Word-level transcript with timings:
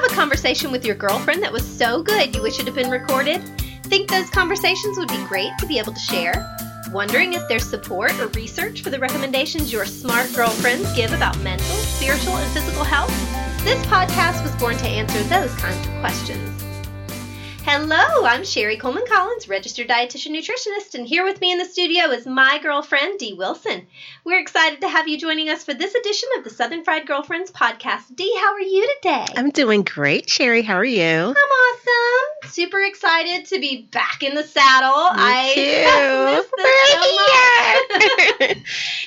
have 0.00 0.12
a 0.12 0.14
conversation 0.14 0.70
with 0.70 0.86
your 0.86 0.94
girlfriend 0.94 1.42
that 1.42 1.52
was 1.52 1.66
so 1.66 2.04
good 2.04 2.32
you 2.32 2.40
wish 2.40 2.60
it 2.60 2.66
had 2.66 2.74
been 2.74 2.88
recorded? 2.88 3.42
Think 3.82 4.08
those 4.08 4.30
conversations 4.30 4.96
would 4.96 5.08
be 5.08 5.24
great 5.26 5.50
to 5.58 5.66
be 5.66 5.76
able 5.76 5.92
to 5.92 5.98
share? 5.98 6.56
Wondering 6.92 7.32
if 7.32 7.42
there's 7.48 7.68
support 7.68 8.12
or 8.20 8.28
research 8.28 8.82
for 8.82 8.90
the 8.90 8.98
recommendations 9.00 9.72
your 9.72 9.86
smart 9.86 10.32
girlfriends 10.36 10.94
give 10.94 11.12
about 11.12 11.36
mental, 11.40 11.66
spiritual, 11.66 12.36
and 12.36 12.52
physical 12.52 12.84
health? 12.84 13.10
This 13.64 13.84
podcast 13.86 14.40
was 14.44 14.54
born 14.54 14.76
to 14.76 14.86
answer 14.86 15.20
those 15.24 15.52
kinds 15.56 15.84
of 15.84 15.92
questions. 15.98 16.57
Hello, 17.70 18.24
I'm 18.24 18.44
Sherry 18.44 18.78
Coleman 18.78 19.04
Collins, 19.06 19.46
registered 19.46 19.88
dietitian 19.88 20.34
nutritionist, 20.34 20.94
and 20.94 21.06
here 21.06 21.22
with 21.22 21.38
me 21.42 21.52
in 21.52 21.58
the 21.58 21.66
studio 21.66 22.06
is 22.06 22.24
my 22.26 22.58
girlfriend, 22.62 23.18
Dee 23.18 23.34
Wilson. 23.34 23.86
We're 24.24 24.40
excited 24.40 24.80
to 24.80 24.88
have 24.88 25.06
you 25.06 25.18
joining 25.18 25.50
us 25.50 25.64
for 25.64 25.74
this 25.74 25.94
edition 25.94 26.30
of 26.38 26.44
the 26.44 26.50
Southern 26.50 26.82
Fried 26.82 27.06
Girlfriends 27.06 27.50
podcast. 27.50 28.16
Dee, 28.16 28.34
how 28.40 28.54
are 28.54 28.60
you 28.62 28.88
today? 29.02 29.26
I'm 29.36 29.50
doing 29.50 29.82
great, 29.82 30.30
Sherry. 30.30 30.62
How 30.62 30.76
are 30.76 30.84
you? 30.84 31.04
I'm 31.04 31.34
awesome. 31.36 32.50
Super 32.50 32.80
excited 32.80 33.44
to 33.48 33.60
be 33.60 33.82
back 33.92 34.22
in 34.22 34.34
the 34.34 34.44
saddle. 34.44 35.12
Me 35.12 35.20
I 35.20 35.52
too. 35.54 36.38
miss 36.38 36.48
this 38.48 38.50
so 38.50 38.56
much. 38.56 38.58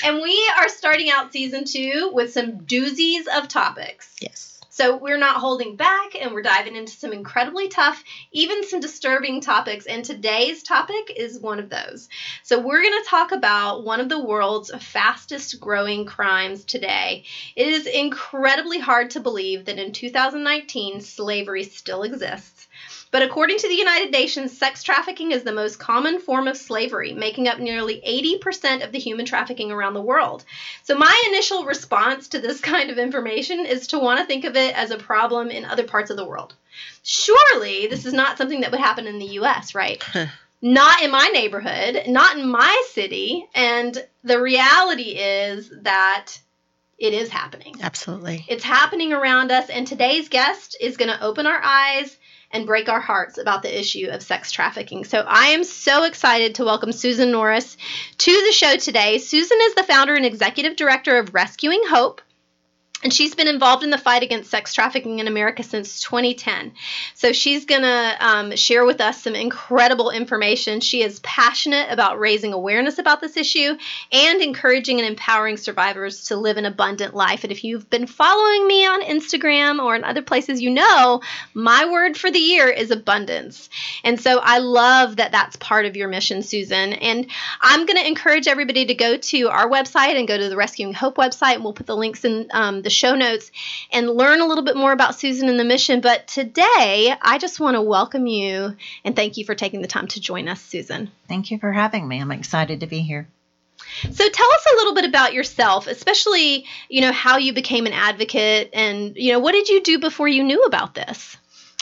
and 0.05 0.22
we 0.22 0.52
are 0.60 0.70
starting 0.70 1.10
out 1.10 1.34
season 1.34 1.66
two 1.66 2.12
with 2.14 2.32
some 2.32 2.60
doozies 2.60 3.24
of 3.36 3.48
topics. 3.48 4.08
yes. 4.22 4.51
So 4.81 4.98
we're 4.98 5.20
not 5.20 5.38
holding 5.38 5.76
back 5.76 6.16
and 6.20 6.34
we're 6.34 6.41
diving 6.41 6.76
into 6.76 6.91
some 6.91 7.13
incredibly 7.13 7.67
tough, 7.67 8.03
even 8.31 8.63
some 8.63 8.80
disturbing 8.80 9.40
topics. 9.40 9.85
And 9.85 10.04
today's 10.04 10.63
topic 10.63 11.13
is 11.16 11.40
one 11.40 11.59
of 11.59 11.70
those. 11.70 12.09
So 12.41 12.57
we're 12.57 12.81
going 12.81 13.04
to 13.04 13.07
talk 13.07 13.31
about 13.31 13.84
one 13.84 13.99
of 13.99 14.09
the 14.09 14.20
world's 14.20 14.71
fastest 14.80 15.59
growing 15.59 16.05
crimes 16.05 16.66
today. 16.66 17.21
It 17.55 17.67
is 17.67 17.85
incredibly 17.85 18.80
hard 18.80 19.12
to 19.12 19.20
believe 19.20 19.66
that 19.66 19.77
in 19.77 19.91
2019 19.91 21.01
slavery 21.01 21.62
still 21.62 22.01
exists. 22.01 22.51
But 23.12 23.23
according 23.23 23.57
to 23.57 23.67
the 23.67 23.76
United 23.76 24.12
Nations, 24.12 24.57
sex 24.57 24.84
trafficking 24.84 25.31
is 25.31 25.43
the 25.43 25.51
most 25.51 25.77
common 25.79 26.20
form 26.20 26.48
of 26.48 26.55
slavery, 26.55 27.13
making 27.13 27.49
up 27.49 27.59
nearly 27.59 28.01
80% 28.41 28.85
of 28.85 28.93
the 28.93 28.99
human 28.99 29.26
trafficking 29.26 29.70
around 29.70 29.95
the 29.95 30.01
world. 30.01 30.45
So, 30.84 30.98
my 30.98 31.23
initial 31.27 31.65
response 31.65 32.29
to 32.29 32.39
this 32.39 32.62
kind 32.71 32.89
of 32.89 32.98
information 32.98 33.65
is 33.65 33.87
to 33.87 33.99
want 33.99 34.20
to 34.20 34.26
think 34.26 34.45
of 34.45 34.55
it 34.55 34.76
as 34.76 34.91
a 34.91 34.98
problem 34.98 35.49
in 35.49 35.65
other 35.65 35.84
parts 35.84 36.09
of 36.09 36.15
the 36.15 36.26
world. 36.26 36.54
Surely, 37.04 37.87
this 37.87 38.05
is 38.05 38.13
not 38.13 38.37
something 38.37 38.62
that 38.62 38.71
would 38.71 38.79
happen 38.79 39.07
in 39.07 39.20
the 39.20 39.39
US, 39.39 39.76
right? 39.76 40.01
not 40.62 41.01
in 41.01 41.12
my 41.12 41.27
neighborhood, 41.34 42.04
not 42.07 42.37
in 42.37 42.48
my 42.48 42.84
city. 42.91 43.45
And 43.54 43.98
the 44.23 44.39
reality 44.39 45.17
is 45.17 45.71
that 45.82 46.37
it 46.98 47.13
is 47.13 47.29
happening. 47.29 47.76
Absolutely. 47.82 48.45
It's 48.48 48.63
happening 48.63 49.12
around 49.12 49.51
us, 49.51 49.70
and 49.70 49.87
today's 49.87 50.29
guest 50.29 50.77
is 50.79 50.98
going 50.98 51.09
to 51.09 51.23
open 51.23 51.48
our 51.48 51.59
eyes 51.62 52.15
and 52.54 52.66
break 52.66 52.90
our 52.90 52.99
hearts 52.99 53.38
about 53.38 53.63
the 53.63 53.80
issue 53.80 54.07
of 54.10 54.21
sex 54.21 54.52
trafficking. 54.52 55.04
So 55.04 55.20
I 55.27 55.48
am 55.48 55.63
so 55.63 56.04
excited 56.04 56.55
to 56.55 56.66
welcome 56.66 56.91
Susan 56.91 57.32
Norris 57.32 57.77
to 58.18 58.32
the 58.32 58.52
show 58.52 58.76
today. 58.77 59.18
Susan 59.18 59.57
is 59.62 59.76
the 59.76 59.84
founder 59.84 60.16
and 60.16 60.26
executive 60.26 60.76
director 60.76 61.18
of 61.18 61.34
Rescuing 61.34 61.82
Hope. 61.85 62.22
And 63.04 63.12
she's 63.12 63.34
been 63.34 63.48
involved 63.48 63.84
in 63.84 63.90
the 63.90 63.98
fight 63.98 64.22
against 64.22 64.52
sex 64.52 64.74
trafficking 64.74 65.19
in 65.19 65.28
America 65.28 65.63
since 65.63 66.02
2010. 66.02 66.74
So 67.16 67.34
she's 67.34 67.66
going 67.66 67.81
to 67.81 68.16
um, 68.19 68.56
share 68.56 68.85
with 68.85 69.02
us 69.02 69.24
some 69.24 69.34
incredible 69.34 70.12
information. 70.12 70.81
She 70.81 71.02
is 71.02 71.19
passionate 71.22 71.88
about 71.90 72.19
raising 72.19 72.53
awareness 72.53 73.00
about 73.00 73.19
this 73.19 73.38
issue 73.38 73.75
and 74.12 74.41
encouraging 74.41 75.00
and 75.00 75.07
empowering 75.07 75.57
survivors 75.57 76.25
to 76.25 76.35
live 76.35 76.57
an 76.57 76.66
abundant 76.66 77.16
life. 77.16 77.44
And 77.44 77.52
if 77.52 77.63
you've 77.63 77.90
been 77.90 78.06
following 78.06 78.68
me 78.68 78.85
on 78.85 79.02
Instagram 79.02 79.84
or 79.84 79.96
in 79.96 80.03
other 80.03 80.22
places, 80.22 80.62
you 80.62 80.69
know 80.69 81.22
my 81.56 81.90
word 81.90 82.18
for 82.18 82.29
the 82.29 82.40
year 82.40 82.69
is 82.69 82.91
abundance. 82.91 83.69
And 84.03 84.19
so 84.19 84.40
I 84.44 84.59
love 84.59 85.16
that 85.16 85.31
that's 85.31 85.56
part 85.56 85.85
of 85.85 85.95
your 85.95 86.07
mission, 86.07 86.44
Susan. 86.44 86.94
And 86.94 87.28
I'm 87.62 87.85
going 87.85 87.97
to 87.97 88.07
encourage 88.07 88.47
everybody 88.47 88.85
to 88.85 88.94
go 88.94 89.18
to 89.18 89.50
our 89.50 89.68
website 89.68 90.18
and 90.18 90.28
go 90.28 90.38
to 90.38 90.50
the 90.50 90.56
Rescuing 90.56 90.94
Hope 90.94 91.16
website, 91.16 91.56
and 91.56 91.63
we'll 91.63 91.73
put 91.73 91.88
the 91.88 91.95
links 91.95 92.23
in 92.25 92.47
um, 92.51 92.81
the 92.83 92.91
show 92.91 93.16
notes 93.16 93.52
and 93.91 94.09
learn 94.09 94.41
a 94.41 94.46
little 94.46 94.63
bit 94.63 94.75
more 94.75 94.91
about 94.91 95.19
Susan 95.19 95.50
and 95.50 95.59
the 95.59 95.63
mission. 95.63 96.02
But 96.02 96.28
today, 96.28 97.13
I 97.22 97.38
just 97.40 97.59
want 97.59 97.75
to 97.75 97.81
welcome 97.81 98.28
you 98.28 98.75
and 99.03 99.16
thank 99.16 99.38
you 99.38 99.46
for 99.46 99.56
taking 99.56 99.81
the 99.81 99.88
time 99.88 100.07
to 100.09 100.22
join 100.22 100.47
us, 100.47 100.62
Susan. 100.62 101.12
Thank 101.28 101.51
you 101.51 101.59
for 101.59 101.72
having 101.72 102.07
me. 102.07 102.22
I'm 102.22 102.31
excited 102.31 102.81
to 102.81 102.88
be 102.88 103.00
here. 103.00 103.28
So 104.12 104.30
tell 104.30 104.51
us 104.51 104.66
a 104.74 104.75
little 104.78 104.94
bit 104.94 105.06
about 105.06 105.34
yourself, 105.34 105.88
especially, 105.88 106.66
you 106.88 107.01
know, 107.01 107.12
how 107.12 107.38
you 107.38 107.53
became 107.53 107.85
an 107.85 107.94
advocate 107.94 108.69
and, 108.74 109.16
you 109.16 109.34
know, 109.34 109.40
what 109.40 109.53
did 109.53 109.69
you 109.69 109.81
do 109.81 110.00
before 110.00 110.28
you 110.28 110.44
knew 110.44 110.62
about 110.63 110.94
this? 110.94 111.38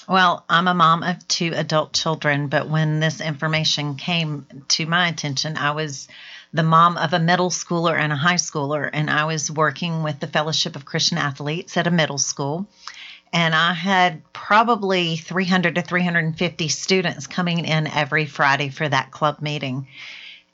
Well, 0.08 0.44
I'm 0.50 0.68
a 0.68 0.74
mom 0.74 1.03
of 1.03 1.28
two 1.28 1.52
adult 1.53 1.94
children, 1.94 2.48
but 2.48 2.68
when 2.68 3.00
this 3.00 3.22
information 3.22 3.96
came 3.96 4.48
to 4.69 4.88
my 4.88 5.08
attention, 5.08 5.56
I 5.56 5.72
was 5.72 6.08
the 6.54 6.64
mom 6.64 6.98
of 6.98 7.14
a 7.14 7.20
middle 7.20 7.50
schooler 7.50 7.98
and 7.98 8.12
a 8.12 8.16
high 8.16 8.36
schooler, 8.36 8.90
and 8.92 9.10
I 9.10 9.26
was 9.26 9.52
working 9.52 10.04
with 10.04 10.20
the 10.20 10.28
Fellowship 10.28 10.76
of 10.76 10.86
Christian 10.86 11.18
Athletes 11.18 11.78
at 11.78 11.88
a 11.88 11.92
middle 11.92 12.18
school. 12.18 12.68
And 13.32 13.54
I 13.54 13.74
had 13.74 14.24
probably 14.34 15.16
300 15.16 15.76
to 15.76 15.82
350 15.84 16.68
students 16.68 17.28
coming 17.28 17.64
in 17.64 17.86
every 17.86 18.26
Friday 18.26 18.70
for 18.70 18.90
that 18.90 19.12
club 19.12 19.40
meeting. 19.42 19.88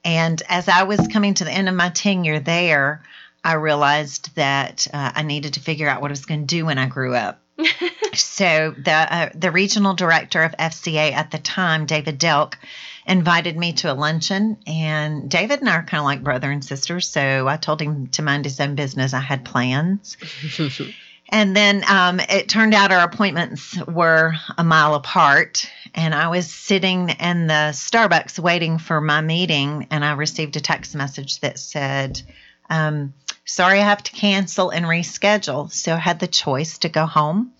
And 0.03 0.41
as 0.49 0.67
I 0.67 0.83
was 0.83 1.07
coming 1.07 1.33
to 1.35 1.45
the 1.45 1.51
end 1.51 1.69
of 1.69 1.75
my 1.75 1.89
tenure 1.89 2.39
there, 2.39 3.01
I 3.43 3.53
realized 3.53 4.35
that 4.35 4.87
uh, 4.93 5.11
I 5.15 5.23
needed 5.23 5.53
to 5.53 5.61
figure 5.61 5.87
out 5.87 6.01
what 6.01 6.11
I 6.11 6.13
was 6.13 6.25
going 6.25 6.41
to 6.41 6.55
do 6.55 6.65
when 6.65 6.77
I 6.77 6.87
grew 6.87 7.15
up. 7.15 7.41
so 8.13 8.75
the 8.77 8.91
uh, 8.91 9.29
the 9.33 9.51
regional 9.51 9.93
director 9.93 10.43
of 10.43 10.51
FCA 10.53 11.13
at 11.13 11.31
the 11.31 11.37
time, 11.37 11.85
David 11.85 12.19
Delk, 12.19 12.55
invited 13.05 13.57
me 13.57 13.73
to 13.73 13.91
a 13.91 13.93
luncheon, 13.93 14.57
and 14.65 15.29
David 15.29 15.59
and 15.59 15.69
I 15.69 15.75
are 15.75 15.83
kind 15.83 15.99
of 15.99 16.05
like 16.05 16.23
brother 16.23 16.49
and 16.51 16.63
sister. 16.63 16.99
So 16.99 17.47
I 17.47 17.57
told 17.57 17.81
him 17.81 18.07
to 18.07 18.21
mind 18.21 18.45
his 18.45 18.59
own 18.59 18.75
business. 18.75 19.13
I 19.13 19.19
had 19.19 19.45
plans. 19.45 20.17
And 21.29 21.55
then 21.55 21.83
um, 21.89 22.19
it 22.19 22.49
turned 22.49 22.75
out 22.75 22.91
our 22.91 23.03
appointments 23.03 23.77
were 23.87 24.33
a 24.57 24.63
mile 24.63 24.93
apart. 24.93 25.67
And 25.95 26.13
I 26.13 26.27
was 26.27 26.53
sitting 26.53 27.09
in 27.09 27.47
the 27.47 27.71
Starbucks 27.73 28.37
waiting 28.37 28.77
for 28.77 29.01
my 29.01 29.21
meeting, 29.21 29.87
and 29.89 30.05
I 30.05 30.13
received 30.13 30.55
a 30.55 30.61
text 30.61 30.93
message 30.93 31.39
that 31.39 31.57
said, 31.57 32.21
um, 32.69 33.13
Sorry, 33.45 33.79
I 33.79 33.83
have 33.83 34.03
to 34.03 34.11
cancel 34.11 34.71
and 34.71 34.85
reschedule. 34.85 35.71
So 35.71 35.93
I 35.93 35.97
had 35.97 36.19
the 36.19 36.27
choice 36.27 36.79
to 36.79 36.89
go 36.89 37.05
home 37.05 37.53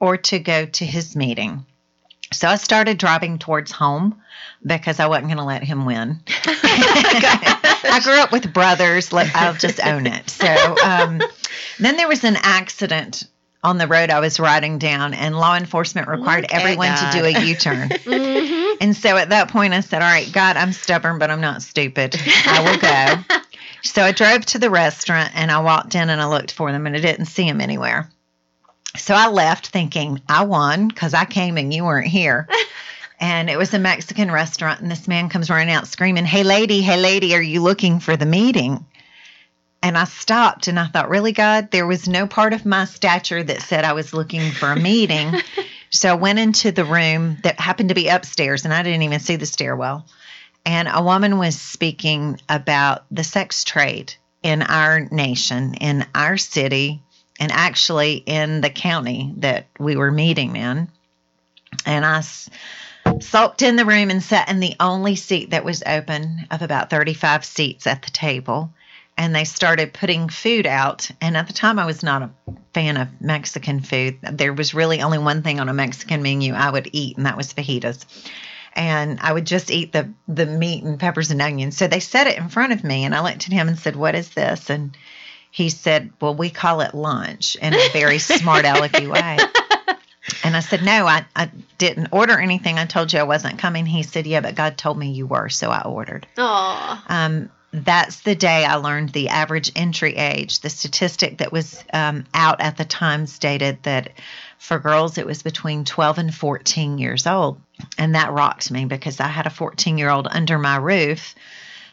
or 0.00 0.16
to 0.16 0.38
go 0.38 0.66
to 0.66 0.84
his 0.84 1.14
meeting. 1.14 1.64
So 2.34 2.48
I 2.48 2.56
started 2.56 2.98
driving 2.98 3.38
towards 3.38 3.70
home 3.72 4.20
because 4.64 5.00
I 5.00 5.06
wasn't 5.06 5.26
going 5.28 5.38
to 5.38 5.44
let 5.44 5.62
him 5.62 5.84
win. 5.86 6.20
I 6.28 8.00
grew 8.02 8.18
up 8.20 8.32
with 8.32 8.52
brothers. 8.52 9.12
Like 9.12 9.34
I'll 9.34 9.54
just 9.54 9.84
own 9.84 10.06
it. 10.06 10.30
So 10.30 10.46
um, 10.84 11.20
then 11.78 11.96
there 11.96 12.08
was 12.08 12.24
an 12.24 12.36
accident 12.40 13.24
on 13.64 13.78
the 13.78 13.86
road 13.86 14.10
I 14.10 14.18
was 14.18 14.40
riding 14.40 14.78
down, 14.78 15.14
and 15.14 15.36
law 15.38 15.56
enforcement 15.56 16.08
required 16.08 16.42
Look 16.42 16.54
everyone 16.54 16.88
to 16.88 17.10
do 17.12 17.24
a. 17.24 17.44
U 17.44 17.54
turn. 17.54 17.88
Mhm. 18.02 18.76
And 18.80 18.96
so 18.96 19.16
at 19.16 19.28
that 19.28 19.48
point, 19.48 19.72
I 19.74 19.80
said, 19.80 20.02
All 20.02 20.08
right, 20.08 20.30
God, 20.32 20.56
I'm 20.56 20.72
stubborn, 20.72 21.18
but 21.20 21.30
I'm 21.30 21.40
not 21.40 21.62
stupid. 21.62 22.16
I 22.46 22.60
will 22.64 22.78
go. 22.78 23.38
so 23.84 24.02
I 24.02 24.10
drove 24.10 24.44
to 24.46 24.58
the 24.58 24.70
restaurant 24.70 25.30
and 25.34 25.50
I 25.52 25.60
walked 25.60 25.94
in 25.94 26.10
and 26.10 26.20
I 26.20 26.26
looked 26.26 26.50
for 26.52 26.72
them 26.72 26.86
and 26.86 26.96
I 26.96 27.00
didn't 27.00 27.26
see 27.26 27.44
them 27.44 27.60
anywhere. 27.60 28.10
So 28.96 29.14
I 29.14 29.28
left 29.28 29.68
thinking, 29.68 30.20
I 30.28 30.44
won 30.44 30.88
because 30.88 31.14
I 31.14 31.24
came 31.24 31.56
and 31.56 31.72
you 31.72 31.84
weren't 31.84 32.08
here. 32.08 32.48
And 33.20 33.48
it 33.48 33.56
was 33.56 33.72
a 33.72 33.78
Mexican 33.78 34.32
restaurant, 34.32 34.80
and 34.80 34.90
this 34.90 35.06
man 35.06 35.28
comes 35.28 35.48
running 35.48 35.72
out 35.72 35.86
screaming, 35.86 36.24
Hey, 36.24 36.42
lady, 36.42 36.82
hey, 36.82 36.96
lady, 36.96 37.36
are 37.36 37.40
you 37.40 37.62
looking 37.62 38.00
for 38.00 38.16
the 38.16 38.26
meeting? 38.26 38.84
And 39.80 39.96
I 39.96 40.04
stopped 40.06 40.66
and 40.66 40.76
I 40.76 40.88
thought, 40.88 41.08
Really, 41.08 41.30
God? 41.30 41.70
There 41.70 41.86
was 41.86 42.08
no 42.08 42.26
part 42.26 42.52
of 42.52 42.66
my 42.66 42.84
stature 42.84 43.40
that 43.40 43.62
said 43.62 43.84
I 43.84 43.92
was 43.92 44.12
looking 44.12 44.50
for 44.50 44.72
a 44.72 44.76
meeting. 44.76 45.34
So 45.94 46.08
I 46.08 46.14
went 46.14 46.38
into 46.38 46.72
the 46.72 46.86
room 46.86 47.36
that 47.42 47.60
happened 47.60 47.90
to 47.90 47.94
be 47.94 48.08
upstairs, 48.08 48.64
and 48.64 48.72
I 48.72 48.82
didn't 48.82 49.02
even 49.02 49.20
see 49.20 49.36
the 49.36 49.44
stairwell. 49.44 50.06
And 50.64 50.88
a 50.90 51.02
woman 51.02 51.36
was 51.36 51.60
speaking 51.60 52.40
about 52.48 53.04
the 53.10 53.22
sex 53.22 53.62
trade 53.62 54.14
in 54.42 54.62
our 54.62 55.00
nation, 55.00 55.74
in 55.74 56.06
our 56.14 56.38
city, 56.38 57.02
and 57.42 57.50
actually 57.50 58.14
in 58.14 58.60
the 58.60 58.70
county 58.70 59.34
that 59.38 59.66
we 59.76 59.96
were 59.96 60.12
meeting 60.12 60.54
in. 60.54 60.88
And 61.84 62.06
I 62.06 62.22
sulked 63.18 63.62
in 63.62 63.74
the 63.74 63.84
room 63.84 64.10
and 64.10 64.22
sat 64.22 64.48
in 64.48 64.60
the 64.60 64.76
only 64.78 65.16
seat 65.16 65.50
that 65.50 65.64
was 65.64 65.82
open 65.84 66.46
of 66.52 66.62
about 66.62 66.88
35 66.88 67.44
seats 67.44 67.88
at 67.88 68.02
the 68.02 68.12
table. 68.12 68.72
And 69.18 69.34
they 69.34 69.42
started 69.42 69.92
putting 69.92 70.28
food 70.28 70.68
out. 70.68 71.10
And 71.20 71.36
at 71.36 71.48
the 71.48 71.52
time, 71.52 71.80
I 71.80 71.84
was 71.84 72.04
not 72.04 72.22
a 72.22 72.30
fan 72.74 72.96
of 72.96 73.08
Mexican 73.20 73.80
food. 73.80 74.18
There 74.22 74.52
was 74.52 74.72
really 74.72 75.02
only 75.02 75.18
one 75.18 75.42
thing 75.42 75.58
on 75.58 75.68
a 75.68 75.74
Mexican 75.74 76.22
menu 76.22 76.54
I 76.54 76.70
would 76.70 76.90
eat, 76.92 77.16
and 77.16 77.26
that 77.26 77.36
was 77.36 77.52
fajitas. 77.52 78.06
And 78.72 79.18
I 79.20 79.32
would 79.32 79.46
just 79.46 79.72
eat 79.72 79.90
the, 79.90 80.10
the 80.28 80.46
meat 80.46 80.84
and 80.84 81.00
peppers 81.00 81.32
and 81.32 81.42
onions. 81.42 81.76
So 81.76 81.88
they 81.88 81.98
set 81.98 82.28
it 82.28 82.38
in 82.38 82.50
front 82.50 82.72
of 82.72 82.84
me, 82.84 83.04
and 83.04 83.16
I 83.16 83.20
looked 83.20 83.48
at 83.48 83.52
him 83.52 83.66
and 83.66 83.76
said, 83.76 83.96
What 83.96 84.14
is 84.14 84.28
this? 84.28 84.70
And 84.70 84.96
he 85.52 85.68
said, 85.68 86.10
Well, 86.20 86.34
we 86.34 86.50
call 86.50 86.80
it 86.80 86.94
lunch 86.94 87.56
in 87.56 87.74
a 87.74 87.88
very 87.92 88.18
smart 88.18 88.64
alecky 88.64 89.08
way. 89.08 89.38
And 90.44 90.56
I 90.56 90.60
said, 90.60 90.82
No, 90.82 91.06
I, 91.06 91.24
I 91.34 91.50
didn't 91.78 92.08
order 92.12 92.38
anything. 92.38 92.78
I 92.78 92.86
told 92.86 93.12
you 93.12 93.18
I 93.18 93.24
wasn't 93.24 93.58
coming. 93.58 93.86
He 93.86 94.02
said, 94.02 94.26
Yeah, 94.26 94.40
but 94.40 94.54
God 94.54 94.78
told 94.78 94.96
me 94.96 95.10
you 95.10 95.26
were, 95.26 95.48
so 95.48 95.70
I 95.70 95.82
ordered. 95.82 96.26
Aw. 96.38 97.04
Um, 97.08 97.50
that's 97.72 98.20
the 98.20 98.34
day 98.34 98.64
I 98.64 98.76
learned 98.76 99.10
the 99.10 99.30
average 99.30 99.72
entry 99.74 100.14
age. 100.14 100.60
The 100.60 100.70
statistic 100.70 101.38
that 101.38 101.52
was 101.52 101.82
um, 101.92 102.24
out 102.34 102.60
at 102.60 102.76
the 102.76 102.84
time 102.84 103.26
stated 103.26 103.82
that 103.82 104.12
for 104.58 104.78
girls 104.78 105.18
it 105.18 105.26
was 105.26 105.42
between 105.42 105.84
12 105.84 106.18
and 106.18 106.34
14 106.34 106.98
years 106.98 107.26
old. 107.26 107.60
And 107.98 108.14
that 108.14 108.32
rocked 108.32 108.70
me 108.70 108.84
because 108.84 109.18
I 109.18 109.28
had 109.28 109.46
a 109.46 109.50
14 109.50 109.98
year 109.98 110.10
old 110.10 110.28
under 110.30 110.58
my 110.58 110.76
roof, 110.76 111.34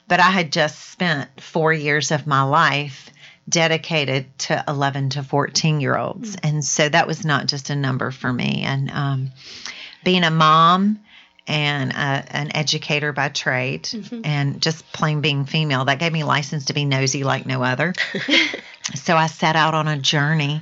but 0.08 0.20
I 0.20 0.30
had 0.30 0.52
just 0.52 0.92
spent 0.92 1.42
four 1.42 1.74
years 1.74 2.12
of 2.12 2.28
my 2.28 2.44
life 2.44 3.10
dedicated 3.50 4.38
to 4.40 4.63
11 4.68 5.10
to 5.12 5.24
14 5.24 5.81
year 5.81 5.98
olds. 5.98 6.36
And 6.44 6.63
so 6.63 6.88
that 6.88 7.07
was 7.07 7.25
not 7.25 7.48
just 7.48 7.69
a 7.69 7.75
number 7.75 8.12
for 8.12 8.31
me. 8.31 8.62
And 8.66 8.90
um, 8.92 9.31
being 10.04 10.24
a 10.24 10.31
mom, 10.31 11.00
and 11.48 11.92
uh, 11.94 12.22
an 12.30 12.56
educator 12.56 13.12
by 13.12 13.28
trade 13.30 13.90
and 14.24 14.62
just 14.62 14.86
plain 14.94 15.22
being 15.22 15.46
female 15.46 15.84
that 15.86 15.98
gave 15.98 16.13
me 16.13 16.24
license 16.24 16.66
to 16.66 16.74
be 16.74 16.86
nosy 16.86 17.24
like 17.24 17.48
no 17.48 17.63
other 17.63 17.96
so 18.94 19.16
i 19.16 19.25
set 19.25 19.56
out 19.56 19.74
on 19.74 19.88
a 19.88 19.98
journey 19.98 20.62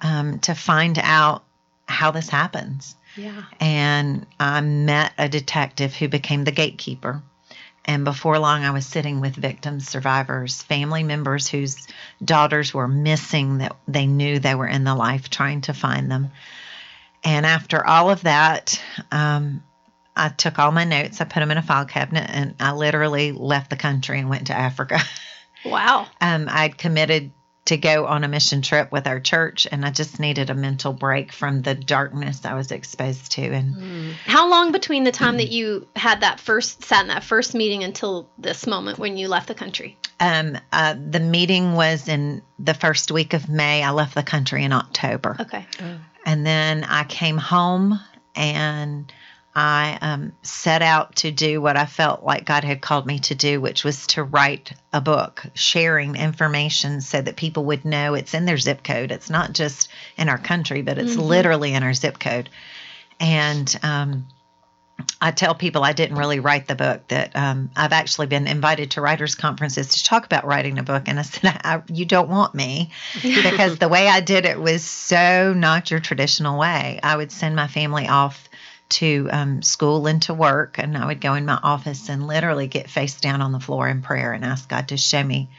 um, 0.00 0.40
to 0.40 0.52
find 0.52 0.98
out 1.00 1.44
how 1.86 2.10
this 2.10 2.28
happens 2.28 2.96
Yeah. 3.16 3.44
and 3.60 4.26
i 4.40 4.60
met 4.62 5.12
a 5.16 5.28
detective 5.28 5.94
who 5.94 6.08
became 6.08 6.42
the 6.42 6.50
gatekeeper 6.50 7.22
and 7.86 8.04
before 8.04 8.38
long 8.38 8.64
i 8.64 8.70
was 8.70 8.86
sitting 8.86 9.20
with 9.20 9.34
victims 9.34 9.88
survivors 9.88 10.62
family 10.62 11.02
members 11.02 11.48
whose 11.48 11.86
daughters 12.24 12.74
were 12.74 12.88
missing 12.88 13.58
that 13.58 13.76
they 13.88 14.06
knew 14.06 14.38
they 14.38 14.54
were 14.54 14.66
in 14.66 14.84
the 14.84 14.94
life 14.94 15.30
trying 15.30 15.60
to 15.60 15.72
find 15.72 16.10
them 16.10 16.30
and 17.24 17.46
after 17.46 17.84
all 17.84 18.10
of 18.10 18.22
that 18.22 18.82
um, 19.10 19.62
I 20.18 20.30
took 20.30 20.58
all 20.58 20.72
my 20.72 20.84
notes, 20.84 21.20
I 21.20 21.24
put 21.24 21.40
them 21.40 21.50
in 21.50 21.58
a 21.58 21.62
file 21.62 21.84
cabinet, 21.84 22.30
and 22.30 22.54
I 22.58 22.72
literally 22.72 23.32
left 23.32 23.68
the 23.68 23.76
country 23.76 24.18
and 24.18 24.30
went 24.30 24.46
to 24.46 24.54
Africa. 24.54 24.98
Wow. 25.64 26.06
um, 26.20 26.46
I'd 26.48 26.78
committed 26.78 27.32
to 27.66 27.76
go 27.76 28.06
on 28.06 28.24
a 28.24 28.28
mission 28.28 28.62
trip 28.62 28.90
with 28.90 29.06
our 29.06 29.20
church, 29.20 29.66
and 29.70 29.84
I 29.84 29.90
just 29.90 30.18
needed 30.18 30.50
a 30.50 30.54
mental 30.54 30.92
break 30.92 31.32
from 31.32 31.62
the 31.62 31.74
darkness 31.74 32.44
I 32.44 32.54
was 32.54 32.72
exposed 32.72 33.32
to. 33.32 33.42
And 33.42 34.14
How 34.24 34.48
long 34.48 34.72
between 34.72 35.04
the 35.04 35.12
time 35.12 35.36
that 35.36 35.50
you 35.50 35.86
had 35.94 36.20
that 36.20 36.40
first 36.40 36.84
sat 36.84 37.02
in 37.02 37.08
that 37.08 37.24
first 37.24 37.54
meeting 37.54 37.84
until 37.84 38.28
this 38.38 38.66
moment 38.66 38.98
when 38.98 39.16
you 39.16 39.28
left 39.28 39.48
the 39.48 39.54
country? 39.54 39.96
um, 40.18 40.56
uh, 40.72 40.94
the 40.94 41.20
meeting 41.20 41.74
was 41.74 42.08
in 42.08 42.40
the 42.58 42.72
first 42.74 43.10
week 43.10 43.34
of 43.34 43.48
May. 43.48 43.82
I 43.82 43.90
left 43.90 44.14
the 44.14 44.22
country 44.22 44.64
in 44.64 44.72
October. 44.72 45.36
Okay. 45.40 45.66
And 46.24 46.46
then 46.46 46.84
I 46.84 47.04
came 47.04 47.36
home 47.36 48.00
and 48.34 49.12
I 49.58 49.96
um, 50.02 50.32
set 50.42 50.82
out 50.82 51.16
to 51.16 51.30
do 51.30 51.62
what 51.62 51.78
I 51.78 51.86
felt 51.86 52.22
like 52.22 52.44
God 52.44 52.62
had 52.62 52.82
called 52.82 53.06
me 53.06 53.20
to 53.20 53.34
do, 53.34 53.58
which 53.58 53.84
was 53.84 54.06
to 54.08 54.22
write 54.22 54.74
a 54.92 55.00
book, 55.00 55.46
sharing 55.54 56.14
information 56.14 57.00
so 57.00 57.22
that 57.22 57.36
people 57.36 57.64
would 57.64 57.86
know 57.86 58.12
it's 58.12 58.34
in 58.34 58.44
their 58.44 58.58
zip 58.58 58.84
code. 58.84 59.10
It's 59.10 59.30
not 59.30 59.54
just 59.54 59.88
in 60.18 60.28
our 60.28 60.36
country, 60.36 60.82
but 60.82 60.98
it's 60.98 61.16
literally 61.16 61.72
in 61.72 61.82
our 61.82 61.94
zip 61.94 62.18
code. 62.18 62.50
And 63.18 63.74
um, 63.82 64.26
I 65.22 65.30
tell 65.30 65.54
people 65.54 65.84
I 65.84 65.94
didn't 65.94 66.18
really 66.18 66.40
write 66.40 66.68
the 66.68 66.74
book, 66.74 67.08
that 67.08 67.34
um, 67.34 67.70
I've 67.74 67.94
actually 67.94 68.26
been 68.26 68.46
invited 68.46 68.90
to 68.92 69.00
writers' 69.00 69.34
conferences 69.34 69.88
to 69.88 70.04
talk 70.04 70.26
about 70.26 70.44
writing 70.44 70.78
a 70.78 70.82
book. 70.82 71.04
And 71.06 71.18
I 71.18 71.22
said, 71.22 71.58
I, 71.64 71.82
You 71.88 72.04
don't 72.04 72.28
want 72.28 72.54
me 72.54 72.90
because 73.22 73.78
the 73.78 73.88
way 73.88 74.06
I 74.06 74.20
did 74.20 74.44
it 74.44 74.60
was 74.60 74.84
so 74.84 75.54
not 75.54 75.90
your 75.90 76.00
traditional 76.00 76.58
way. 76.58 77.00
I 77.02 77.16
would 77.16 77.32
send 77.32 77.56
my 77.56 77.68
family 77.68 78.06
off 78.06 78.50
to 78.88 79.28
um, 79.32 79.62
school 79.62 80.06
and 80.06 80.22
to 80.22 80.34
work, 80.34 80.78
and 80.78 80.96
I 80.96 81.06
would 81.06 81.20
go 81.20 81.34
in 81.34 81.44
my 81.44 81.58
office 81.62 82.08
and 82.08 82.26
literally 82.26 82.66
get 82.66 82.88
face 82.88 83.20
down 83.20 83.42
on 83.42 83.52
the 83.52 83.60
floor 83.60 83.88
in 83.88 84.02
prayer 84.02 84.32
and 84.32 84.44
ask 84.44 84.68
God 84.68 84.88
to 84.88 84.96
show 84.96 85.22
me 85.22 85.50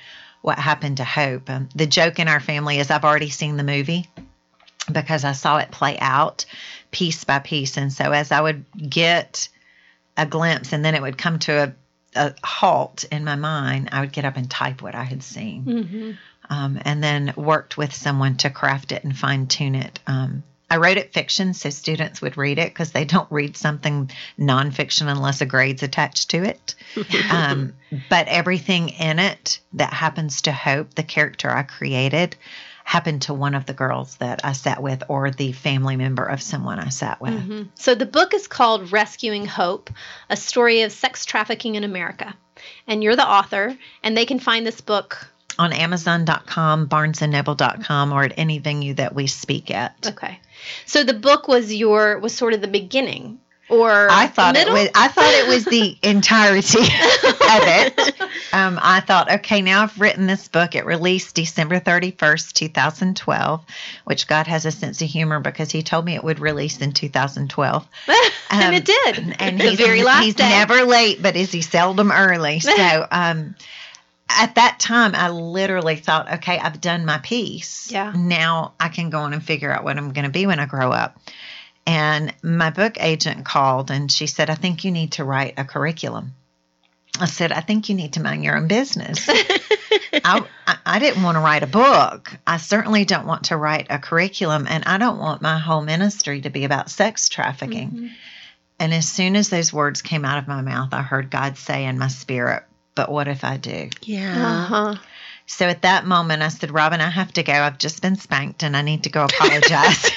what 0.41 0.57
happened 0.57 0.97
to 0.97 1.03
Hope. 1.03 1.49
Um, 1.49 1.69
the 1.75 1.87
joke 1.87 2.19
in 2.19 2.27
our 2.27 2.39
family 2.39 2.79
is 2.79 2.89
I've 2.89 3.03
already 3.03 3.29
seen 3.29 3.57
the 3.57 3.63
movie 3.63 4.07
because 4.91 5.23
I 5.25 5.33
saw 5.33 5.57
it 5.57 5.71
play 5.71 5.97
out 5.99 6.45
piece 6.91 7.23
by 7.23 7.39
piece. 7.39 7.77
And 7.77 7.91
so 7.91 8.11
as 8.11 8.31
I 8.31 8.41
would 8.41 8.65
get 8.77 9.49
a 10.15 10.25
glimpse 10.25 10.73
and 10.73 10.83
then 10.83 10.95
it 10.95 11.01
would 11.01 11.17
come 11.17 11.39
to 11.39 11.51
a, 11.53 11.73
a 12.15 12.33
halt 12.43 13.03
in 13.11 13.23
my 13.23 13.35
mind, 13.35 13.89
I 13.91 14.01
would 14.01 14.13
get 14.13 14.25
up 14.25 14.37
and 14.37 14.49
type 14.49 14.81
what 14.81 14.95
I 14.95 15.03
had 15.03 15.23
seen. 15.23 15.65
Mm-hmm. 15.65 16.11
Um, 16.49 16.79
and 16.85 17.03
then 17.03 17.33
worked 17.35 17.77
with 17.77 17.93
someone 17.93 18.37
to 18.37 18.49
craft 18.49 18.93
it 18.93 19.03
and 19.03 19.15
fine 19.15 19.47
tune 19.47 19.75
it. 19.75 19.99
Um, 20.07 20.43
I 20.69 20.77
wrote 20.77 20.97
it 20.97 21.13
fiction 21.13 21.53
so 21.53 21.69
students 21.69 22.21
would 22.21 22.37
read 22.37 22.59
it 22.59 22.69
because 22.69 22.91
they 22.91 23.05
don't 23.05 23.31
read 23.31 23.55
something 23.55 24.11
nonfiction 24.37 25.09
unless 25.09 25.39
a 25.41 25.45
grade's 25.45 25.83
attached 25.83 26.29
to 26.31 26.43
it. 26.43 26.75
um, 27.31 27.73
but 28.09 28.27
everything 28.27 28.89
in 28.89 29.19
it 29.19 29.59
that 29.73 29.93
happens 29.93 30.41
to 30.43 30.51
Hope, 30.51 30.93
the 30.95 31.03
character 31.03 31.49
I 31.49 31.63
created, 31.63 32.35
happened 32.83 33.21
to 33.23 33.33
one 33.33 33.53
of 33.53 33.65
the 33.65 33.73
girls 33.73 34.15
that 34.17 34.45
I 34.45 34.53
sat 34.53 34.81
with 34.81 35.03
or 35.09 35.29
the 35.29 35.51
family 35.51 35.97
member 35.97 36.23
of 36.23 36.41
someone 36.41 36.79
I 36.79 36.89
sat 36.89 37.19
with. 37.19 37.33
So 37.75 37.95
the 37.95 38.05
book 38.05 38.33
is 38.33 38.47
called 38.47 38.91
Rescuing 38.91 39.45
Hope: 39.45 39.89
A 40.29 40.37
Story 40.37 40.81
of 40.81 40.91
Sex 40.91 41.25
Trafficking 41.25 41.75
in 41.75 41.83
America. 41.83 42.33
And 42.87 43.03
you're 43.03 43.15
the 43.15 43.27
author, 43.27 43.77
and 44.03 44.17
they 44.17 44.25
can 44.25 44.39
find 44.39 44.65
this 44.65 44.81
book. 44.81 45.27
On 45.59 45.73
Amazon.com, 45.73 46.87
BarnesandNoble.com, 46.87 48.13
or 48.13 48.23
at 48.23 48.33
any 48.37 48.59
venue 48.59 48.93
that 48.95 49.15
we 49.15 49.27
speak 49.27 49.71
at. 49.71 49.95
Okay. 50.07 50.39
So 50.85 51.03
the 51.03 51.13
book 51.13 51.47
was 51.47 51.73
your 51.73 52.19
was 52.19 52.33
sort 52.33 52.53
of 52.53 52.61
the 52.61 52.67
beginning 52.67 53.39
or 53.69 54.07
I 54.09 54.27
thought 54.27 54.55
it 54.55 54.69
was. 54.69 54.89
I 54.95 55.07
thought 55.09 55.33
it 55.33 55.47
was 55.47 55.65
the 55.65 55.97
entirety 56.03 56.79
of 56.79 56.87
it. 56.87 58.21
Um, 58.53 58.79
I 58.81 59.01
thought, 59.01 59.29
okay, 59.29 59.61
now 59.61 59.83
I've 59.83 59.99
written 59.99 60.25
this 60.25 60.47
book. 60.47 60.75
It 60.75 60.85
released 60.85 61.35
December 61.35 61.79
thirty 61.79 62.11
first, 62.11 62.55
two 62.55 62.69
thousand 62.69 63.17
twelve, 63.17 63.65
which 64.05 64.27
God 64.27 64.47
has 64.47 64.65
a 64.65 64.71
sense 64.71 65.01
of 65.01 65.09
humor 65.09 65.39
because 65.39 65.69
He 65.71 65.83
told 65.83 66.05
me 66.05 66.15
it 66.15 66.23
would 66.23 66.39
release 66.39 66.79
in 66.79 66.93
two 66.93 67.09
thousand 67.09 67.49
twelve. 67.49 67.85
and 68.49 68.63
Um, 68.63 68.73
it 68.73 68.85
did. 68.85 69.35
And 69.39 69.61
he's 69.61 69.77
very 69.77 70.03
last 70.03 70.23
he's 70.23 70.35
day. 70.35 70.49
never 70.49 70.85
late, 70.85 71.21
but 71.21 71.35
is 71.35 71.51
he 71.51 71.61
seldom 71.61 72.11
early? 72.11 72.61
So, 72.61 73.07
um, 73.11 73.55
at 74.29 74.55
that 74.55 74.79
time, 74.79 75.15
I 75.15 75.29
literally 75.29 75.95
thought, 75.95 76.31
okay, 76.35 76.59
I've 76.59 76.81
done 76.81 77.05
my 77.05 77.17
piece. 77.19 77.91
Yeah. 77.91 78.13
Now 78.15 78.73
I 78.79 78.89
can 78.89 79.09
go 79.09 79.19
on 79.19 79.33
and 79.33 79.43
figure 79.43 79.71
out 79.71 79.83
what 79.83 79.97
I'm 79.97 80.13
going 80.13 80.25
to 80.25 80.31
be 80.31 80.45
when 80.45 80.59
I 80.59 80.65
grow 80.65 80.91
up. 80.91 81.19
And 81.85 82.33
my 82.43 82.69
book 82.69 82.97
agent 82.99 83.45
called 83.45 83.91
and 83.91 84.11
she 84.11 84.27
said, 84.27 84.49
I 84.49 84.55
think 84.55 84.83
you 84.83 84.91
need 84.91 85.13
to 85.13 85.23
write 85.23 85.53
a 85.57 85.63
curriculum. 85.63 86.33
I 87.19 87.25
said, 87.25 87.51
I 87.51 87.61
think 87.61 87.89
you 87.89 87.95
need 87.95 88.13
to 88.13 88.21
mind 88.21 88.43
your 88.43 88.57
own 88.57 88.67
business. 88.67 89.27
I, 89.29 90.45
I, 90.67 90.77
I 90.85 90.99
didn't 90.99 91.23
want 91.23 91.35
to 91.35 91.39
write 91.39 91.63
a 91.63 91.67
book. 91.67 92.31
I 92.45 92.57
certainly 92.57 93.05
don't 93.05 93.25
want 93.25 93.45
to 93.45 93.57
write 93.57 93.87
a 93.89 93.97
curriculum, 93.97 94.67
and 94.69 94.83
I 94.85 94.97
don't 94.97 95.17
want 95.17 95.41
my 95.41 95.57
whole 95.57 95.81
ministry 95.81 96.41
to 96.41 96.49
be 96.49 96.63
about 96.63 96.91
sex 96.91 97.29
trafficking. 97.29 97.89
Mm-hmm. 97.89 98.07
And 98.79 98.93
as 98.93 99.07
soon 99.07 99.35
as 99.35 99.49
those 99.49 99.73
words 99.73 100.01
came 100.03 100.25
out 100.25 100.37
of 100.37 100.47
my 100.47 100.61
mouth, 100.61 100.89
I 100.93 101.01
heard 101.01 101.31
God 101.31 101.57
say 101.57 101.85
in 101.85 101.97
my 101.97 102.09
spirit, 102.09 102.63
But 102.97 103.11
what 103.11 103.27
if 103.27 103.43
I 103.43 103.57
do? 103.57 103.91
Yeah. 104.01 104.63
Uh-huh. 104.63 104.95
So 105.45 105.67
at 105.67 105.83
that 105.83 106.07
moment, 106.07 106.41
I 106.41 106.47
said, 106.47 106.71
Robin, 106.71 106.99
I 106.99 107.09
have 107.09 107.31
to 107.33 107.43
go. 107.43 107.53
I've 107.53 107.77
just 107.77 108.01
been 108.01 108.15
spanked 108.15 108.63
and 108.63 108.75
I 108.75 108.81
need 108.81 109.03
to 109.03 109.11
go 109.11 109.23
apologize. 109.23 110.11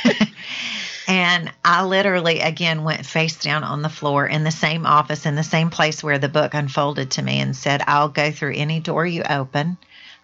and 1.07 1.53
I 1.63 1.85
literally, 1.85 2.41
again, 2.41 2.83
went 2.83 3.05
face 3.05 3.39
down 3.39 3.65
on 3.65 3.83
the 3.83 3.91
floor 3.91 4.27
in 4.27 4.45
the 4.45 4.51
same 4.51 4.87
office, 4.87 5.27
in 5.27 5.35
the 5.35 5.45
same 5.45 5.69
place 5.69 6.03
where 6.03 6.19
the 6.19 6.31
book 6.31 6.55
unfolded 6.55 7.11
to 7.13 7.23
me, 7.23 7.39
and 7.39 7.55
said, 7.55 7.83
I'll 7.87 8.09
go 8.09 8.33
through 8.33 8.55
any 8.55 8.81
door 8.81 9.05
you 9.05 9.25
open. 9.29 9.77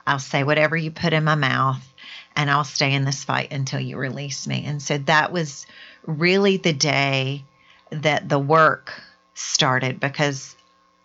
I'll 0.06 0.18
say 0.18 0.42
whatever 0.42 0.78
you 0.78 0.90
put 0.90 1.12
in 1.12 1.24
my 1.24 1.34
mouth, 1.34 1.86
and 2.34 2.50
I'll 2.50 2.64
stay 2.64 2.94
in 2.94 3.04
this 3.04 3.22
fight 3.22 3.52
until 3.52 3.80
you 3.80 3.98
release 3.98 4.46
me. 4.46 4.64
And 4.64 4.80
so 4.80 4.96
that 4.96 5.30
was 5.30 5.66
really 6.06 6.56
the 6.56 6.72
day 6.72 7.44
that 7.90 8.30
the 8.30 8.38
work 8.38 8.94
started 9.34 10.00
because 10.00 10.55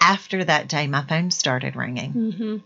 after 0.01 0.43
that 0.43 0.67
day, 0.67 0.87
my 0.87 1.03
phone 1.03 1.31
started 1.31 1.75
ringing 1.75 2.11
hmm 2.11 2.57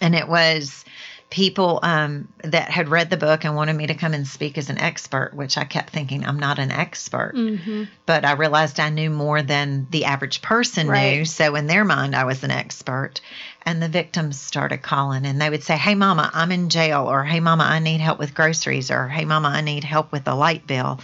and 0.00 0.14
it 0.14 0.28
was 0.28 0.84
people 1.30 1.80
um, 1.82 2.28
that 2.42 2.70
had 2.70 2.88
read 2.88 3.10
the 3.10 3.16
book 3.16 3.44
and 3.44 3.54
wanted 3.54 3.74
me 3.74 3.86
to 3.88 3.94
come 3.94 4.14
and 4.14 4.26
speak 4.26 4.56
as 4.56 4.70
an 4.70 4.78
expert, 4.78 5.32
which 5.34 5.58
I 5.58 5.64
kept 5.64 5.90
thinking 5.90 6.24
I'm 6.24 6.38
not 6.38 6.58
an 6.58 6.70
expert, 6.70 7.32
hmm 7.34 7.84
but 8.06 8.24
I 8.24 8.32
realized 8.32 8.80
I 8.80 8.88
knew 8.88 9.10
more 9.10 9.42
than 9.42 9.86
the 9.90 10.06
average 10.06 10.40
person 10.40 10.86
knew. 11.16 11.24
So 11.26 11.54
in 11.56 11.66
their 11.66 11.84
mind, 11.84 12.16
I 12.16 12.24
was 12.24 12.42
an 12.42 12.50
expert. 12.50 13.20
And 13.62 13.82
the 13.82 13.88
victims 13.88 14.40
started 14.40 14.78
calling 14.78 15.26
and 15.26 15.38
they 15.38 15.50
would 15.50 15.62
say, 15.62 15.76
Hey, 15.76 15.94
mama, 15.94 16.30
I'm 16.32 16.52
in 16.52 16.70
jail, 16.70 17.10
or 17.10 17.22
Hey, 17.24 17.40
mama, 17.40 17.64
I 17.64 17.80
need 17.80 18.00
help 18.00 18.18
with 18.18 18.34
groceries, 18.34 18.90
or 18.90 19.08
Hey, 19.08 19.26
mama, 19.26 19.48
I 19.48 19.60
need 19.60 19.84
help 19.84 20.10
with 20.10 20.24
the 20.24 20.34
light 20.34 20.66
bill. 20.66 21.00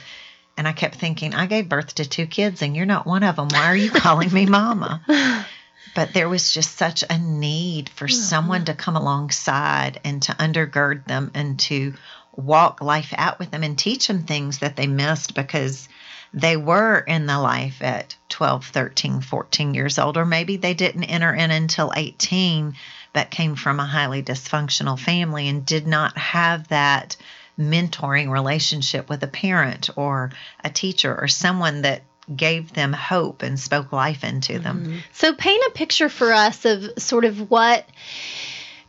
And 0.56 0.66
I 0.66 0.72
kept 0.72 0.94
thinking, 0.94 1.34
I 1.34 1.46
gave 1.46 1.68
birth 1.68 1.96
to 1.96 2.08
two 2.08 2.26
kids 2.26 2.62
and 2.62 2.74
you're 2.74 2.86
not 2.86 3.06
one 3.06 3.24
of 3.24 3.36
them. 3.36 3.48
Why 3.48 3.66
are 3.66 3.76
you 3.76 3.90
calling 3.90 4.32
me 4.32 4.46
mama? 4.46 5.02
But 5.94 6.12
there 6.12 6.28
was 6.28 6.52
just 6.52 6.76
such 6.76 7.04
a 7.08 7.18
need 7.18 7.88
for 7.88 8.06
mm-hmm. 8.06 8.14
someone 8.14 8.64
to 8.66 8.74
come 8.74 8.96
alongside 8.96 10.00
and 10.04 10.22
to 10.22 10.32
undergird 10.32 11.06
them 11.06 11.30
and 11.34 11.58
to 11.60 11.94
walk 12.36 12.80
life 12.80 13.14
out 13.16 13.38
with 13.38 13.50
them 13.50 13.62
and 13.62 13.78
teach 13.78 14.08
them 14.08 14.24
things 14.24 14.58
that 14.58 14.76
they 14.76 14.86
missed 14.86 15.34
because 15.34 15.88
they 16.32 16.56
were 16.56 16.98
in 16.98 17.26
the 17.26 17.38
life 17.38 17.80
at 17.80 18.16
12, 18.28 18.66
13, 18.66 19.20
14 19.20 19.74
years 19.74 19.98
old, 20.00 20.16
or 20.16 20.24
maybe 20.24 20.56
they 20.56 20.74
didn't 20.74 21.04
enter 21.04 21.32
in 21.32 21.52
until 21.52 21.92
18, 21.94 22.74
but 23.12 23.30
came 23.30 23.54
from 23.54 23.78
a 23.78 23.86
highly 23.86 24.22
dysfunctional 24.22 24.98
family 24.98 25.48
and 25.48 25.64
did 25.64 25.86
not 25.86 26.18
have 26.18 26.66
that 26.68 27.16
mentoring 27.56 28.30
relationship 28.30 29.08
with 29.08 29.22
a 29.22 29.28
parent 29.28 29.90
or 29.94 30.32
a 30.64 30.70
teacher 30.70 31.16
or 31.16 31.28
someone 31.28 31.82
that 31.82 32.02
gave 32.35 32.73
them 32.73 32.93
hope 32.93 33.43
and 33.43 33.59
spoke 33.59 33.93
life 33.93 34.25
into 34.25 34.59
them. 34.59 34.83
Mm-hmm. 34.83 34.97
So, 35.12 35.35
paint 35.35 35.64
a 35.69 35.71
picture 35.71 36.09
for 36.09 36.33
us 36.33 36.64
of 36.64 36.85
sort 36.99 37.25
of 37.25 37.50
what. 37.50 37.87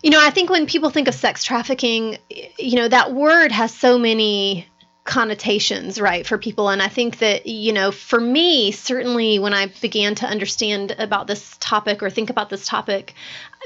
You 0.03 0.11
know, 0.11 0.19
I 0.21 0.29
think 0.29 0.51
when 0.51 0.67
people 0.67 0.91
think 0.91 1.07
of 1.07 1.15
sex 1.15 1.43
trafficking, 1.43 2.19
you 2.59 2.75
know, 2.75 2.87
that 2.87 3.11
word 3.11 3.51
has 3.51 3.73
so 3.73 3.97
many 3.97 4.67
connotations, 5.05 6.01
right, 6.01 6.25
for 6.25 6.39
people. 6.39 6.67
And 6.67 6.81
I 6.81 6.87
think 6.87 7.19
that, 7.19 7.45
you 7.45 7.73
know, 7.73 7.91
for 7.91 8.19
me, 8.19 8.71
certainly 8.71 9.37
when 9.37 9.53
I 9.53 9.67
began 9.79 10.15
to 10.15 10.25
understand 10.25 10.95
about 10.97 11.27
this 11.27 11.55
topic 11.59 12.01
or 12.01 12.09
think 12.09 12.31
about 12.31 12.49
this 12.49 12.65
topic, 12.65 13.13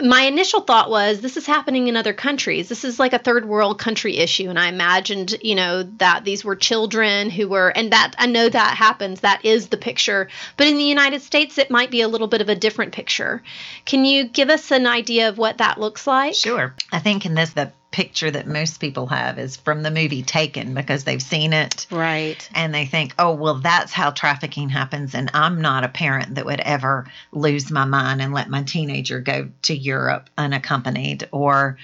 my 0.01 0.23
initial 0.23 0.59
thought 0.59 0.89
was 0.89 1.21
this 1.21 1.37
is 1.37 1.45
happening 1.45 1.87
in 1.87 1.95
other 1.95 2.11
countries. 2.11 2.67
This 2.67 2.83
is 2.83 2.99
like 2.99 3.13
a 3.13 3.17
third 3.17 3.45
world 3.45 3.79
country 3.79 4.17
issue. 4.17 4.49
And 4.49 4.59
I 4.59 4.67
imagined, 4.67 5.37
you 5.41 5.55
know, 5.55 5.83
that 5.83 6.25
these 6.25 6.43
were 6.43 6.57
children 6.57 7.29
who 7.29 7.47
were, 7.47 7.69
and 7.69 7.93
that 7.93 8.15
I 8.17 8.25
know 8.25 8.49
that 8.49 8.75
happens. 8.75 9.21
That 9.21 9.45
is 9.45 9.69
the 9.69 9.77
picture. 9.77 10.27
But 10.57 10.67
in 10.67 10.75
the 10.75 10.83
United 10.83 11.21
States, 11.21 11.57
it 11.57 11.71
might 11.71 11.89
be 11.89 12.01
a 12.01 12.09
little 12.09 12.27
bit 12.27 12.41
of 12.41 12.49
a 12.49 12.55
different 12.55 12.91
picture. 12.91 13.41
Can 13.85 14.03
you 14.03 14.25
give 14.25 14.49
us 14.49 14.71
an 14.71 14.87
idea 14.87 15.29
of 15.29 15.37
what 15.37 15.59
that 15.59 15.79
looks 15.79 16.05
like? 16.05 16.35
Sure. 16.35 16.75
I 16.91 16.99
think 16.99 17.25
in 17.25 17.33
this, 17.33 17.51
the 17.51 17.71
picture 17.91 18.29
that 18.29 18.47
most 18.47 18.79
people 18.79 19.07
have 19.07 19.39
is 19.39 19.57
from 19.57 19.81
the 19.81 19.91
movie 19.91 20.23
Taken 20.23 20.73
because 20.73 21.03
they've 21.03 21.21
seen 21.21 21.53
it. 21.53 21.87
Right. 21.89 22.47
And 22.53 22.73
they 22.73 22.85
think, 22.85 23.15
oh, 23.17 23.33
well, 23.33 23.55
that's 23.55 23.93
how 23.93 24.11
trafficking 24.11 24.69
happens. 24.69 25.15
And 25.15 25.31
I'm 25.33 25.61
not 25.61 25.83
a 25.83 25.89
parent 25.89 26.35
that 26.35 26.45
would 26.45 26.59
ever 26.59 27.07
lose 27.31 27.71
my 27.71 27.85
mind 27.85 28.21
and 28.21 28.33
let 28.33 28.49
my 28.49 28.63
teenager 28.63 29.19
go 29.19 29.49
to 29.63 29.75
Europe 29.75 30.29
unaccompanied. 30.37 31.27
Or 31.31 31.77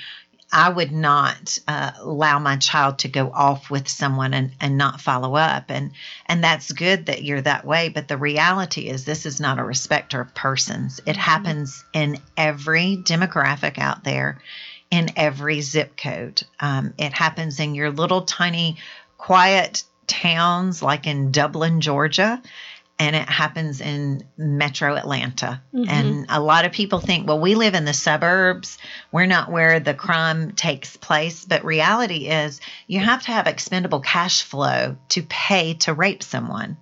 I 0.51 0.69
would 0.69 0.91
not 0.91 1.57
uh, 1.67 1.91
allow 1.99 2.37
my 2.37 2.57
child 2.57 2.99
to 2.99 3.07
go 3.07 3.31
off 3.31 3.71
with 3.71 3.87
someone 3.87 4.33
and, 4.33 4.51
and 4.61 4.77
not 4.77 5.01
follow 5.01 5.35
up. 5.35 5.65
And, 5.69 5.91
and 6.27 6.43
that's 6.43 6.71
good 6.71 7.07
that 7.07 7.23
you're 7.23 7.41
that 7.41 7.65
way. 7.65 7.89
But 7.89 8.07
the 8.07 8.17
reality 8.17 8.87
is, 8.87 9.05
this 9.05 9.25
is 9.25 9.39
not 9.39 9.59
a 9.59 9.63
respecter 9.63 10.21
of 10.21 10.35
persons. 10.35 10.99
It 10.99 11.13
mm-hmm. 11.13 11.19
happens 11.19 11.83
in 11.93 12.19
every 12.37 12.97
demographic 12.97 13.79
out 13.79 14.03
there 14.03 14.39
in 14.91 15.09
every 15.15 15.61
zip 15.61 15.97
code. 15.97 16.43
Um, 16.59 16.93
it 16.97 17.13
happens 17.13 17.59
in 17.59 17.75
your 17.75 17.91
little 17.91 18.21
tiny 18.21 18.77
quiet 19.17 19.83
towns 20.07 20.81
like 20.81 21.07
in 21.07 21.31
Dublin, 21.31 21.81
Georgia, 21.81 22.41
and 22.97 23.15
it 23.15 23.27
happens 23.27 23.81
in 23.81 24.23
metro 24.37 24.95
Atlanta. 24.95 25.61
Mm-hmm. 25.73 25.89
And 25.89 26.25
a 26.29 26.39
lot 26.39 26.65
of 26.65 26.71
people 26.71 26.99
think, 26.99 27.27
well, 27.27 27.39
we 27.39 27.55
live 27.55 27.73
in 27.73 27.83
the 27.83 27.93
suburbs. 27.93 28.77
We're 29.11 29.25
not 29.25 29.51
where 29.51 29.79
the 29.79 29.93
crime 29.93 30.53
takes 30.53 30.95
place. 30.95 31.43
But 31.43 31.65
reality 31.65 32.27
is, 32.29 32.61
you 32.87 32.99
have 32.99 33.23
to 33.23 33.31
have 33.31 33.47
expendable 33.47 33.99
cash 33.99 34.43
flow 34.43 34.95
to 35.09 35.23
pay 35.23 35.73
to 35.75 35.93
rape 35.93 36.23
someone. 36.23 36.77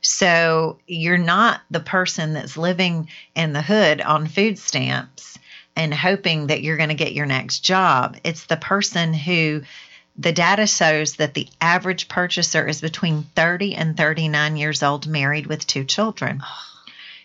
So 0.00 0.78
you're 0.86 1.18
not 1.18 1.60
the 1.70 1.80
person 1.80 2.34
that's 2.34 2.56
living 2.56 3.08
in 3.34 3.52
the 3.52 3.62
hood 3.62 4.00
on 4.00 4.26
food 4.26 4.58
stamps 4.58 5.33
and 5.76 5.92
hoping 5.92 6.48
that 6.48 6.62
you're 6.62 6.76
going 6.76 6.88
to 6.90 6.94
get 6.94 7.14
your 7.14 7.26
next 7.26 7.60
job. 7.60 8.16
It's 8.24 8.46
the 8.46 8.56
person 8.56 9.12
who 9.12 9.62
the 10.16 10.32
data 10.32 10.66
shows 10.66 11.16
that 11.16 11.34
the 11.34 11.48
average 11.60 12.08
purchaser 12.08 12.66
is 12.68 12.80
between 12.80 13.24
30 13.34 13.74
and 13.74 13.96
39 13.96 14.56
years 14.56 14.82
old, 14.82 15.06
married 15.06 15.46
with 15.46 15.66
two 15.66 15.84
children. 15.84 16.40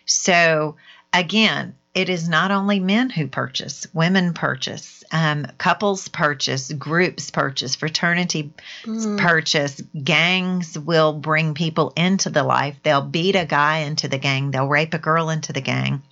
So, 0.06 0.76
again, 1.12 1.76
it 1.94 2.08
is 2.08 2.28
not 2.28 2.50
only 2.50 2.80
men 2.80 3.10
who 3.10 3.26
purchase, 3.26 3.86
women 3.92 4.32
purchase, 4.32 5.02
um, 5.12 5.46
couples 5.58 6.08
purchase, 6.08 6.72
groups 6.72 7.30
purchase, 7.30 7.74
fraternity 7.76 8.52
mm. 8.84 9.18
purchase, 9.18 9.80
gangs 10.02 10.78
will 10.78 11.12
bring 11.12 11.54
people 11.54 11.92
into 11.96 12.30
the 12.30 12.44
life. 12.44 12.76
They'll 12.82 13.02
beat 13.02 13.34
a 13.34 13.44
guy 13.44 13.78
into 13.78 14.08
the 14.08 14.18
gang, 14.18 14.50
they'll 14.50 14.68
rape 14.68 14.94
a 14.94 14.98
girl 14.98 15.30
into 15.30 15.52
the 15.52 15.60
gang, 15.60 16.02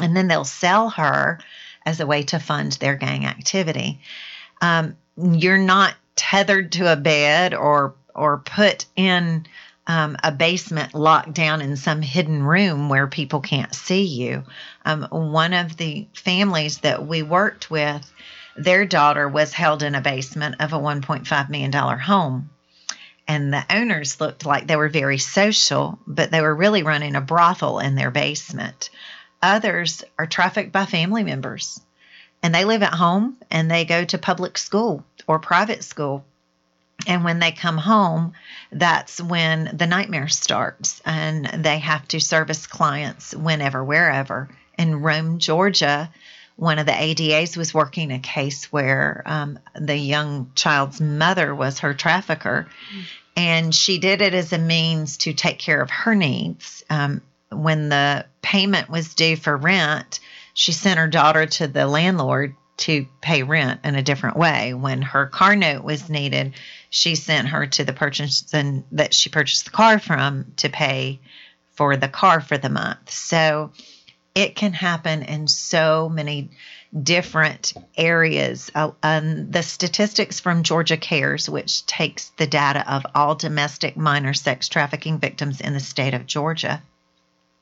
and 0.00 0.16
then 0.16 0.26
they'll 0.26 0.44
sell 0.44 0.90
her 0.90 1.38
as 1.86 2.00
a 2.00 2.06
way 2.06 2.22
to 2.24 2.38
fund 2.38 2.72
their 2.72 2.96
gang 2.96 3.26
activity. 3.26 4.00
Um, 4.60 4.96
you're 5.16 5.58
not 5.58 5.94
tethered 6.16 6.72
to 6.72 6.92
a 6.92 6.96
bed 6.96 7.54
or 7.54 7.94
or 8.14 8.38
put 8.38 8.86
in 8.96 9.46
um, 9.86 10.16
a 10.22 10.32
basement 10.32 10.94
locked 10.94 11.34
down 11.34 11.60
in 11.60 11.76
some 11.76 12.00
hidden 12.00 12.42
room 12.42 12.88
where 12.88 13.06
people 13.06 13.40
can't 13.40 13.74
see 13.74 14.04
you. 14.04 14.44
Um, 14.84 15.06
one 15.10 15.52
of 15.52 15.76
the 15.76 16.06
families 16.14 16.78
that 16.78 17.06
we 17.06 17.22
worked 17.22 17.70
with, 17.70 18.10
their 18.56 18.86
daughter 18.86 19.28
was 19.28 19.52
held 19.52 19.82
in 19.82 19.94
a 19.94 20.00
basement 20.00 20.56
of 20.60 20.72
a 20.72 20.78
$1.5 20.78 21.50
million 21.50 21.72
home. 21.72 22.50
And 23.26 23.52
the 23.52 23.64
owners 23.70 24.20
looked 24.20 24.44
like 24.44 24.66
they 24.66 24.76
were 24.76 24.90
very 24.90 25.18
social, 25.18 25.98
but 26.06 26.30
they 26.30 26.40
were 26.40 26.54
really 26.54 26.82
running 26.82 27.16
a 27.16 27.20
brothel 27.20 27.78
in 27.78 27.94
their 27.94 28.10
basement. 28.10 28.90
Others 29.44 30.04
are 30.18 30.26
trafficked 30.26 30.72
by 30.72 30.86
family 30.86 31.22
members 31.22 31.78
and 32.42 32.54
they 32.54 32.64
live 32.64 32.82
at 32.82 32.94
home 32.94 33.36
and 33.50 33.70
they 33.70 33.84
go 33.84 34.02
to 34.06 34.16
public 34.16 34.56
school 34.56 35.04
or 35.26 35.38
private 35.38 35.84
school. 35.84 36.24
And 37.06 37.24
when 37.24 37.40
they 37.40 37.52
come 37.52 37.76
home, 37.76 38.32
that's 38.72 39.20
when 39.20 39.76
the 39.76 39.86
nightmare 39.86 40.28
starts 40.28 41.02
and 41.04 41.44
they 41.62 41.78
have 41.80 42.08
to 42.08 42.20
service 42.20 42.66
clients 42.66 43.34
whenever, 43.34 43.84
wherever. 43.84 44.48
In 44.78 45.02
Rome, 45.02 45.40
Georgia, 45.40 46.10
one 46.56 46.78
of 46.78 46.86
the 46.86 46.92
ADAs 46.92 47.54
was 47.54 47.74
working 47.74 48.12
a 48.12 48.20
case 48.20 48.72
where 48.72 49.22
um, 49.26 49.58
the 49.78 49.96
young 49.96 50.52
child's 50.54 51.02
mother 51.02 51.54
was 51.54 51.80
her 51.80 51.92
trafficker. 51.92 52.66
Mm. 52.94 53.04
And 53.36 53.74
she 53.74 53.98
did 53.98 54.22
it 54.22 54.32
as 54.32 54.54
a 54.54 54.58
means 54.58 55.18
to 55.18 55.34
take 55.34 55.58
care 55.58 55.82
of 55.82 55.90
her 55.90 56.14
needs. 56.14 56.82
Um, 56.88 57.20
when 57.56 57.88
the 57.88 58.26
payment 58.42 58.88
was 58.88 59.14
due 59.14 59.36
for 59.36 59.56
rent, 59.56 60.20
she 60.52 60.72
sent 60.72 60.98
her 60.98 61.08
daughter 61.08 61.46
to 61.46 61.66
the 61.66 61.86
landlord 61.86 62.54
to 62.76 63.06
pay 63.20 63.42
rent 63.42 63.80
in 63.84 63.94
a 63.94 64.02
different 64.02 64.36
way. 64.36 64.74
When 64.74 65.02
her 65.02 65.26
car 65.26 65.54
note 65.54 65.84
was 65.84 66.08
needed, 66.08 66.54
she 66.90 67.14
sent 67.14 67.48
her 67.48 67.66
to 67.66 67.84
the 67.84 67.92
person 67.92 68.84
that 68.92 69.14
she 69.14 69.30
purchased 69.30 69.66
the 69.66 69.70
car 69.70 69.98
from 69.98 70.52
to 70.56 70.68
pay 70.68 71.20
for 71.74 71.96
the 71.96 72.08
car 72.08 72.40
for 72.40 72.58
the 72.58 72.68
month. 72.68 73.10
So 73.10 73.72
it 74.34 74.56
can 74.56 74.72
happen 74.72 75.22
in 75.22 75.46
so 75.46 76.08
many 76.08 76.50
different 77.00 77.72
areas. 77.96 78.70
Uh, 78.74 78.92
um, 79.02 79.50
the 79.50 79.62
statistics 79.62 80.40
from 80.40 80.62
Georgia 80.62 80.96
Cares, 80.96 81.48
which 81.48 81.86
takes 81.86 82.30
the 82.36 82.46
data 82.46 82.88
of 82.92 83.06
all 83.14 83.34
domestic 83.34 83.96
minor 83.96 84.34
sex 84.34 84.68
trafficking 84.68 85.18
victims 85.18 85.60
in 85.60 85.72
the 85.72 85.80
state 85.80 86.14
of 86.14 86.26
Georgia, 86.26 86.82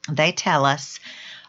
they 0.09 0.32
tell 0.32 0.64
us 0.64 0.99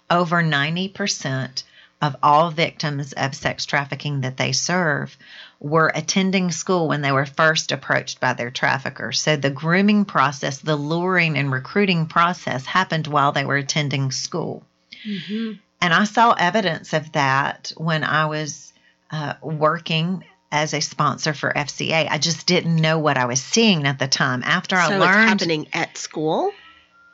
over 0.10 0.44
90% 0.44 1.64
of 2.02 2.16
all 2.22 2.52
victims 2.52 3.14
of 3.14 3.34
sex 3.34 3.66
trafficking 3.66 4.22
that 4.22 4.36
they 4.36 4.52
serve 4.52 5.18
were 5.60 5.90
attending 5.96 6.52
school 6.52 6.90
when 6.90 7.02
they 7.02 7.14
were 7.14 7.26
first 7.26 7.72
approached 7.72 8.20
by 8.20 8.34
their 8.34 8.52
traffickers. 8.52 9.22
So 9.22 9.38
the 9.38 9.50
grooming 9.50 10.04
process, 10.04 10.60
the 10.60 10.76
luring 10.76 11.38
and 11.38 11.50
recruiting 11.50 12.08
process 12.08 12.66
happened 12.66 13.08
while 13.08 13.32
they 13.32 13.46
were 13.46 13.56
attending 13.56 14.12
school. 14.12 14.64
Mm-hmm. 15.08 15.54
And 15.82 15.94
I 15.94 16.04
saw 16.04 16.34
evidence 16.34 16.92
of 16.92 17.14
that 17.14 17.72
when 17.78 18.04
I 18.04 18.26
was 18.26 18.74
uh, 19.10 19.36
working 19.42 20.26
as 20.52 20.74
a 20.74 20.82
sponsor 20.82 21.34
for 21.34 21.54
FCA. 21.54 22.08
I 22.10 22.18
just 22.18 22.46
didn't 22.46 22.76
know 22.76 23.00
what 23.00 23.18
I 23.18 23.26
was 23.26 23.42
seeing 23.42 23.88
at 23.88 23.98
the 23.98 24.08
time. 24.08 24.44
After 24.44 24.76
so 24.76 24.82
I 24.82 24.98
learned, 24.98 25.30
happening 25.30 25.68
at 25.74 25.98
school 25.98 26.52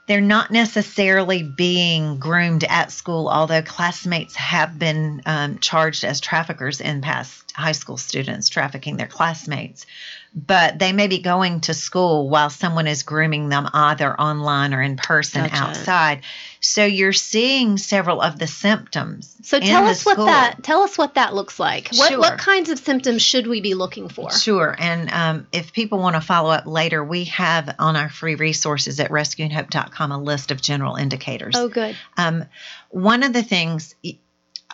they're 0.10 0.22
not 0.22 0.50
necessarily 0.50 1.44
being 1.44 2.18
groomed 2.18 2.64
at 2.64 2.92
school, 2.92 3.30
although 3.30 3.62
classmates 3.62 4.36
have 4.36 4.80
been 4.80 5.22
um, 5.28 5.60
charged 5.60 6.04
as 6.04 6.20
traffickers 6.20 6.82
in 6.82 7.02
past 7.02 7.52
high 7.52 7.74
school 7.74 7.96
students 7.96 8.50
trafficking 8.50 8.98
their 8.98 9.08
classmates 9.08 9.86
but 10.34 10.78
they 10.78 10.94
may 10.94 11.08
be 11.08 11.20
going 11.20 11.62
to 11.62 11.74
school 11.74 12.30
while 12.30 12.50
someone 12.50 12.88
is 12.88 13.04
grooming 13.04 13.50
them 13.50 13.68
either 13.74 14.20
online 14.20 14.74
or 14.74 14.82
in 14.82 14.96
person 14.96 15.44
gotcha. 15.44 15.56
outside. 15.56 16.22
So 16.62 16.86
you're 16.86 17.14
seeing 17.14 17.78
several 17.78 18.22
of 18.22 18.38
the 18.38 18.46
symptoms. 18.46 19.36
So 19.44 19.60
tell 19.60 19.88
us 19.88 20.06
what 20.06 20.18
that 20.18 20.62
tell 20.62 20.82
us 20.82 20.98
what 20.98 21.16
that 21.16 21.34
looks 21.34 21.60
like. 21.60 21.90
What 21.96 22.10
sure. 22.10 22.20
what 22.20 22.38
kinds 22.38 22.70
of 22.70 22.80
symptoms 22.80 23.22
should 23.22 23.48
we 23.48 23.62
be 23.62 23.74
looking 23.74 24.10
for? 24.10 24.32
Sure. 24.32 24.76
And 24.78 25.10
um, 25.10 25.48
if 25.52 25.74
people 25.74 26.00
want 26.00 26.16
to 26.16 26.22
follow 26.22 26.52
up 26.52 26.66
later, 26.66 27.04
we 27.04 27.26
have 27.26 27.76
on 27.80 27.96
our 27.96 28.10
free 28.10 28.36
resources 28.36 29.00
at 29.00 29.10
rescuinghope.com 29.10 30.12
a 30.12 30.22
list 30.22 30.52
of 30.52 30.62
general 30.62 30.96
indicators. 30.96 31.56
Oh, 31.58 31.70
good. 31.70 31.96
Um, 32.18 32.46
one 32.90 33.24
of 33.24 33.34
the 33.34 33.44
things. 33.44 33.96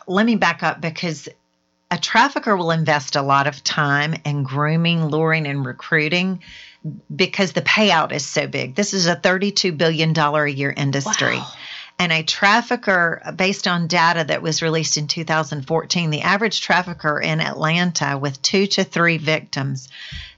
Let 0.07 0.25
me 0.25 0.35
back 0.35 0.61
up 0.61 0.81
because 0.81 1.29
a 1.95 1.97
trafficker 1.97 2.57
will 2.57 2.71
invest 2.71 3.15
a 3.15 3.21
lot 3.21 3.47
of 3.47 3.63
time 3.63 4.15
in 4.25 4.43
grooming, 4.43 5.05
luring, 5.05 5.47
and 5.47 5.65
recruiting 5.65 6.41
because 7.15 7.53
the 7.53 7.61
payout 7.61 8.11
is 8.11 8.25
so 8.25 8.47
big. 8.47 8.75
This 8.75 8.93
is 8.93 9.07
a 9.07 9.15
$32 9.15 9.77
billion 9.77 10.13
a 10.17 10.47
year 10.47 10.73
industry. 10.75 11.37
Wow. 11.37 11.47
And 11.97 12.11
a 12.11 12.23
trafficker, 12.23 13.21
based 13.37 13.65
on 13.65 13.87
data 13.87 14.25
that 14.25 14.41
was 14.41 14.61
released 14.61 14.97
in 14.97 15.07
2014, 15.07 16.09
the 16.09 16.19
average 16.19 16.59
trafficker 16.59 17.17
in 17.21 17.39
Atlanta 17.39 18.17
with 18.17 18.41
two 18.41 18.67
to 18.67 18.83
three 18.83 19.17
victims 19.17 19.87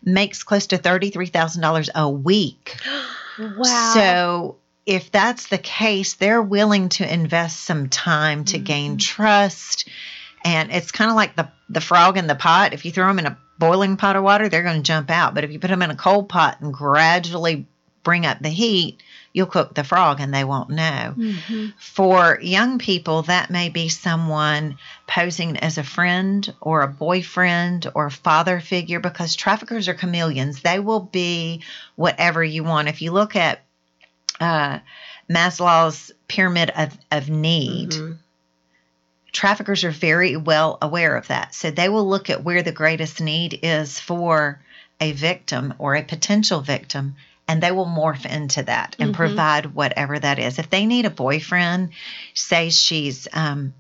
makes 0.04 0.44
close 0.44 0.68
to 0.68 0.78
$33,000 0.78 1.90
a 1.96 2.10
week. 2.10 2.78
Wow. 3.40 3.92
So 3.94 4.56
if 4.88 5.12
that's 5.12 5.50
the 5.50 5.60
case, 5.60 6.16
they're 6.16 6.42
willing 6.42 6.90
to 6.90 7.14
invest 7.14 7.60
some 7.60 7.88
time 7.88 8.46
to 8.46 8.58
gain 8.58 8.94
mm-hmm. 8.94 8.98
trust. 8.98 9.88
And 10.44 10.72
it's 10.72 10.92
kind 10.92 11.10
of 11.10 11.16
like 11.16 11.36
the, 11.36 11.50
the 11.70 11.82
frog 11.82 12.18
in 12.18 12.28
the 12.28 12.36
pot. 12.36 12.74
If 12.74 12.86
you 12.86 12.92
throw 12.92 13.08
them 13.08 13.20
in 13.20 13.26
a 13.26 13.38
boiling 13.60 13.98
pot 13.98 14.16
of 14.16 14.24
water, 14.24 14.50
they're 14.50 14.64
going 14.64 14.78
to 14.78 14.84
jump 14.84 15.10
out. 15.10 15.34
But 15.34 15.44
if 15.44 15.52
you 15.52 15.60
put 15.60 15.70
them 15.70 15.82
in 15.82 15.92
a 15.92 15.96
cold 15.96 16.30
pot 16.30 16.62
and 16.62 16.74
gradually 16.74 17.66
bring 18.04 18.26
up 18.26 18.40
the 18.40 18.50
heat, 18.50 19.02
you'll 19.34 19.48
cook 19.48 19.74
the 19.76 19.84
frog 19.84 20.20
and 20.22 20.34
they 20.34 20.44
won't 20.46 20.70
know. 20.70 21.14
Mhm. 21.18 21.74
For 21.78 22.40
young 22.42 22.80
people, 22.80 23.24
that 23.24 23.50
may 23.50 23.68
be 23.70 23.90
someone 23.90 24.78
posing 25.08 25.58
as 25.58 25.78
a 25.78 25.84
friend 25.84 26.54
or 26.62 26.82
a 26.82 26.88
boyfriend 26.88 27.92
or 27.94 28.06
a 28.06 28.12
father 28.12 28.60
figure 28.62 29.00
because 29.02 29.36
traffickers 29.36 29.88
are 29.90 29.94
chameleons. 29.94 30.62
They 30.62 30.80
will 30.80 31.02
be 31.02 31.64
whatever 31.96 32.44
you 32.44 32.64
want. 32.64 32.88
If 32.88 33.02
you 33.02 33.12
look 33.12 33.36
at 33.36 33.64
uh, 34.40 34.80
Maslow's 35.30 36.12
pyramid 36.28 36.72
of, 36.76 36.98
of 37.12 37.30
need, 37.30 37.90
Mhm. 37.92 38.18
Traffickers 39.32 39.84
are 39.84 39.92
very 39.92 40.36
well 40.36 40.78
aware 40.82 41.16
of 41.16 41.28
that. 41.28 41.54
So 41.54 41.72
they 41.72 41.90
will 41.90 42.08
look 42.08 42.30
at 42.30 42.44
where 42.44 42.64
the 42.64 42.72
greatest 42.72 43.22
need 43.22 43.60
is 43.64 44.00
for 44.00 44.60
a 45.00 45.12
victim 45.12 45.74
or 45.78 45.96
a 45.96 46.04
potential 46.04 46.62
victim, 46.62 47.16
and 47.48 47.62
they 47.62 47.72
will 47.72 47.86
morph 47.86 48.26
into 48.26 48.64
that 48.64 48.96
and 49.00 49.12
Mhm. 49.12 49.16
provide 49.16 49.66
whatever 49.76 50.18
that 50.18 50.40
is. 50.40 50.60
If 50.60 50.70
they 50.70 50.86
need 50.86 51.06
a 51.06 51.10
boyfriend, 51.12 51.92
say 52.34 52.70
she's 52.70 53.28
um, 53.32 53.74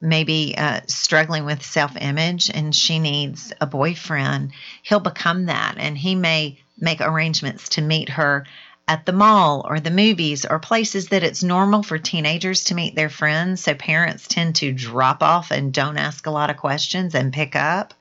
maybe 0.00 0.54
uh, 0.56 0.80
struggling 0.86 1.44
with 1.44 1.62
self 1.64 1.96
image 1.96 2.50
and 2.50 2.74
she 2.74 2.98
needs 2.98 3.52
a 3.60 3.66
boyfriend, 3.66 4.52
he'll 4.82 5.00
become 5.00 5.46
that. 5.46 5.74
And 5.76 5.98
he 5.98 6.14
may 6.14 6.58
make 6.80 7.00
arrangements 7.00 7.70
to 7.70 7.82
meet 7.82 8.08
her 8.10 8.46
at 8.88 9.04
the 9.04 9.12
mall 9.12 9.64
or 9.68 9.78
the 9.78 9.90
movies 9.90 10.46
or 10.46 10.58
places 10.58 11.08
that 11.08 11.22
it's 11.22 11.42
normal 11.44 11.82
for 11.82 11.98
teenagers 11.98 12.64
to 12.64 12.74
meet 12.74 12.94
their 12.94 13.10
friends. 13.10 13.62
So 13.62 13.74
parents 13.74 14.26
tend 14.26 14.56
to 14.56 14.72
drop 14.72 15.22
off 15.22 15.50
and 15.50 15.72
don't 15.72 15.98
ask 15.98 16.26
a 16.26 16.30
lot 16.30 16.48
of 16.50 16.56
questions 16.56 17.14
and 17.14 17.32
pick 17.32 17.54
up. 17.54 17.92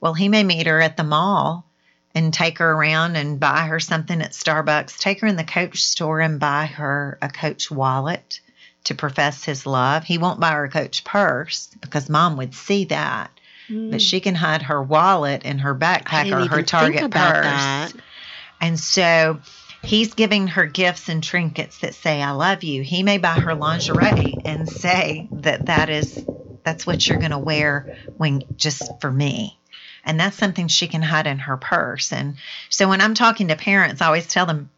Well, 0.00 0.14
he 0.14 0.28
may 0.28 0.44
meet 0.44 0.66
her 0.68 0.80
at 0.80 0.96
the 0.96 1.04
mall 1.04 1.64
and 2.14 2.32
take 2.32 2.58
her 2.58 2.70
around 2.70 3.16
and 3.16 3.40
buy 3.40 3.62
her 3.66 3.80
something 3.80 4.22
at 4.22 4.30
Starbucks, 4.32 4.98
take 4.98 5.20
her 5.20 5.26
in 5.26 5.36
the 5.36 5.44
Coach 5.44 5.82
store 5.82 6.20
and 6.20 6.38
buy 6.38 6.66
her 6.66 7.18
a 7.20 7.28
Coach 7.28 7.70
wallet 7.70 8.40
to 8.84 8.94
profess 8.94 9.44
his 9.44 9.66
love. 9.66 10.04
He 10.04 10.18
won't 10.18 10.40
buy 10.40 10.52
her 10.52 10.64
a 10.64 10.70
Coach 10.70 11.04
purse 11.04 11.68
because 11.80 12.08
mom 12.08 12.36
would 12.36 12.54
see 12.54 12.84
that. 12.86 13.30
But 13.68 14.02
she 14.02 14.20
can 14.20 14.34
hide 14.34 14.62
her 14.62 14.82
wallet 14.82 15.44
in 15.44 15.58
her 15.60 15.74
Mm. 15.74 15.78
Backpack 15.80 16.30
or 16.30 16.46
her 16.48 16.62
Target 16.62 17.10
purse. 17.10 17.44
that. 17.44 17.92
And 18.60 18.78
so 18.78 19.40
he's 19.82 20.14
giving 20.14 20.48
her 20.48 20.66
gifts 20.66 21.08
and 21.08 21.22
trinkets 21.22 21.78
that 21.78 21.94
say 21.94 22.22
I 22.22 22.30
love 22.30 22.62
you. 22.62 22.82
He 22.82 23.02
may 23.02 23.18
buy 23.18 23.34
her 23.34 23.54
lingerie 23.54 24.38
and 24.44 24.68
say 24.68 25.28
that 25.32 25.66
that 25.66 25.90
is 25.90 26.24
that's 26.64 26.86
what 26.86 27.06
you're 27.06 27.18
going 27.18 27.32
to 27.32 27.38
wear 27.38 27.96
when 28.16 28.44
just 28.56 29.00
for 29.00 29.10
me. 29.10 29.58
And 30.04 30.18
that's 30.18 30.36
something 30.36 30.68
she 30.68 30.88
can 30.88 31.02
hide 31.02 31.26
in 31.26 31.38
her 31.38 31.56
purse. 31.56 32.12
And 32.12 32.36
so 32.68 32.88
when 32.88 33.00
I'm 33.00 33.14
talking 33.14 33.48
to 33.48 33.56
parents, 33.56 34.00
I 34.00 34.06
always 34.06 34.26
tell 34.26 34.46
them, 34.46 34.70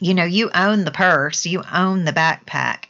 you 0.00 0.14
know, 0.14 0.24
you 0.24 0.50
own 0.54 0.84
the 0.84 0.90
purse, 0.90 1.46
you 1.46 1.62
own 1.72 2.04
the 2.04 2.12
backpack. 2.12 2.84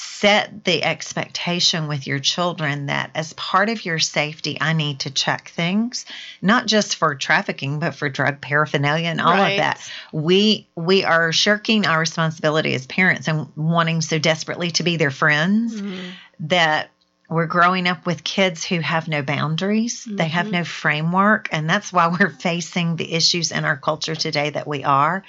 Set 0.00 0.64
the 0.64 0.84
expectation 0.84 1.88
with 1.88 2.06
your 2.06 2.20
children 2.20 2.86
that 2.86 3.10
as 3.16 3.32
part 3.32 3.68
of 3.68 3.84
your 3.84 3.98
safety, 3.98 4.56
I 4.60 4.72
need 4.72 5.00
to 5.00 5.10
check 5.10 5.48
things, 5.48 6.06
not 6.40 6.66
just 6.66 6.94
for 6.94 7.16
trafficking, 7.16 7.80
but 7.80 7.96
for 7.96 8.08
drug 8.08 8.40
paraphernalia 8.40 9.08
and 9.08 9.20
all 9.20 9.32
Right. 9.32 9.50
of 9.50 9.56
that. 9.56 9.90
We 10.12 10.68
we 10.76 11.02
are 11.02 11.32
shirking 11.32 11.84
our 11.84 11.98
responsibility 11.98 12.74
as 12.74 12.86
parents 12.86 13.26
and 13.26 13.48
wanting 13.56 14.00
so 14.00 14.20
desperately 14.20 14.70
to 14.72 14.84
be 14.84 14.98
their 14.98 15.10
friends 15.10 15.82
Mhm. 15.82 16.12
that 16.40 16.90
we're 17.28 17.46
growing 17.46 17.88
up 17.88 18.06
with 18.06 18.22
kids 18.22 18.64
who 18.64 18.78
have 18.78 19.08
no 19.08 19.22
boundaries, 19.22 20.06
they 20.08 20.28
have 20.28 20.46
Mhm. 20.46 20.52
no 20.52 20.64
framework, 20.64 21.48
and 21.50 21.68
that's 21.68 21.92
why 21.92 22.06
we're 22.06 22.30
facing 22.30 22.94
the 22.94 23.12
issues 23.12 23.50
in 23.50 23.64
our 23.64 23.76
culture 23.76 24.14
today 24.14 24.50
that 24.50 24.68
we 24.68 24.84
are. 24.84 25.24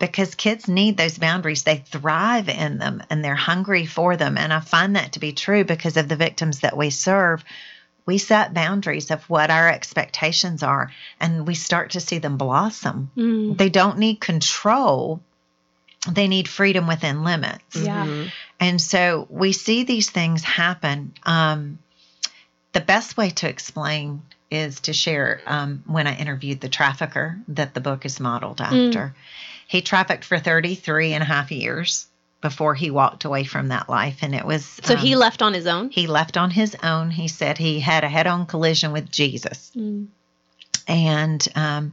Because 0.00 0.34
kids 0.34 0.66
need 0.66 0.96
those 0.96 1.18
boundaries. 1.18 1.62
They 1.62 1.76
thrive 1.76 2.48
in 2.48 2.78
them 2.78 3.02
and 3.10 3.22
they're 3.22 3.36
hungry 3.36 3.86
for 3.86 4.16
them. 4.16 4.36
And 4.38 4.52
I 4.52 4.58
find 4.60 4.96
that 4.96 5.12
to 5.12 5.20
be 5.20 5.32
true 5.32 5.62
because 5.62 5.96
of 5.96 6.08
the 6.08 6.16
victims 6.16 6.60
that 6.60 6.76
we 6.76 6.90
serve. 6.90 7.44
We 8.06 8.18
set 8.18 8.54
boundaries 8.54 9.10
of 9.10 9.22
what 9.30 9.50
our 9.50 9.68
expectations 9.68 10.62
are 10.62 10.90
and 11.20 11.46
we 11.46 11.54
start 11.54 11.90
to 11.90 12.00
see 12.00 12.18
them 12.18 12.38
blossom. 12.38 13.10
Mm. 13.16 13.56
They 13.58 13.68
don't 13.68 13.98
need 13.98 14.20
control, 14.20 15.20
they 16.10 16.26
need 16.26 16.48
freedom 16.48 16.88
within 16.88 17.22
limits. 17.22 17.76
Yeah. 17.76 18.06
Mhm. 18.06 18.32
And 18.58 18.80
so 18.80 19.26
we 19.30 19.52
see 19.52 19.84
these 19.84 20.10
things 20.10 20.42
happen. 20.42 21.12
Um, 21.24 21.78
the 22.72 22.80
best 22.80 23.16
way 23.16 23.30
to 23.30 23.48
explain 23.48 24.22
is 24.50 24.80
to 24.80 24.92
share 24.92 25.40
um, 25.46 25.82
when 25.86 26.06
I 26.06 26.16
interviewed 26.16 26.60
the 26.60 26.68
trafficker 26.68 27.38
that 27.48 27.74
the 27.74 27.80
book 27.80 28.04
is 28.06 28.18
modeled 28.18 28.60
after. 28.60 29.14
He 29.70 29.82
trafficked 29.82 30.24
for 30.24 30.36
33 30.36 31.12
and 31.12 31.22
a 31.22 31.26
half 31.26 31.52
years 31.52 32.08
before 32.40 32.74
he 32.74 32.90
walked 32.90 33.24
away 33.24 33.44
from 33.44 33.68
that 33.68 33.88
life. 33.88 34.18
And 34.22 34.34
it 34.34 34.44
was. 34.44 34.64
So 34.82 34.96
he 34.96 35.14
um, 35.14 35.20
left 35.20 35.42
on 35.42 35.54
his 35.54 35.68
own. 35.68 35.90
He 35.90 36.08
left 36.08 36.36
on 36.36 36.50
his 36.50 36.74
own. 36.82 37.12
He 37.12 37.28
said 37.28 37.56
he 37.56 37.78
had 37.78 38.02
a 38.02 38.08
head 38.08 38.26
on 38.26 38.46
collision 38.46 38.90
with 38.90 39.12
Jesus. 39.12 39.70
Mm. 39.76 40.08
And 40.88 41.48
um, 41.54 41.92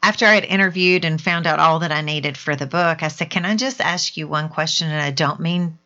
after 0.00 0.24
I 0.24 0.36
had 0.36 0.44
interviewed 0.44 1.04
and 1.04 1.20
found 1.20 1.48
out 1.48 1.58
all 1.58 1.80
that 1.80 1.90
I 1.90 2.02
needed 2.02 2.38
for 2.38 2.54
the 2.54 2.68
book, 2.68 3.02
I 3.02 3.08
said, 3.08 3.28
Can 3.28 3.44
I 3.44 3.56
just 3.56 3.80
ask 3.80 4.16
you 4.16 4.28
one 4.28 4.48
question? 4.48 4.86
And 4.86 5.02
I 5.02 5.10
don't 5.10 5.40
mean 5.40 5.78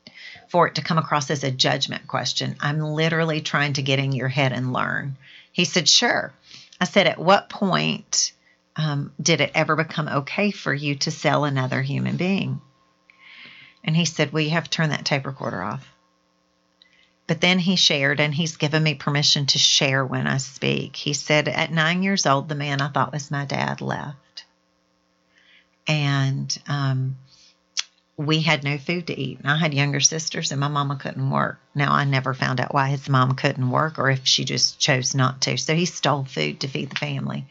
for 0.50 0.68
it 0.68 0.74
to 0.74 0.82
come 0.82 0.98
across 0.98 1.30
as 1.30 1.42
a 1.42 1.50
judgment 1.50 2.06
question. 2.06 2.54
I'm 2.60 2.80
literally 2.80 3.40
trying 3.40 3.72
to 3.72 3.82
get 3.82 3.98
in 3.98 4.12
your 4.12 4.28
head 4.28 4.52
and 4.52 4.74
learn. 4.74 5.16
He 5.52 5.64
said, 5.64 5.88
Sure. 5.88 6.34
I 6.78 6.84
said, 6.84 7.06
At 7.06 7.18
what 7.18 7.48
point 7.48 8.33
um, 8.76 9.12
did 9.20 9.40
it 9.40 9.52
ever 9.54 9.76
become 9.76 10.08
okay 10.08 10.50
for 10.50 10.74
you 10.74 10.96
to 10.96 11.10
sell 11.10 11.44
another 11.44 11.82
human 11.82 12.16
being? 12.16 12.60
And 13.84 13.94
he 13.96 14.04
said, 14.04 14.32
Well, 14.32 14.42
you 14.42 14.50
have 14.50 14.64
to 14.64 14.70
turn 14.70 14.90
that 14.90 15.04
tape 15.04 15.26
recorder 15.26 15.62
off. 15.62 15.86
But 17.26 17.40
then 17.40 17.58
he 17.58 17.76
shared, 17.76 18.20
and 18.20 18.34
he's 18.34 18.56
given 18.56 18.82
me 18.82 18.94
permission 18.94 19.46
to 19.46 19.58
share 19.58 20.04
when 20.04 20.26
I 20.26 20.38
speak. 20.38 20.96
He 20.96 21.12
said, 21.12 21.48
At 21.48 21.72
nine 21.72 22.02
years 22.02 22.26
old, 22.26 22.48
the 22.48 22.54
man 22.54 22.80
I 22.80 22.88
thought 22.88 23.12
was 23.12 23.30
my 23.30 23.44
dad 23.44 23.80
left. 23.80 24.44
And 25.86 26.56
um, 26.66 27.16
we 28.16 28.40
had 28.40 28.64
no 28.64 28.78
food 28.78 29.06
to 29.06 29.18
eat. 29.18 29.38
And 29.38 29.50
I 29.50 29.56
had 29.56 29.72
younger 29.72 30.00
sisters, 30.00 30.50
and 30.50 30.60
my 30.60 30.68
mama 30.68 30.96
couldn't 30.96 31.30
work. 31.30 31.60
Now, 31.74 31.92
I 31.92 32.04
never 32.04 32.34
found 32.34 32.60
out 32.60 32.74
why 32.74 32.88
his 32.88 33.08
mom 33.08 33.34
couldn't 33.34 33.70
work 33.70 33.98
or 33.98 34.10
if 34.10 34.26
she 34.26 34.44
just 34.44 34.78
chose 34.78 35.14
not 35.14 35.42
to. 35.42 35.56
So 35.56 35.74
he 35.74 35.86
stole 35.86 36.24
food 36.24 36.60
to 36.60 36.68
feed 36.68 36.90
the 36.90 36.96
family. 36.96 37.46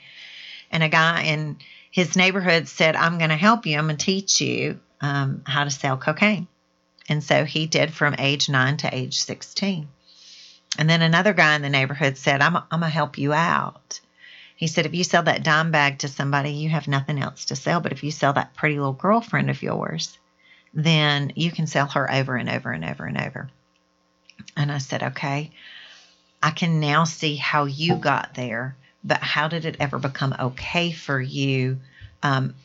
And 0.74 0.84
a 0.84 0.90
guy 0.90 1.22
in 1.24 1.58
his 1.92 2.18
neighborhood 2.18 2.68
said, 2.68 2.96
I'm 2.96 3.20
going 3.20 3.30
to 3.30 3.36
help 3.36 3.68
you. 3.68 3.78
I'm 3.78 3.86
going 3.86 3.98
to 3.98 4.06
teach 4.06 4.42
you 4.42 4.80
um, 5.00 5.44
how 5.46 5.64
to 5.64 5.70
sell 5.70 5.98
cocaine. 5.98 6.48
And 7.08 7.24
so 7.24 7.46
he 7.46 7.68
did 7.68 7.94
from 7.94 8.16
age 8.18 8.50
nine 8.50 8.78
to 8.78 8.94
age 8.94 9.22
16. 9.22 9.88
And 10.80 10.90
then 10.90 11.04
another 11.04 11.34
guy 11.34 11.56
in 11.56 11.62
the 11.62 11.70
neighborhood 11.70 12.18
said, 12.18 12.42
I'm, 12.42 12.56
I'm 12.56 12.80
going 12.80 12.82
to 12.82 12.90
help 12.90 13.20
you 13.20 13.34
out. 13.34 14.00
He 14.56 14.66
said, 14.66 14.88
if 14.88 14.96
you 14.96 15.04
sell 15.04 15.24
that 15.24 15.44
dime 15.44 15.70
bag 15.70 16.00
to 16.00 16.08
somebody, 16.08 16.52
you 16.52 16.70
have 16.70 16.88
nothing 16.88 17.22
else 17.22 17.46
to 17.46 17.56
sell. 17.56 17.80
But 17.80 17.92
if 17.92 18.04
you 18.04 18.10
sell 18.10 18.34
that 18.34 18.56
pretty 18.56 18.78
little 18.78 18.94
girlfriend 18.94 19.52
of 19.52 19.62
yours, 19.62 20.18
then 20.74 21.34
you 21.36 21.52
can 21.52 21.68
sell 21.68 21.88
her 21.88 22.12
over 22.12 22.36
and 22.36 22.50
over 22.50 22.72
and 22.72 22.84
over 22.84 23.06
and 23.06 23.22
over. 23.22 23.50
And 24.58 24.72
I 24.72 24.80
said, 24.80 25.04
okay, 25.04 25.52
I 26.42 26.50
can 26.50 26.80
now 26.80 27.04
see 27.04 27.36
how 27.36 27.66
you 27.66 27.96
got 27.96 28.34
there, 28.34 28.76
but 29.04 29.22
how 29.22 29.48
did 29.48 29.66
it 29.66 29.78
ever 29.80 30.00
become 30.00 30.36
okay 30.40 30.92
for 30.92 31.20
you 31.20 31.80
um, 32.22 32.56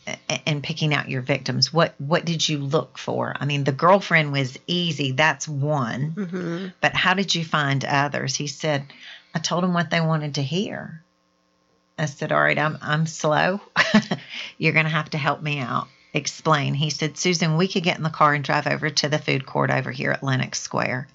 and 0.47 0.63
picking 0.63 0.95
out 0.95 1.09
your 1.09 1.23
victims? 1.23 1.73
What 1.73 1.95
what 1.99 2.25
did 2.25 2.49
you 2.49 2.59
look 2.59 2.97
for? 2.99 3.35
I 3.39 3.45
mean, 3.45 3.65
the 3.65 3.73
girlfriend 3.73 4.33
was 4.33 4.57
easy. 4.67 5.13
That's 5.13 5.49
one. 5.49 6.13
Mhm. 6.17 6.73
But 6.81 6.95
how 6.95 7.15
did 7.15 7.35
you 7.35 7.45
find 7.45 7.85
others? 7.85 8.37
He 8.37 8.47
said, 8.47 8.85
I 9.35 9.41
told 9.41 9.65
them 9.65 9.75
what 9.75 9.91
they 9.91 10.01
wanted 10.01 10.37
to 10.37 10.43
hear. 10.43 11.03
I 11.99 12.07
said, 12.07 12.31
All 12.31 12.41
right, 12.41 12.59
I'm, 12.59 12.79
I'm 12.81 13.07
slow. 13.07 13.61
You're 14.59 14.73
going 14.73 14.85
to 14.85 14.91
have 14.91 15.11
to 15.11 15.19
help 15.19 15.43
me 15.43 15.59
out. 15.59 15.89
Explain. 16.15 16.75
He 16.75 16.91
said, 16.91 17.19
Susan, 17.19 17.57
we 17.57 17.67
could 17.69 17.83
get 17.83 17.97
in 17.99 18.05
the 18.05 18.09
car 18.11 18.35
and 18.35 18.45
drive 18.45 18.67
over 18.69 18.89
to 18.89 19.09
the 19.09 19.19
food 19.19 19.45
court 19.45 19.71
over 19.71 19.91
here 19.91 20.13
at 20.13 20.23
Lenox 20.23 20.61
Square. 20.61 21.09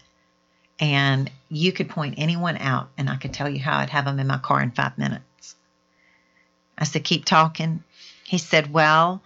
And 0.80 1.30
you 1.50 1.72
could 1.72 1.90
point 1.90 2.16
anyone 2.18 2.58
out, 2.58 2.90
and 2.98 3.10
I 3.10 3.16
could 3.16 3.34
tell 3.34 3.50
you 3.50 3.60
how 3.60 3.78
I'd 3.78 3.90
have 3.90 4.06
them 4.06 4.20
in 4.20 4.28
my 4.28 4.38
car 4.38 4.62
in 4.62 4.72
five 4.72 4.98
minutes. 4.98 5.56
I 6.78 6.86
said, 6.86 7.04
Keep 7.04 7.26
talking. 7.26 7.84
He 8.26 8.38
said, 8.38 8.74
Well, 8.74 9.22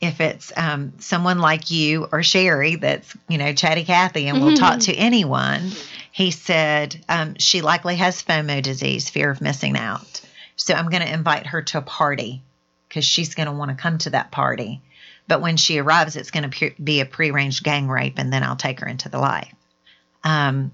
if 0.00 0.20
it's 0.20 0.52
um, 0.56 0.92
someone 0.98 1.38
like 1.38 1.70
you 1.70 2.06
or 2.10 2.22
Sherry 2.22 2.76
that's, 2.76 3.16
you 3.28 3.38
know, 3.38 3.52
chatty 3.52 3.84
Cathy 3.84 4.26
and 4.28 4.42
will 4.42 4.56
talk 4.56 4.80
to 4.80 4.94
anyone, 4.94 5.70
he 6.12 6.30
said 6.30 7.02
um, 7.08 7.36
she 7.38 7.62
likely 7.62 7.96
has 7.96 8.22
FOMO 8.22 8.62
disease, 8.62 9.08
fear 9.08 9.30
of 9.30 9.40
missing 9.40 9.76
out. 9.76 10.20
So 10.56 10.74
I'm 10.74 10.88
going 10.88 11.02
to 11.02 11.12
invite 11.12 11.46
her 11.46 11.62
to 11.62 11.78
a 11.78 11.82
party 11.82 12.42
because 12.88 13.04
she's 13.04 13.34
going 13.34 13.46
to 13.46 13.52
want 13.52 13.70
to 13.70 13.76
come 13.76 13.98
to 13.98 14.10
that 14.10 14.30
party. 14.30 14.80
But 15.28 15.40
when 15.40 15.56
she 15.56 15.78
arrives, 15.78 16.16
it's 16.16 16.30
going 16.30 16.50
to 16.50 16.72
be 16.82 17.00
a 17.00 17.06
prearranged 17.06 17.64
gang 17.64 17.88
rape, 17.88 18.18
and 18.18 18.32
then 18.32 18.42
I'll 18.42 18.56
take 18.56 18.80
her 18.80 18.86
into 18.86 19.08
the 19.08 19.18
life. 19.18 19.52
Um, 20.22 20.72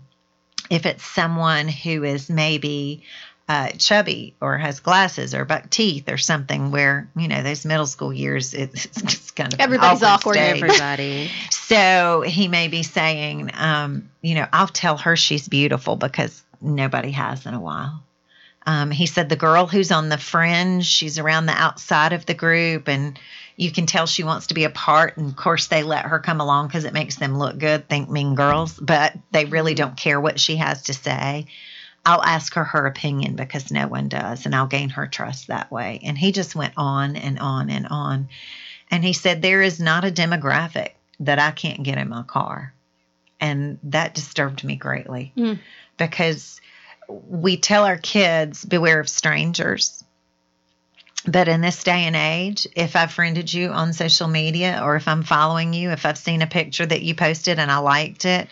if 0.70 0.86
it's 0.86 1.04
someone 1.04 1.68
who 1.68 2.04
is 2.04 2.28
maybe 2.30 3.02
uh, 3.48 3.70
chubby 3.72 4.34
or 4.40 4.56
has 4.56 4.80
glasses 4.80 5.34
or 5.34 5.44
buck 5.44 5.68
teeth 5.68 6.08
or 6.08 6.16
something 6.16 6.70
where 6.70 7.10
you 7.16 7.28
know 7.28 7.42
those 7.42 7.66
middle 7.66 7.86
school 7.86 8.12
years 8.12 8.54
it's, 8.54 8.86
it's 8.86 9.30
kind 9.32 9.52
of 9.52 9.60
everybody's 9.60 10.02
awkward. 10.02 10.36
Everybody. 10.36 11.30
so 11.50 12.22
he 12.22 12.48
may 12.48 12.68
be 12.68 12.82
saying 12.82 13.50
um, 13.54 14.08
you 14.22 14.36
know 14.36 14.46
i'll 14.52 14.68
tell 14.68 14.96
her 14.96 15.16
she's 15.16 15.48
beautiful 15.48 15.96
because 15.96 16.42
nobody 16.60 17.10
has 17.10 17.44
in 17.44 17.54
a 17.54 17.60
while 17.60 18.02
um, 18.64 18.92
he 18.92 19.06
said 19.06 19.28
the 19.28 19.36
girl 19.36 19.66
who's 19.66 19.90
on 19.90 20.08
the 20.08 20.18
fringe 20.18 20.86
she's 20.86 21.18
around 21.18 21.46
the 21.46 21.52
outside 21.52 22.12
of 22.12 22.24
the 22.24 22.34
group 22.34 22.88
and 22.88 23.18
you 23.62 23.70
can 23.70 23.86
tell 23.86 24.06
she 24.06 24.24
wants 24.24 24.48
to 24.48 24.54
be 24.54 24.64
a 24.64 24.70
part 24.70 25.16
and 25.16 25.28
of 25.30 25.36
course 25.36 25.68
they 25.68 25.82
let 25.82 26.04
her 26.06 26.18
come 26.18 26.40
along 26.40 26.66
because 26.66 26.84
it 26.84 26.92
makes 26.92 27.16
them 27.16 27.38
look 27.38 27.56
good 27.58 27.88
think 27.88 28.10
mean 28.10 28.34
girls 28.34 28.78
but 28.78 29.14
they 29.30 29.44
really 29.44 29.74
don't 29.74 29.96
care 29.96 30.20
what 30.20 30.40
she 30.40 30.56
has 30.56 30.82
to 30.82 30.94
say 30.94 31.46
I'll 32.04 32.22
ask 32.22 32.54
her 32.54 32.64
her 32.64 32.86
opinion 32.86 33.36
because 33.36 33.70
no 33.70 33.86
one 33.86 34.08
does, 34.08 34.44
and 34.44 34.54
I'll 34.56 34.66
gain 34.66 34.88
her 34.88 35.06
trust 35.06 35.46
that 35.46 35.70
way. 35.70 36.00
And 36.02 36.18
he 36.18 36.32
just 36.32 36.56
went 36.56 36.74
on 36.76 37.14
and 37.14 37.38
on 37.38 37.70
and 37.70 37.86
on. 37.86 38.28
And 38.90 39.04
he 39.04 39.12
said, 39.12 39.40
There 39.40 39.62
is 39.62 39.78
not 39.78 40.04
a 40.04 40.10
demographic 40.10 40.90
that 41.20 41.38
I 41.38 41.52
can't 41.52 41.84
get 41.84 41.98
in 41.98 42.08
my 42.08 42.24
car. 42.24 42.74
And 43.40 43.78
that 43.84 44.14
disturbed 44.14 44.64
me 44.64 44.74
greatly 44.74 45.32
Mm. 45.36 45.60
because 45.96 46.60
we 47.08 47.56
tell 47.56 47.84
our 47.84 47.98
kids, 47.98 48.64
beware 48.64 48.98
of 48.98 49.08
strangers. 49.08 50.02
But 51.26 51.48
in 51.48 51.60
this 51.60 51.84
day 51.84 52.04
and 52.04 52.16
age, 52.16 52.66
if 52.74 52.96
I've 52.96 53.12
friended 53.12 53.52
you 53.52 53.70
on 53.70 53.92
social 53.92 54.28
media 54.28 54.80
or 54.82 54.96
if 54.96 55.06
I'm 55.06 55.22
following 55.22 55.72
you, 55.72 55.90
if 55.90 56.04
I've 56.04 56.18
seen 56.18 56.42
a 56.42 56.46
picture 56.46 56.84
that 56.84 57.02
you 57.02 57.14
posted 57.14 57.58
and 57.58 57.70
I 57.70 57.78
liked 57.78 58.24
it, 58.24 58.48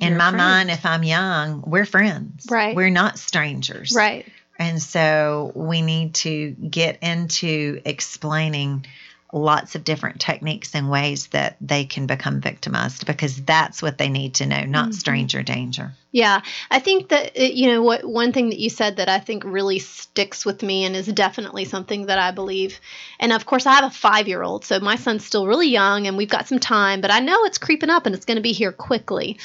in 0.00 0.08
You're 0.08 0.18
my 0.18 0.30
friends. 0.30 0.36
mind, 0.38 0.70
if 0.70 0.84
I'm 0.84 1.02
young, 1.02 1.62
we're 1.66 1.86
friends. 1.86 2.46
Right. 2.50 2.74
We're 2.74 2.90
not 2.90 3.18
strangers. 3.18 3.92
Right. 3.96 4.26
And 4.58 4.82
so 4.82 5.52
we 5.54 5.82
need 5.82 6.14
to 6.16 6.50
get 6.50 6.98
into 7.02 7.80
explaining 7.84 8.86
lots 9.34 9.74
of 9.74 9.82
different 9.82 10.20
techniques 10.20 10.76
and 10.76 10.88
ways 10.88 11.26
that 11.28 11.56
they 11.60 11.84
can 11.84 12.06
become 12.06 12.40
victimized 12.40 13.04
because 13.04 13.42
that's 13.42 13.82
what 13.82 13.98
they 13.98 14.08
need 14.08 14.34
to 14.34 14.46
know, 14.46 14.62
not 14.64 14.90
Mhm. 14.90 14.94
stranger 14.94 15.42
danger. 15.42 15.92
Yeah, 16.12 16.40
I 16.70 16.78
think 16.78 17.08
that 17.08 17.36
you 17.36 17.66
know 17.66 17.82
what 17.82 18.04
one 18.04 18.32
thing 18.32 18.50
that 18.50 18.60
you 18.60 18.70
said 18.70 18.98
that 18.98 19.08
I 19.08 19.18
think 19.18 19.42
really 19.44 19.80
sticks 19.80 20.46
with 20.46 20.62
me 20.62 20.84
and 20.84 20.94
is 20.94 21.08
definitely 21.08 21.64
something 21.64 22.06
that 22.06 22.20
I 22.20 22.30
believe. 22.30 22.78
And 23.18 23.32
of 23.32 23.44
course, 23.44 23.66
I 23.66 23.72
have 23.72 23.84
a 23.84 23.88
5-year-old, 23.88 24.64
so 24.64 24.78
my 24.78 24.94
son's 24.94 25.24
still 25.24 25.48
really 25.48 25.68
young 25.68 26.06
and 26.06 26.16
we've 26.16 26.28
got 26.28 26.46
some 26.46 26.60
time, 26.60 27.00
but 27.00 27.10
I 27.10 27.18
know 27.18 27.44
it's 27.44 27.58
creeping 27.58 27.90
up 27.90 28.06
and 28.06 28.14
it's 28.14 28.24
going 28.24 28.36
to 28.36 28.42
be 28.42 28.52
here 28.52 28.70
quickly. 28.70 29.38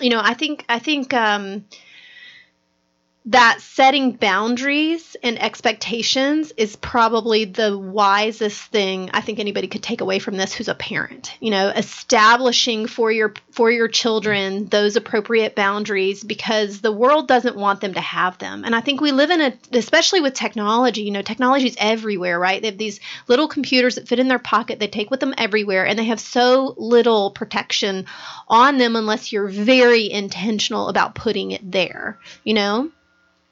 You 0.00 0.10
know, 0.10 0.20
I 0.22 0.34
think 0.34 0.64
I 0.68 0.78
think 0.78 1.12
um 1.12 1.64
that 3.26 3.60
setting 3.60 4.12
boundaries 4.12 5.16
and 5.22 5.40
expectations 5.40 6.52
is 6.56 6.74
probably 6.74 7.44
the 7.44 7.78
wisest 7.78 8.60
thing 8.64 9.10
I 9.12 9.20
think 9.20 9.38
anybody 9.38 9.68
could 9.68 9.82
take 9.82 10.00
away 10.00 10.18
from 10.18 10.36
this 10.36 10.52
who's 10.52 10.66
a 10.66 10.74
parent. 10.74 11.32
You 11.38 11.52
know, 11.52 11.68
establishing 11.68 12.88
for 12.88 13.12
your 13.12 13.34
for 13.52 13.70
your 13.70 13.86
children 13.86 14.66
those 14.66 14.96
appropriate 14.96 15.54
boundaries 15.54 16.24
because 16.24 16.80
the 16.80 16.90
world 16.90 17.28
doesn't 17.28 17.54
want 17.54 17.80
them 17.80 17.94
to 17.94 18.00
have 18.00 18.38
them. 18.38 18.64
And 18.64 18.74
I 18.74 18.80
think 18.80 19.00
we 19.00 19.12
live 19.12 19.30
in 19.30 19.40
a 19.40 19.58
especially 19.72 20.20
with 20.20 20.34
technology, 20.34 21.02
you 21.02 21.12
know, 21.12 21.22
technology 21.22 21.68
is 21.68 21.76
everywhere, 21.78 22.40
right? 22.40 22.60
They 22.60 22.68
have 22.68 22.78
these 22.78 22.98
little 23.28 23.46
computers 23.46 23.94
that 23.94 24.08
fit 24.08 24.18
in 24.18 24.26
their 24.26 24.40
pocket, 24.40 24.80
they 24.80 24.88
take 24.88 25.12
with 25.12 25.20
them 25.20 25.34
everywhere 25.38 25.86
and 25.86 25.96
they 25.96 26.06
have 26.06 26.20
so 26.20 26.74
little 26.76 27.30
protection 27.30 28.06
on 28.48 28.78
them 28.78 28.96
unless 28.96 29.32
you're 29.32 29.48
very 29.48 30.10
intentional 30.10 30.88
about 30.88 31.14
putting 31.14 31.52
it 31.52 31.70
there, 31.70 32.18
you 32.42 32.54
know? 32.54 32.90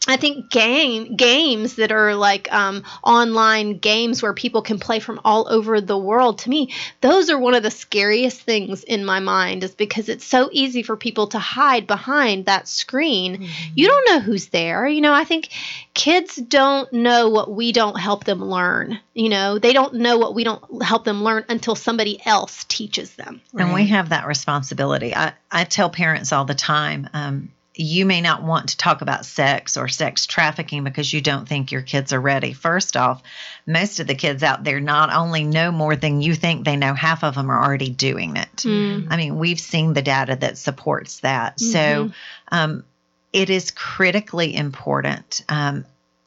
I 0.09 0.17
think 0.17 0.49
game 0.49 1.15
games 1.15 1.77
that 1.77 1.93
are 1.93 2.15
like 2.15 2.51
um, 2.53 2.85
online 3.05 3.79
games 3.79 4.23
where 4.23 4.33
people 4.33 4.63
can 4.63 4.79
play 4.79 4.99
from 4.99 5.21
all 5.27 5.47
over 5.49 5.79
the 5.81 5.99
world. 5.99 6.39
To 6.39 6.51
me, 6.51 6.73
those 7.03 7.29
are 7.29 7.39
one 7.39 7.55
of 7.55 7.63
the 7.63 7.71
scariest 7.71 8.41
things 8.41 8.83
in 8.83 9.05
my 9.05 9.21
mind, 9.21 9.63
is 9.63 9.75
because 9.75 10.09
it's 10.09 10.25
so 10.25 10.49
easy 10.53 10.83
for 10.83 10.97
people 10.97 11.27
to 11.29 11.39
hide 11.39 11.87
behind 11.87 12.47
that 12.47 12.67
screen. 12.67 13.49
You 13.75 13.89
don't 13.89 14.09
know 14.09 14.21
who's 14.21 14.49
there. 14.49 14.89
You 14.89 15.03
know, 15.03 15.13
I 15.13 15.25
think 15.25 15.51
kids 15.93 16.37
don't 16.37 16.91
know 16.95 17.29
what 17.29 17.53
we 17.53 17.71
don't 17.71 18.01
help 18.01 18.25
them 18.25 18.43
learn. 18.43 18.99
You 19.13 19.29
know, 19.29 19.59
they 19.59 19.75
don't 19.75 19.95
know 19.95 20.17
what 20.17 20.35
we 20.35 20.45
don't 20.45 20.83
help 20.83 21.05
them 21.05 21.23
learn 21.23 21.45
until 21.51 21.75
somebody 21.75 22.21
else 22.25 22.65
teaches 22.65 23.15
them. 23.17 23.43
And 23.55 23.75
we 23.75 23.89
have 23.89 24.09
that 24.09 24.27
responsibility. 24.27 25.15
I, 25.15 25.35
I 25.51 25.65
tell 25.65 25.91
parents 25.91 26.33
all 26.33 26.47
the 26.47 26.55
time 26.55 27.09
um, 27.13 27.51
you 27.75 28.05
may 28.05 28.21
not 28.21 28.43
want 28.43 28.71
to 28.71 28.77
talk 28.77 29.01
about 29.01 29.25
sex 29.25 29.77
or 29.77 29.87
sex 29.87 30.27
trafficking 30.27 30.83
because 30.83 31.13
you 31.13 31.21
don't 31.21 31.49
think 31.49 31.71
your 31.71 31.83
kids 31.83 32.13
are 32.13 32.21
ready. 32.21 32.53
First 32.53 32.97
off, 32.97 33.23
most 33.67 34.01
of 34.01 34.07
the 34.07 34.15
kids 34.15 34.43
out 34.43 34.65
there 34.65 34.81
not 34.81 35.13
only 35.13 35.45
know 35.45 35.71
more 35.71 35.95
than 35.95 36.21
you 36.21 36.35
think 36.35 36.65
they 36.65 36.77
know, 36.77 36.95
half 36.95 37.23
of 37.23 37.37
them 37.37 37.51
are 37.51 37.65
already 37.65 37.91
doing 37.91 38.37
it. 38.37 38.57
Mm. 38.57 39.07
I 39.11 39.17
mean, 39.17 39.39
we've 39.39 39.61
seen 39.61 39.93
the 39.93 40.03
data 40.03 40.37
that 40.37 40.59
supports 40.59 41.21
that. 41.21 41.59
Mhm. 41.59 41.73
So 41.73 42.13
um, 42.51 42.85
it 43.33 43.51
is 43.51 43.71
critically 43.71 44.55
important. 44.55 45.45
Um, 45.49 45.85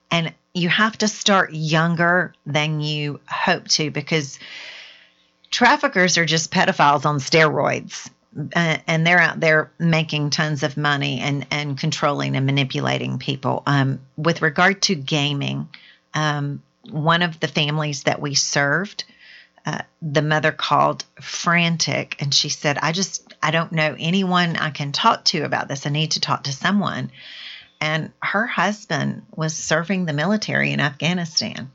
and 0.10 0.34
you 0.54 0.70
have 0.70 0.98
to 1.00 1.08
start 1.08 1.54
younger 1.54 2.34
than 2.46 2.80
you 2.80 3.20
hope 3.28 3.68
to 3.70 3.92
because 3.92 4.40
traffickers 5.52 6.18
are 6.18 6.26
just 6.26 6.52
pedophiles 6.52 7.06
on 7.06 7.18
steroids. 7.18 8.10
Uh, 8.56 8.78
and 8.88 9.06
they're 9.06 9.20
out 9.20 9.40
there 9.40 9.72
making 9.78 10.32
tons 10.32 10.64
of 10.64 10.76
money 10.76 11.20
and, 11.20 11.46
and 11.52 11.78
controlling 11.78 12.36
and 12.36 12.46
manipulating 12.46 13.20
people. 13.20 13.62
Um, 13.68 14.00
with 14.18 14.42
regard 14.42 14.82
to 14.84 14.96
gaming, 14.96 15.70
um, 16.14 16.64
one 16.90 17.22
of 17.22 17.40
the 17.40 17.48
families 17.48 18.04
that 18.04 18.22
we 18.22 18.34
served, 18.34 19.04
uh, 19.66 19.84
the 20.02 20.22
mother 20.22 20.52
called 20.52 21.06
frantic 21.22 22.18
and 22.20 22.34
she 22.34 22.50
said, 22.50 22.78
I 22.78 22.92
just, 22.92 23.34
I 23.42 23.52
don't 23.52 23.72
know 23.72 23.96
anyone 23.98 24.58
I 24.58 24.72
can 24.72 24.92
talk 24.92 25.26
to 25.26 25.44
about 25.44 25.68
this. 25.68 25.86
I 25.86 25.90
need 25.90 26.12
to 26.12 26.20
talk 26.20 26.44
to 26.44 26.52
someone. 26.52 27.12
And 27.80 28.12
her 28.22 28.48
husband 28.48 29.24
was 29.36 29.54
serving 29.56 30.06
the 30.06 30.14
military 30.14 30.72
in 30.72 30.80
Afghanistan. 30.80 31.72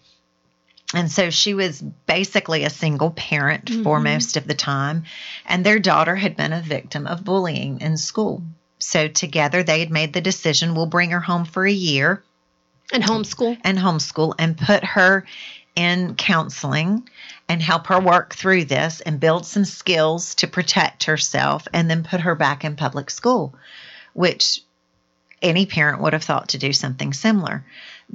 And 0.94 1.11
so 1.12 1.29
she 1.31 1.53
was 1.53 1.83
basically 2.07 2.64
a 2.64 2.70
single 2.70 3.11
parent 3.11 3.68
for 3.68 4.01
Mhm. 4.01 4.05
most 4.05 4.37
of 4.38 4.46
the 4.46 4.55
time. 4.55 5.05
And 5.44 5.64
their 5.64 5.79
daughter 5.79 6.16
had 6.16 6.37
been 6.37 6.53
a 6.53 6.62
victim 6.62 7.07
of 7.07 7.24
bullying 7.24 7.81
in 7.81 7.98
school. 7.98 8.42
So 8.79 9.07
together 9.09 9.62
they 9.62 9.81
had 9.81 9.90
made 9.90 10.12
the 10.14 10.20
decision 10.20 10.74
we'll 10.74 10.87
bring 10.87 11.11
her 11.11 11.20
home 11.20 11.44
for 11.44 11.66
a 11.66 11.72
year 11.72 12.22
And 12.92 13.05
homeschool. 13.05 13.59
and 13.64 13.77
homeschool 13.79 14.35
and 14.38 14.57
put 14.57 14.83
her 14.85 15.27
in 15.77 16.14
counseling 16.14 17.09
and 17.48 17.61
help 17.62 17.88
her 17.88 18.01
work 18.01 18.35
through 18.35 18.64
this 18.64 19.01
and 19.03 19.20
build 19.20 19.44
some 19.46 19.64
skills 19.64 20.35
to 20.37 20.46
protect 20.46 21.05
herself 21.05 21.68
and 21.72 21.90
then 21.90 22.03
put 22.03 22.20
her 22.20 22.35
back 22.35 22.64
in 22.64 22.77
public 22.77 23.11
school, 23.11 23.55
which 24.14 24.62
any 25.42 25.66
parent 25.66 26.01
would 26.01 26.14
have 26.14 26.24
thought 26.24 26.48
to 26.48 26.59
do 26.59 26.72
something 26.72 27.12
similar. 27.12 27.64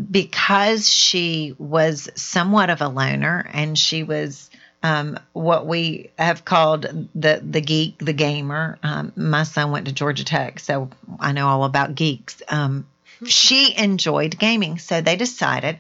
Because 0.10 0.90
she 0.90 1.56
was 1.58 2.10
somewhat 2.16 2.70
of 2.70 2.82
a 2.82 2.88
loner 2.88 3.48
and 3.54 3.78
she 3.78 4.04
was 4.04 4.50
um, 4.84 5.18
what 5.32 5.66
we 5.66 6.12
have 6.20 6.44
called 6.44 7.08
the 7.16 7.42
the 7.44 7.62
geek, 7.62 8.00
the 8.00 8.14
gamer. 8.14 8.78
Um, 8.84 9.14
my 9.16 9.44
son 9.44 9.72
went 9.72 9.88
to 9.88 9.94
Georgia 9.94 10.26
Tech, 10.26 10.60
so 10.60 10.90
I 11.20 11.32
know 11.32 11.48
all 11.48 11.64
about 11.64 11.96
geeks. 11.96 12.42
Um, 12.50 12.86
she 13.26 13.78
enjoyed 13.78 14.38
gaming, 14.38 14.80
so 14.80 15.00
they 15.00 15.16
decided 15.16 15.80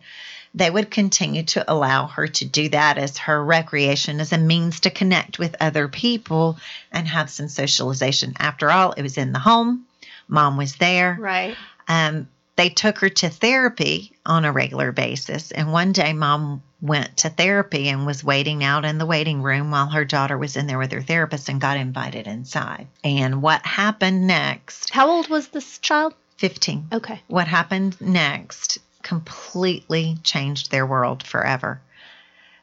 they 0.56 0.69
would 0.69 0.91
continue 0.91 1.43
to 1.43 1.71
allow 1.71 2.08
her 2.08 2.28
to 2.28 2.45
do 2.45 2.69
that 2.69 2.97
as 2.97 3.17
her 3.17 3.43
recreation, 3.43 4.19
as 4.19 4.32
a 4.32 4.38
means 4.38 4.82
to 4.82 4.89
connect 4.89 5.39
with 5.39 5.56
other 5.60 5.88
people 5.88 6.58
and 6.91 7.08
have 7.08 7.30
some 7.30 7.47
socialization. 7.49 8.34
After 8.39 8.69
all, 8.69 8.91
it 8.91 9.02
was 9.02 9.17
in 9.17 9.34
the 9.34 9.39
home. 9.39 9.86
Mom 10.28 10.56
was 10.56 10.76
there. 10.76 11.17
Right. 11.19 11.58
Um, 11.88 12.30
they 12.56 12.70
took 12.70 13.00
her 13.00 13.10
to 13.10 13.30
therapy 13.30 14.16
on 14.26 14.46
a 14.46 14.52
regular 14.52 14.92
basis. 14.92 15.52
And 15.52 15.72
one 15.72 15.92
day, 15.92 16.13
mom 16.13 16.62
went 16.82 17.18
to 17.18 17.30
therapy 17.30 17.89
and 17.89 18.06
was 18.06 18.24
waiting 18.24 18.63
out 18.63 18.86
in 18.86 18.98
the 18.98 19.06
waiting 19.06 19.42
room 19.42 19.72
while 19.72 19.88
her 19.88 20.06
daughter 20.06 20.38
was 20.38 20.56
in 20.56 20.68
there 20.68 20.78
with 20.78 20.92
her 20.92 21.02
therapist 21.02 21.50
and 21.50 21.62
got 21.62 21.78
invited 21.78 22.28
inside. 22.28 22.88
And 23.04 23.42
what 23.42 23.66
happened 23.66 24.28
next? 24.28 24.89
How 24.92 25.10
old 25.10 25.30
was 25.30 25.48
this 25.48 25.80
child? 25.80 26.13
15. 26.38 26.88
Okay. 26.92 27.22
What 27.28 27.48
happened 27.48 28.00
next 28.02 28.80
completely 29.02 30.18
changed 30.24 30.72
their 30.72 30.86
world 30.86 31.24
forever. 31.24 31.82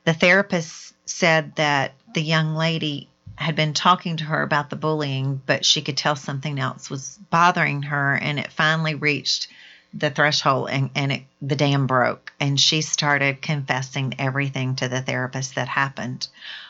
The 0.05 0.15
therapist 0.15 0.95
said 1.07 1.57
that 1.57 1.95
the 2.15 2.23
young 2.23 2.55
lady 2.55 3.09
had 3.37 3.57
been 3.57 3.73
talking 3.73 4.19
to 4.19 4.25
her 4.25 4.43
about 4.43 4.69
the 4.69 4.77
bullying, 4.77 5.41
but 5.47 5.65
she 5.65 5.81
could 5.81 5.97
tell 5.97 6.15
something 6.15 6.59
else 6.59 6.91
was 6.91 7.19
bothering 7.31 7.83
her, 7.83 8.15
and 8.15 8.39
it 8.39 8.53
finally 8.53 8.95
reached 8.95 9.49
the 9.93 10.11
threshold 10.11 10.69
and, 10.71 10.91
and 10.95 11.13
it, 11.13 11.23
the 11.43 11.57
dam 11.57 11.87
broke. 11.87 12.33
And 12.39 12.59
she 12.59 12.81
started 12.83 13.43
confessing 13.43 14.15
everything 14.19 14.77
to 14.77 14.89
the 14.89 15.03
therapist 15.03 15.57
that 15.57 15.69
happened. 15.69 16.29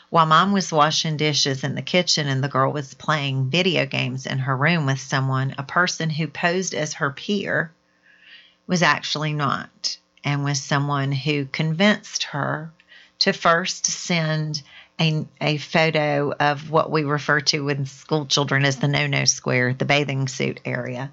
While 0.09 0.25
mom 0.25 0.51
was 0.51 0.71
washing 0.71 1.17
dishes 1.17 1.63
in 1.63 1.75
the 1.75 1.81
kitchen 1.81 2.27
and 2.27 2.43
the 2.43 2.49
girl 2.49 2.71
was 2.71 2.93
playing 2.93 3.49
video 3.49 3.85
games 3.85 4.25
in 4.25 4.39
her 4.39 4.57
room 4.57 4.85
with 4.85 4.99
someone 4.99 5.55
a 5.57 5.63
person 5.63 6.09
who 6.09 6.27
posed 6.27 6.73
as 6.73 6.95
her 6.95 7.11
peer 7.11 7.71
was 8.67 8.81
actually 8.81 9.33
not. 9.33 9.97
And 10.23 10.43
was 10.43 10.61
someone 10.61 11.11
who 11.11 11.45
convinced 11.45 12.23
her 12.25 12.71
to 13.19 13.33
first 13.33 13.85
send 13.85 14.61
a, 14.99 15.25
a 15.39 15.57
photo 15.57 16.31
of 16.39 16.69
what 16.69 16.91
we 16.91 17.03
refer 17.03 17.39
to 17.41 17.69
in 17.69 17.85
school 17.85 18.25
children 18.25 18.65
as 18.65 18.77
the 18.77 18.87
no 18.87 19.07
no 19.07 19.25
square, 19.25 19.73
the 19.73 19.85
bathing 19.85 20.27
suit 20.27 20.59
area. 20.63 21.11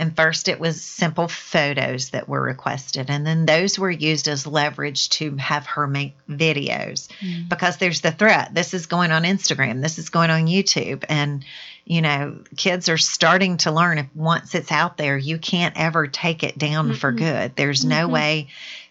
And 0.00 0.16
first, 0.16 0.48
it 0.48 0.58
was 0.58 0.80
simple 0.82 1.28
photos 1.28 2.10
that 2.10 2.26
were 2.26 2.40
requested, 2.40 3.10
and 3.10 3.26
then 3.26 3.44
those 3.44 3.78
were 3.78 3.90
used 3.90 4.28
as 4.28 4.46
leverage 4.46 5.10
to 5.10 5.36
have 5.36 5.66
her 5.66 5.86
make 5.86 6.16
videos 6.26 7.08
mm. 7.20 7.46
because 7.50 7.76
there's 7.76 8.00
the 8.00 8.10
threat. 8.10 8.54
This 8.54 8.72
is 8.72 8.86
going 8.86 9.12
on 9.12 9.24
Instagram, 9.24 9.82
this 9.82 9.98
is 9.98 10.08
going 10.08 10.30
on 10.30 10.46
YouTube, 10.46 11.04
and 11.10 11.44
you 11.84 12.00
know, 12.00 12.38
kids 12.56 12.88
are 12.88 12.96
starting 12.96 13.58
to 13.58 13.72
learn 13.72 13.98
if 13.98 14.06
once 14.14 14.54
it's 14.54 14.72
out 14.72 14.96
there, 14.96 15.18
you 15.18 15.36
can't 15.36 15.76
ever 15.76 16.06
take 16.06 16.44
it 16.44 16.56
down 16.56 16.86
mm-hmm. 16.86 16.94
for 16.94 17.12
good. 17.12 17.54
There's 17.54 17.80
mm-hmm. 17.80 17.90
no 17.90 18.08
way 18.08 18.48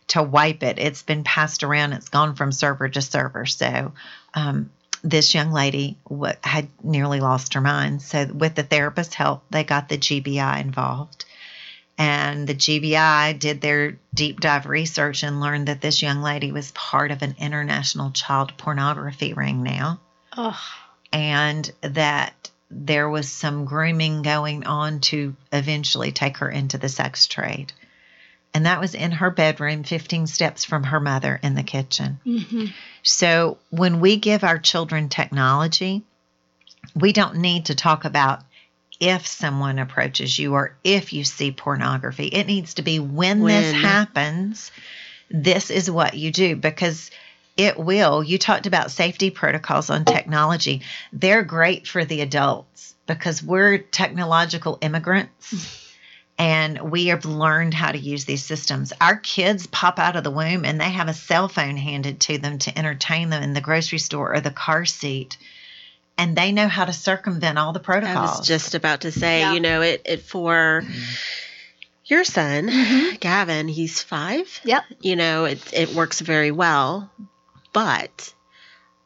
to 0.09 0.21
wipe 0.21 0.61
it. 0.61 0.77
It's 0.77 1.01
been 1.01 1.23
passed 1.23 1.63
around, 1.63 1.93
it's 1.93 2.09
gone 2.09 2.35
from 2.35 2.51
server 2.51 2.87
to 2.87 3.01
server. 3.01 3.47
So, 3.47 3.93
um, 4.35 4.69
this 5.03 5.33
young 5.33 5.51
lady 5.51 5.97
w- 6.07 6.33
had 6.41 6.67
nearly 6.83 7.19
lost 7.19 7.53
her 7.53 7.61
mind. 7.61 8.01
So, 8.01 8.25
with 8.25 8.55
the 8.55 8.63
therapist's 8.63 9.13
help, 9.13 9.43
they 9.49 9.63
got 9.63 9.89
the 9.89 9.97
GBI 9.97 10.61
involved. 10.61 11.25
And 11.97 12.47
the 12.47 12.55
GBI 12.55 13.37
did 13.39 13.59
their 13.59 13.97
deep 14.13 14.39
dive 14.39 14.65
research 14.65 15.23
and 15.23 15.41
learned 15.41 15.67
that 15.67 15.81
this 15.81 16.01
young 16.01 16.21
lady 16.21 16.51
was 16.51 16.71
part 16.71 17.11
of 17.11 17.21
an 17.21 17.35
international 17.37 18.11
child 18.11 18.53
pornography 18.57 19.33
ring 19.33 19.63
now. 19.63 19.99
Oh. 20.37 20.59
And 21.11 21.69
that 21.81 22.49
there 22.71 23.09
was 23.09 23.29
some 23.29 23.65
grooming 23.65 24.21
going 24.21 24.65
on 24.65 25.01
to 25.01 25.35
eventually 25.51 26.11
take 26.11 26.37
her 26.37 26.49
into 26.49 26.77
the 26.77 26.87
sex 26.87 27.27
trade 27.27 27.73
and 28.53 28.65
that 28.65 28.81
was 28.81 28.95
in 28.95 29.11
her 29.11 29.29
bedroom, 29.29 29.83
15 29.83 30.27
steps 30.27 30.65
from 30.65 30.83
her 30.83 30.99
mother 30.99 31.39
in 31.41 31.55
the 31.55 31.63
kitchen. 31.63 32.19
Mm-hmm. 32.25 32.65
So 33.03 33.57
when 33.69 33.99
we 33.99 34.17
give 34.17 34.43
our 34.43 34.57
children 34.57 35.09
technology, 35.09 36.03
we 36.95 37.13
don't 37.13 37.37
need 37.37 37.65
to 37.65 37.75
talk 37.75 38.05
about 38.05 38.41
if 38.99 39.27
someone 39.27 39.79
approaches 39.79 40.37
you 40.37 40.53
or 40.53 40.75
if 40.83 41.13
you 41.13 41.23
see 41.23 41.51
pornography. 41.51 42.25
It 42.25 42.47
needs 42.47 42.75
to 42.75 42.81
be 42.81 42.99
when, 42.99 43.41
when. 43.41 43.61
this 43.61 43.81
happens, 43.81 44.71
this 45.29 45.69
is 45.69 45.89
what 45.89 46.15
you 46.15 46.31
do 46.31 46.55
because 46.55 47.11
it 47.55 47.77
will. 47.77 48.23
You 48.23 48.37
talked 48.37 48.67
about 48.67 48.91
safety 48.91 49.29
protocols 49.29 49.89
on 49.89 50.05
technology. 50.05 50.81
They're 51.13 51.43
great 51.43 51.87
for 51.87 52.03
the 52.03 52.21
adults 52.21 52.95
because 53.05 53.43
we're 53.43 53.77
technological 53.77 54.77
immigrants 54.81 55.85
and 56.39 56.89
we 56.89 57.07
have 57.07 57.25
learned 57.25 57.73
how 57.73 57.91
to 57.91 57.97
use 57.97 58.23
these 58.23 58.45
systems. 58.45 58.93
Our 59.01 59.17
kids 59.17 59.67
pop 59.67 59.99
out 59.99 60.15
of 60.15 60.23
the 60.23 60.31
womb 60.31 60.63
and 60.63 60.79
they 60.79 60.89
have 60.89 61.09
a 61.09 61.13
cell 61.13 61.49
phone 61.49 61.75
handed 61.75 62.21
to 62.21 62.37
them 62.37 62.59
to 62.59 62.79
entertain 62.79 63.29
them 63.29 63.43
in 63.43 63.53
the 63.53 63.59
grocery 63.59 63.99
store 63.99 64.33
or 64.33 64.39
the 64.39 64.49
car 64.49 64.85
seat. 64.85 65.37
And 66.17 66.37
they 66.37 66.53
know 66.53 66.69
how 66.69 66.85
to 66.85 66.93
circumvent 66.93 67.57
all 67.57 67.73
the 67.73 67.81
protocols. 67.81 68.17
I 68.17 68.37
was 68.39 68.47
just 68.47 68.73
about 68.73 69.01
to 69.01 69.11
say, 69.11 69.41
yeah. 69.41 69.53
you 69.53 69.59
know, 69.59 69.81
it, 69.81 70.01
it 70.05 70.21
for 70.21 70.83
your 72.05 72.23
son, 72.23 72.69
mm-hmm. 72.69 73.15
Gavin, 73.19 73.67
he's 73.67 74.01
five. 74.01 74.61
Yep. 74.63 74.83
You 75.01 75.17
know, 75.17 75.43
it, 75.43 75.73
it 75.73 75.93
works 75.93 76.21
very 76.21 76.51
well. 76.51 77.11
But 77.73 78.33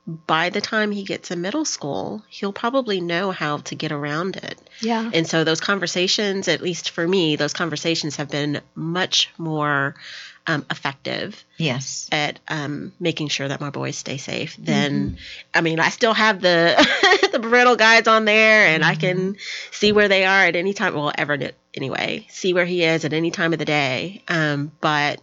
by 0.06 0.50
the 0.50 0.62
time 0.62 0.92
he 0.92 1.04
gets 1.04 1.30
to 1.30 1.36
middle 1.36 1.66
school, 1.66 2.24
he'll 2.28 2.54
probably 2.54 3.00
know 3.00 3.32
how 3.32 3.58
to 3.58 3.76
get 3.76 3.92
around 3.92 4.36
it. 4.36 4.60
Yeah. 4.82 5.10
And 5.14 5.28
so 5.28 5.44
those 5.44 5.62
conversations, 5.62 6.48
at 6.48 6.62
least 6.62 6.90
for 6.90 7.08
me, 7.08 7.38
those 7.38 7.54
conversations 7.54 8.18
have 8.18 8.30
been 8.30 8.62
much 8.76 9.30
more 9.38 9.96
um, 10.46 10.66
effective. 10.70 11.42
Yes. 11.58 12.10
At 12.12 12.40
um, 12.50 12.92
making 13.00 13.30
sure 13.30 13.48
that 13.48 13.62
my 13.62 13.70
boys 13.70 13.98
stay 13.98 14.18
safe. 14.18 14.58
Then, 14.58 15.12
mm-hmm. 15.12 15.16
I 15.54 15.62
mean, 15.62 15.80
I 15.80 15.90
still 15.90 16.14
have 16.14 16.42
the 16.42 16.76
the 17.32 17.40
parental 17.40 17.78
guides 17.78 18.10
on 18.10 18.26
there, 18.26 18.68
and 18.68 18.84
mm-hmm. 18.84 18.92
I 18.92 18.96
can 18.96 19.18
mm-hmm. 19.18 19.72
see 19.72 19.94
where 19.94 20.10
they 20.10 20.26
are 20.26 20.46
at 20.46 20.58
any 20.58 20.74
time. 20.74 20.96
Well, 20.96 21.14
ever 21.18 21.38
anyway, 21.74 22.28
see 22.30 22.54
where 22.54 22.66
he 22.66 22.84
is 22.84 23.06
at 23.06 23.14
any 23.14 23.32
time 23.32 23.54
of 23.54 23.60
the 23.60 23.66
day. 23.66 24.22
Um, 24.28 24.74
but 24.82 25.22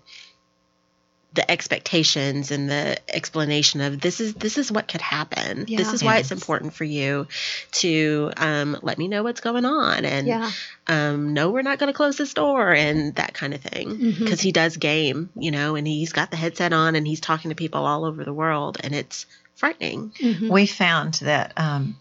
the 1.33 1.49
expectations 1.49 2.51
and 2.51 2.69
the 2.69 2.99
explanation 3.09 3.81
of 3.81 4.01
this 4.01 4.21
is 4.21 4.35
this 4.35 4.59
is 4.59 4.73
what 4.73 4.89
could 4.89 5.01
happen. 5.01 5.65
Yeah. 5.69 5.79
This 5.79 5.93
is 5.93 6.03
why 6.03 6.17
yes. 6.17 6.23
it's 6.23 6.33
important 6.33 6.75
for 6.75 6.85
you 6.85 7.29
to 7.73 8.33
um, 8.37 8.77
let 8.83 8.99
me 8.99 9.07
know 9.07 9.23
what's 9.23 9.41
going 9.41 9.65
on 9.65 10.05
and 10.05 10.27
yeah. 10.27 10.51
um, 10.89 11.33
no, 11.33 11.51
we're 11.51 11.63
not 11.63 11.79
going 11.79 11.93
to 11.93 11.97
close 11.97 12.17
this 12.17 12.35
door 12.35 12.75
and 12.75 13.15
that 13.15 13.33
kind 13.33 13.55
of 13.55 13.61
thing. 13.61 13.91
Because 13.91 14.17
mm-hmm. 14.17 14.35
he 14.35 14.53
does 14.53 14.77
game, 14.77 15.31
you 15.37 15.53
know, 15.53 15.77
and 15.77 15.87
he's 15.87 16.13
got 16.13 16.33
the 16.33 16.37
headset 16.37 16.73
on 16.73 16.97
and 16.97 17.07
he's 17.07 17.21
talking 17.21 17.51
to 17.51 17.55
people 17.55 17.87
all 17.87 18.05
over 18.05 18.25
the 18.25 18.35
world, 18.35 18.79
and 18.83 18.95
it's 18.95 19.27
frightening. 19.55 20.11
Mm-hmm. 20.11 20.49
We 20.49 20.67
found 20.67 21.15
that 21.15 21.53
um, 21.57 21.97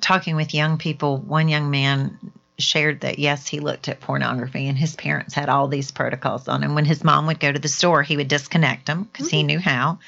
talking 0.00 0.34
with 0.34 0.54
young 0.54 0.78
people, 0.78 1.18
one 1.18 1.48
young 1.48 1.70
man 1.70 2.18
shared 2.58 3.00
that 3.00 3.18
yes, 3.18 3.46
he 3.46 3.60
looked 3.60 3.88
at 3.88 4.00
pornography 4.00 4.68
and 4.68 4.78
his 4.78 4.96
parents 4.96 5.34
had 5.34 5.48
all 5.48 5.68
these 5.68 5.90
protocols 5.90 6.48
on 6.48 6.62
him. 6.62 6.74
When 6.74 6.84
his 6.84 7.04
mom 7.04 7.26
would 7.26 7.40
go 7.40 7.52
to 7.52 7.58
the 7.58 7.68
store, 7.68 8.02
he 8.02 8.16
would 8.16 8.28
disconnect 8.28 8.86
them 8.86 9.04
because 9.04 9.26
mm-hmm. 9.26 9.36
he 9.36 9.42
knew 9.42 9.58
how. 9.58 9.98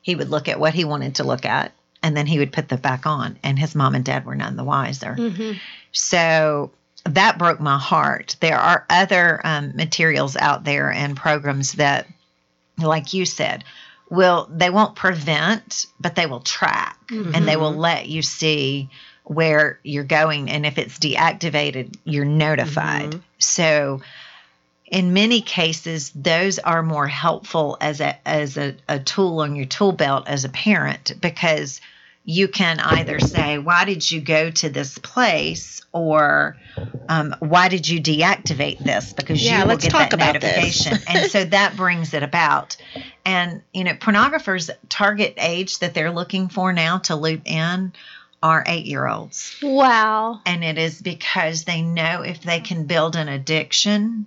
He 0.00 0.14
would 0.14 0.30
look 0.30 0.48
at 0.48 0.60
what 0.60 0.74
he 0.74 0.84
wanted 0.84 1.16
to 1.16 1.24
look 1.24 1.44
at 1.44 1.72
and 2.02 2.16
then 2.16 2.26
he 2.26 2.38
would 2.38 2.52
put 2.52 2.68
them 2.68 2.80
back 2.80 3.06
on, 3.06 3.38
and 3.42 3.58
his 3.58 3.74
mom 3.74 3.94
and 3.94 4.04
dad 4.04 4.24
were 4.24 4.36
none 4.36 4.56
the 4.56 4.64
wiser. 4.64 5.16
Mm-hmm. 5.18 5.58
So 5.92 6.70
that 7.04 7.38
broke 7.38 7.60
my 7.60 7.78
heart. 7.78 8.36
There 8.40 8.58
are 8.58 8.86
other 8.88 9.40
um, 9.44 9.72
materials 9.74 10.36
out 10.36 10.64
there 10.64 10.92
and 10.92 11.16
programs 11.16 11.72
that, 11.72 12.06
like 12.78 13.14
you 13.14 13.24
said, 13.24 13.64
will 14.10 14.48
they 14.50 14.70
won't 14.70 14.96
prevent, 14.96 15.86
but 16.00 16.14
they 16.14 16.26
will 16.26 16.40
track 16.40 16.98
mm-hmm. 17.08 17.34
and 17.34 17.46
they 17.46 17.56
will 17.56 17.74
let 17.74 18.08
you 18.08 18.22
see 18.22 18.88
where 19.28 19.78
you're 19.82 20.04
going. 20.04 20.50
And 20.50 20.66
if 20.66 20.78
it's 20.78 20.98
deactivated, 20.98 21.96
you're 22.04 22.24
notified. 22.24 23.10
Mm-hmm. 23.10 23.20
So, 23.38 24.00
in 24.86 25.12
many 25.12 25.42
cases, 25.42 26.10
those 26.14 26.58
are 26.58 26.82
more 26.82 27.06
helpful 27.06 27.76
as 27.80 28.00
a 28.00 28.16
as 28.26 28.56
a, 28.56 28.74
a 28.88 28.98
tool 28.98 29.40
on 29.40 29.54
your 29.54 29.66
tool 29.66 29.92
belt 29.92 30.26
as 30.26 30.44
a 30.44 30.48
parent 30.48 31.12
because 31.20 31.80
you 32.24 32.48
can 32.48 32.80
either 32.80 33.20
say, 33.20 33.58
"Why 33.58 33.84
did 33.84 34.10
you 34.10 34.20
go 34.20 34.50
to 34.50 34.68
this 34.70 34.96
place?" 34.96 35.82
or 35.92 36.56
um, 37.08 37.34
"Why 37.40 37.68
did 37.68 37.86
you 37.86 38.00
deactivate 38.00 38.78
this?" 38.78 39.12
Because 39.12 39.44
yeah, 39.44 39.62
you 39.62 39.68
will 39.68 39.76
get 39.76 39.92
that 39.92 40.18
notification, 40.18 40.98
and 41.08 41.30
so 41.30 41.44
that 41.44 41.76
brings 41.76 42.14
it 42.14 42.22
about. 42.22 42.78
And 43.26 43.62
you 43.74 43.84
know, 43.84 43.92
pornographers 43.92 44.70
target 44.88 45.34
age 45.36 45.80
that 45.80 45.92
they're 45.92 46.10
looking 46.10 46.48
for 46.48 46.72
now 46.72 46.98
to 46.98 47.16
loop 47.16 47.42
in 47.44 47.92
are 48.42 48.64
eight 48.66 48.86
year 48.86 49.06
olds. 49.06 49.56
Wow. 49.62 50.40
And 50.46 50.62
it 50.62 50.78
is 50.78 51.00
because 51.00 51.64
they 51.64 51.82
know 51.82 52.22
if 52.22 52.42
they 52.42 52.60
can 52.60 52.86
build 52.86 53.16
an 53.16 53.28
addiction 53.28 54.26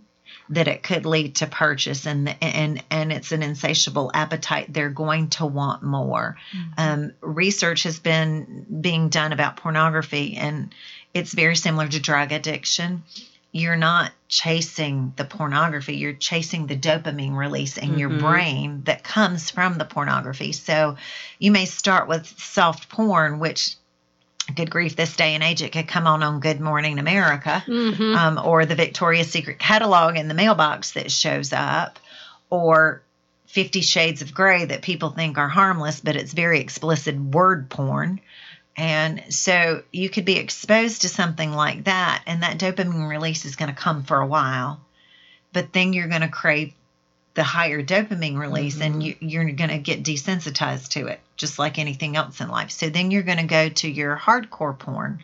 that 0.52 0.68
it 0.68 0.84
could 0.84 1.06
lead 1.06 1.36
to 1.36 1.48
purchase 1.48 2.06
and 2.06 2.36
and 2.42 2.84
and 2.92 3.12
it's 3.12 3.32
an 3.32 3.42
insatiable 3.42 4.12
appetite 4.14 4.72
they're 4.72 4.90
going 4.90 5.30
to 5.30 5.46
want 5.46 5.82
more 5.82 6.38
mm-hmm. 6.54 6.72
um, 6.78 7.12
research 7.22 7.84
has 7.84 8.00
been 8.00 8.66
being 8.82 9.08
done 9.10 9.32
about 9.32 9.58
pornography 9.58 10.36
and 10.36 10.74
it's 11.14 11.34
very 11.34 11.56
similar 11.56 11.88
to 11.88 12.00
drug 12.00 12.34
addiction 12.34 13.02
you're 13.54 13.78
not 13.78 14.12
chasing 14.28 15.14
the 15.16 15.26
pornography 15.26 15.96
you're 15.96 16.14
chasing 16.14 16.68
the 16.68 16.78
dopamine 16.78 17.36
release 17.36 17.78
in 17.78 17.90
mm-hmm. 17.90 18.00
your 18.00 18.10
brain 18.10 18.82
that 18.86 19.04
comes 19.04 19.50
from 19.50 19.78
the 19.78 19.86
pornography 19.86 20.52
so 20.52 20.98
you 21.40 21.52
may 21.52 21.66
start 21.66 22.10
with 22.10 22.28
soft 22.38 22.90
porn 22.90 23.40
which 23.40 23.76
good 24.56 24.70
grief, 24.70 24.96
this 24.96 25.16
day 25.16 25.34
and 25.36 25.44
age, 25.44 25.62
it 25.62 25.72
could 25.72 25.88
come 25.88 26.08
on 26.08 26.24
on 26.24 26.40
Good 26.40 26.60
Morning 26.60 27.00
America 27.00 27.64
mm-hmm. 27.66 28.16
um, 28.16 28.40
or 28.44 28.66
the 28.66 28.76
Victoria's 28.76 29.32
Secret 29.32 29.60
catalog 29.60 30.18
in 30.18 30.28
the 30.28 30.34
mailbox 30.34 30.92
that 30.92 31.12
shows 31.12 31.54
up, 31.54 32.00
or 32.50 33.02
50 33.48 33.82
shades 33.82 34.22
of 34.22 34.34
gray 34.34 34.66
that 34.66 34.82
people 34.82 35.10
think 35.10 35.38
are 35.38 35.50
harmless, 35.50 36.00
but 36.00 36.16
it's 36.16 36.34
very 36.34 36.60
explicit 36.60 37.16
word 37.20 37.70
porn. 37.70 38.22
And 38.78 39.22
so 39.30 39.84
you 39.92 40.10
could 40.10 40.26
be 40.26 40.38
exposed 40.38 41.02
to 41.02 41.10
something 41.10 41.52
like 41.52 41.84
that, 41.84 42.24
and 42.26 42.44
that 42.44 42.58
dopamine 42.58 43.10
release 43.10 43.46
is 43.46 43.58
going 43.58 43.70
to 43.70 43.76
come 43.76 44.04
for 44.04 44.18
a 44.18 44.28
while. 44.28 44.80
But 45.52 45.74
then 45.74 45.92
you're 45.92 46.08
going 46.08 46.22
to 46.22 46.30
crave 46.30 46.74
the 47.34 47.44
higher 47.44 47.82
dopamine 47.82 48.38
release 48.38 48.76
mm-hmm. 48.76 48.94
and 48.94 49.04
you, 49.04 49.16
you're 49.20 49.52
going 49.52 49.70
to 49.70 49.78
get 49.78 50.04
desensitized 50.04 50.90
to 50.90 51.08
it, 51.08 51.20
just 51.42 51.60
like 51.60 51.78
anything 51.78 52.16
else 52.16 52.40
in 52.40 52.48
life. 52.48 52.72
So 52.72 52.90
then 52.90 53.12
you're 53.12 53.24
going 53.24 53.40
to 53.40 53.44
go 53.44 53.68
to 53.68 53.90
your 53.90 54.16
hardcore 54.16 54.78
porn 54.78 55.22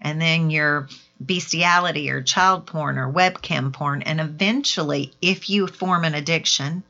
and 0.00 0.20
then 0.20 0.48
your 0.48 0.88
bestiality 1.20 2.10
or 2.10 2.22
child 2.22 2.66
porn 2.66 2.96
or 2.96 3.12
webcam 3.12 3.72
porn. 3.72 4.02
And 4.02 4.20
eventually, 4.20 5.12
if 5.20 5.50
you 5.50 5.66
form 5.66 6.04
an 6.04 6.14
addiction, 6.14 6.82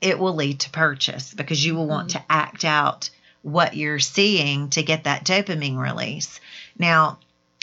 it 0.00 0.18
will 0.18 0.34
lead 0.34 0.60
to 0.60 0.70
purchase 0.70 1.34
because 1.34 1.64
you 1.64 1.74
will 1.74 1.86
want 1.86 2.10
mm-hmm. 2.10 2.18
to 2.18 2.24
act 2.32 2.64
out 2.64 3.10
what 3.42 3.76
you're 3.76 3.98
seeing 3.98 4.70
to 4.70 4.82
get 4.82 5.04
that 5.04 5.24
dopamine 5.24 5.78
release. 5.78 6.40
Now, 6.78 7.18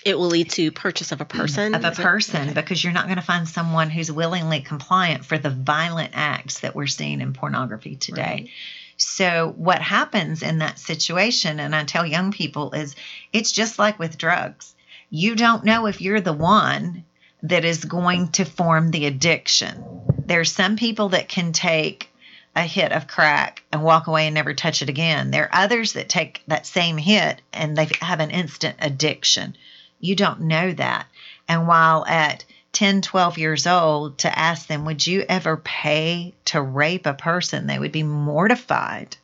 it 0.06 0.18
will 0.18 0.28
lead 0.28 0.50
to 0.52 0.72
purchase 0.72 1.12
of 1.12 1.22
a 1.22 1.26
person 1.26 1.76
of 1.76 1.86
a 1.86 1.92
person 1.92 2.50
okay. 2.50 2.54
because 2.54 2.84
you're 2.84 2.94
not 2.94 3.06
going 3.06 3.18
to 3.18 3.22
find 3.22 3.48
someone 3.48 3.90
who's 3.90 4.12
willingly 4.12 4.62
compliant 4.62 5.24
for 5.24 5.38
the 5.38 5.50
violent 5.50 6.12
acts 6.14 6.60
that 6.62 6.76
we're 6.76 6.88
seeing 6.88 7.22
in 7.22 7.34
pornography 7.34 7.96
today. 7.96 8.22
Right. 8.22 8.50
So 8.98 9.54
what 9.58 9.82
happens 9.82 10.44
in 10.44 10.60
that 10.60 10.80
situation 10.80 11.60
and 11.60 11.76
I 11.76 11.84
tell 11.84 12.06
young 12.06 12.32
people 12.32 12.72
is 12.72 12.96
it's 13.32 13.52
just 13.52 13.80
like 13.80 14.00
with 14.00 14.18
drugs. 14.18 14.76
You 15.10 15.36
don't 15.36 15.66
know 15.66 15.88
if 15.88 16.02
you're 16.02 16.22
the 16.22 16.34
one 16.34 17.04
that 17.44 17.66
is 17.66 17.86
going 17.86 18.30
to 18.30 18.46
form 18.46 18.92
the 18.92 19.06
addiction. 19.06 19.84
There's 20.26 20.52
some 20.52 20.78
people 20.78 21.10
that 21.10 21.28
can 21.28 21.52
take 21.52 22.10
a 22.56 22.62
hit 22.62 22.92
of 22.92 23.08
crack 23.08 23.64
and 23.72 23.84
walk 23.84 24.08
away 24.08 24.28
and 24.28 24.34
never 24.36 24.54
touch 24.54 24.82
it 24.82 24.90
again. 24.90 25.32
There 25.32 25.46
are 25.46 25.64
others 25.64 25.94
that 25.94 26.08
take 26.08 26.44
that 26.48 26.66
same 26.66 26.98
hit 26.98 27.42
and 27.52 27.76
they 27.76 27.90
have 28.00 28.20
an 28.20 28.32
instant 28.32 28.78
addiction. 28.80 29.56
You 30.00 30.16
don't 30.16 30.42
know 30.42 30.72
that. 30.74 31.08
And 31.48 31.68
while 31.68 32.06
at 32.06 32.46
10, 32.74 33.02
12 33.02 33.38
years 33.38 33.68
old, 33.68 34.18
to 34.20 34.40
ask 34.40 34.68
them, 34.68 34.86
Would 34.86 35.06
you 35.06 35.24
ever 35.28 35.58
pay 35.58 36.34
to 36.46 36.62
rape 36.62 37.06
a 37.06 37.14
person? 37.14 37.68
They 37.68 37.80
would 37.80 37.92
be 37.92 38.04
mortified. 38.04 39.16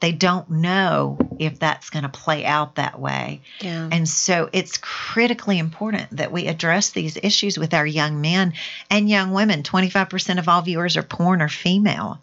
They 0.00 0.12
don't 0.12 0.50
know 0.50 1.16
if 1.38 1.58
that's 1.58 1.88
going 1.88 2.02
to 2.02 2.10
play 2.10 2.44
out 2.44 2.74
that 2.74 3.00
way. 3.00 3.40
Yeah. 3.60 3.88
And 3.90 4.06
so 4.06 4.50
it's 4.52 4.76
critically 4.76 5.58
important 5.58 6.18
that 6.18 6.32
we 6.32 6.48
address 6.48 6.90
these 6.90 7.16
issues 7.22 7.58
with 7.58 7.72
our 7.72 7.86
young 7.86 8.20
men 8.20 8.52
and 8.90 9.08
young 9.08 9.32
women. 9.32 9.62
25% 9.62 10.38
of 10.38 10.48
all 10.48 10.60
viewers 10.60 10.98
are 10.98 11.02
porn 11.02 11.40
or 11.40 11.48
female 11.48 12.20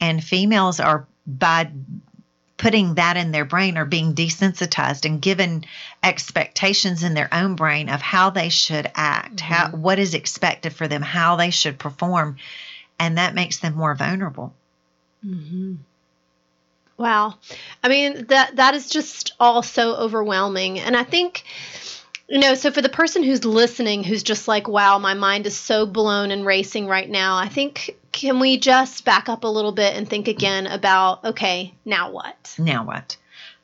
and 0.00 0.22
females 0.22 0.80
are 0.80 1.06
by 1.26 1.70
putting 2.56 2.94
that 2.94 3.16
in 3.16 3.32
their 3.32 3.44
brain 3.44 3.76
or 3.76 3.84
being 3.84 4.14
desensitized 4.14 5.04
and 5.04 5.20
given 5.20 5.64
expectations 6.02 7.02
in 7.02 7.14
their 7.14 7.32
own 7.32 7.56
brain 7.56 7.88
of 7.88 8.00
how 8.00 8.30
they 8.30 8.48
should 8.48 8.90
act, 8.94 9.36
mm-hmm. 9.36 9.52
how 9.52 9.70
what 9.70 9.98
is 9.98 10.14
expected 10.14 10.72
for 10.72 10.86
them, 10.86 11.02
how 11.02 11.36
they 11.36 11.50
should 11.50 11.78
perform, 11.78 12.36
and 12.98 13.18
that 13.18 13.34
makes 13.34 13.58
them 13.58 13.74
more 13.74 13.94
vulnerable. 13.94 14.54
Mm-hmm. 15.26 15.74
Wow, 16.96 17.34
I 17.82 17.88
mean 17.88 18.26
that 18.26 18.56
that 18.56 18.74
is 18.74 18.88
just 18.88 19.32
all 19.40 19.62
so 19.62 19.96
overwhelming, 19.96 20.78
and 20.78 20.96
I 20.96 21.02
think 21.02 21.42
you 22.28 22.38
know, 22.38 22.54
so 22.54 22.70
for 22.70 22.80
the 22.80 22.88
person 22.88 23.22
who's 23.22 23.44
listening, 23.44 24.02
who's 24.02 24.22
just 24.22 24.48
like, 24.48 24.66
wow, 24.66 24.98
my 24.98 25.14
mind 25.14 25.46
is 25.46 25.56
so 25.56 25.86
blown 25.86 26.30
and 26.30 26.46
racing 26.46 26.86
right 26.86 27.08
now, 27.08 27.36
I 27.36 27.48
think, 27.48 27.96
can 28.12 28.40
we 28.40 28.58
just 28.58 29.04
back 29.04 29.28
up 29.28 29.44
a 29.44 29.48
little 29.48 29.72
bit 29.72 29.94
and 29.94 30.08
think 30.08 30.28
again 30.28 30.66
about, 30.66 31.24
okay, 31.24 31.74
now 31.84 32.10
what? 32.10 32.54
Now 32.58 32.84
what? 32.84 33.16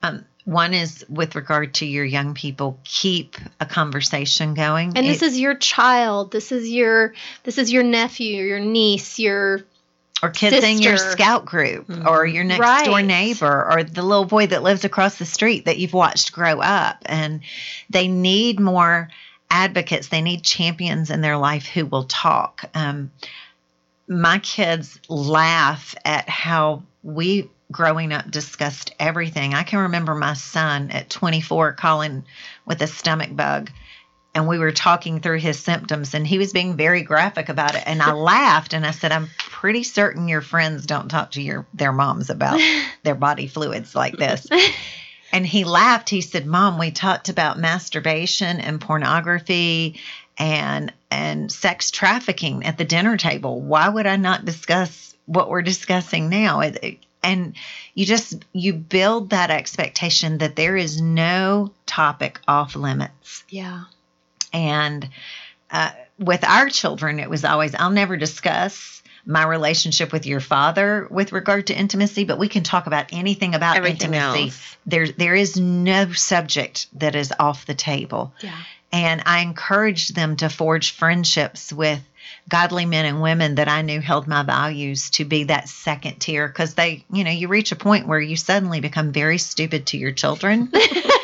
Um, 0.03 0.25
one 0.45 0.75
is 0.75 1.05
with 1.09 1.37
regard 1.37 1.75
to 1.75 1.87
your 1.87 2.05
young 2.05 2.35
people, 2.35 2.79
keep 2.85 3.37
a 3.61 3.67
conversation 3.67 4.55
going. 4.55 4.93
And 4.97 5.07
this 5.07 5.23
it, 5.23 5.27
is 5.27 5.41
your 5.41 5.55
child. 5.55 6.33
This 6.33 6.51
is 6.51 6.69
your 6.69 7.15
this 7.45 7.59
is 7.59 7.71
your 7.71 7.83
nephew, 7.83 8.45
your 8.45 8.59
niece, 8.59 9.19
your 9.19 9.61
or 10.23 10.31
kids 10.31 10.57
Sister. 10.57 10.71
in 10.71 10.79
your 10.81 10.97
scout 10.97 11.45
group 11.45 11.87
mm-hmm. 11.87 12.07
or 12.07 12.27
your 12.27 12.45
next 12.45 12.61
right. 12.61 12.85
door 12.85 13.03
neighbor 13.03 13.71
or 13.71 13.83
the 13.83 14.03
little 14.03 14.25
boy 14.25 14.47
that 14.47 14.63
lives 14.63 14.85
across 14.85 15.19
the 15.19 15.25
street 15.25 15.65
that 15.65 15.79
you've 15.79 15.93
watched 15.93 16.33
grow 16.33 16.61
up 16.61 16.99
and 17.07 17.41
they 17.89 18.09
need 18.09 18.61
more 18.61 19.09
advocates 19.51 20.09
they 20.09 20.23
need 20.23 20.43
champions 20.43 21.11
in 21.11 21.21
their 21.21 21.37
life 21.37 21.67
who 21.67 21.87
will 21.87 22.05
talk 22.05 22.65
um, 22.75 23.11
my 24.09 24.39
kids 24.39 25.01
laugh 25.09 25.95
at 26.05 26.29
how 26.29 26.83
we 27.03 27.49
growing 27.73 28.13
up 28.13 28.31
discussed 28.31 28.95
everything 28.99 29.55
i 29.55 29.63
can 29.63 29.81
remember 29.81 30.15
my 30.15 30.35
son 30.35 30.91
at 30.91 31.09
24 31.09 31.73
calling 31.73 32.25
with 32.67 32.83
a 32.83 32.87
stomach 32.87 33.35
bug 33.35 33.71
and 34.35 34.47
we 34.47 34.59
were 34.59 34.73
talking 34.73 35.21
through 35.21 35.39
his 35.39 35.59
symptoms 35.59 36.15
and 36.15 36.27
he 36.27 36.39
was 36.39 36.53
being 36.53 36.77
very 36.77 37.03
graphic 37.03 37.49
about 37.49 37.75
it. 37.75 37.83
And 37.87 38.03
i 38.03 38.13
laughed 38.13 38.73
and 38.73 38.87
i 38.87 38.91
said 38.91 39.13
i'm 39.13 39.29
pretty 39.39 39.83
certain 39.83 40.29
your 40.29 40.41
friends 40.41 40.87
don't 40.87 41.09
talk 41.09 41.33
to 41.33 41.43
your 41.43 41.67
their 41.75 41.93
moms 41.93 42.31
about 42.31 42.61
their 43.03 43.15
body 43.15 43.47
fluids 43.47 43.95
like 43.95 44.17
this. 44.17 44.47
And 45.33 45.47
he 45.47 45.63
laughed. 45.63 46.11
He 46.11 46.23
said 46.23 46.45
mom 46.45 46.77
we 46.77 46.91
talked 46.91 47.29
about 47.29 47.57
masturbation 47.57 48.59
and 48.59 48.81
pornography 48.81 50.01
and 50.37 50.93
and 51.09 51.53
sex 51.53 51.93
trafficking 51.93 52.65
at 52.65 52.79
the 52.79 52.85
dinner 52.85 53.17
table. 53.17 53.61
Why 53.61 53.89
would 53.89 54.09
i 54.09 54.17
not 54.17 54.45
discuss 54.45 55.15
what 55.27 55.49
we're 55.49 55.63
discussing 55.63 56.31
now? 56.31 56.63
And 57.23 57.55
you 57.95 58.07
just 58.07 58.45
you 58.53 58.73
build 58.73 59.31
that 59.31 59.51
expectation 59.53 60.39
that 60.39 60.57
there 60.57 60.77
is 60.77 61.01
no 61.01 61.71
topic 61.87 62.41
off 62.49 62.75
limits. 62.75 63.45
Yeah 63.49 63.85
and 64.53 65.09
uh, 65.71 65.91
with 66.19 66.45
our 66.45 66.69
children, 66.69 67.19
it 67.19 67.31
was 67.31 67.45
always, 67.45 67.75
I'll 67.75 67.91
never 67.91 68.17
discuss 68.17 69.03
my 69.27 69.45
relationship 69.45 70.13
with 70.13 70.27
your 70.27 70.41
father 70.41 71.07
with 71.11 71.33
regard 71.33 71.67
to 71.69 71.79
intimacy, 71.79 72.25
but 72.25 72.39
we 72.39 72.49
can 72.49 72.63
talk 72.63 72.87
about 72.87 73.13
anything 73.13 73.55
about 73.55 73.77
Everything 73.77 74.15
intimacy. 74.15 74.45
Else. 74.45 74.77
There, 74.87 75.09
there 75.09 75.35
is 75.35 75.59
no 75.59 76.13
subject 76.13 76.87
that 76.99 77.15
is 77.15 77.33
off 77.39 77.67
the 77.67 77.75
table. 77.75 78.33
Yeah. 78.41 78.57
And 78.93 79.23
I 79.27 79.41
encouraged 79.41 80.15
them 80.15 80.37
to 80.37 80.49
forge 80.49 80.93
friendships 80.93 81.73
with 81.73 82.01
godly 82.49 82.87
men 82.87 83.05
and 83.05 83.23
women 83.23 83.57
that 83.57 83.69
I 83.69 83.83
knew 83.83 84.01
held 84.01 84.27
my 84.27 84.43
values 84.43 85.11
to 85.11 85.25
be 85.25 85.45
that 85.45 85.69
second 85.69 86.19
tier 86.19 86.49
because 86.49 86.75
they, 86.75 87.05
you 87.13 87.23
know, 87.23 87.31
you 87.31 87.49
reach 87.49 87.71
a 87.71 87.77
point 87.77 88.09
where 88.09 88.21
you 88.21 88.37
suddenly 88.37 88.81
become 88.81 89.13
very 89.13 89.39
stupid 89.39 89.87
to 89.89 89.97
your 89.97 90.13
children. 90.13 90.73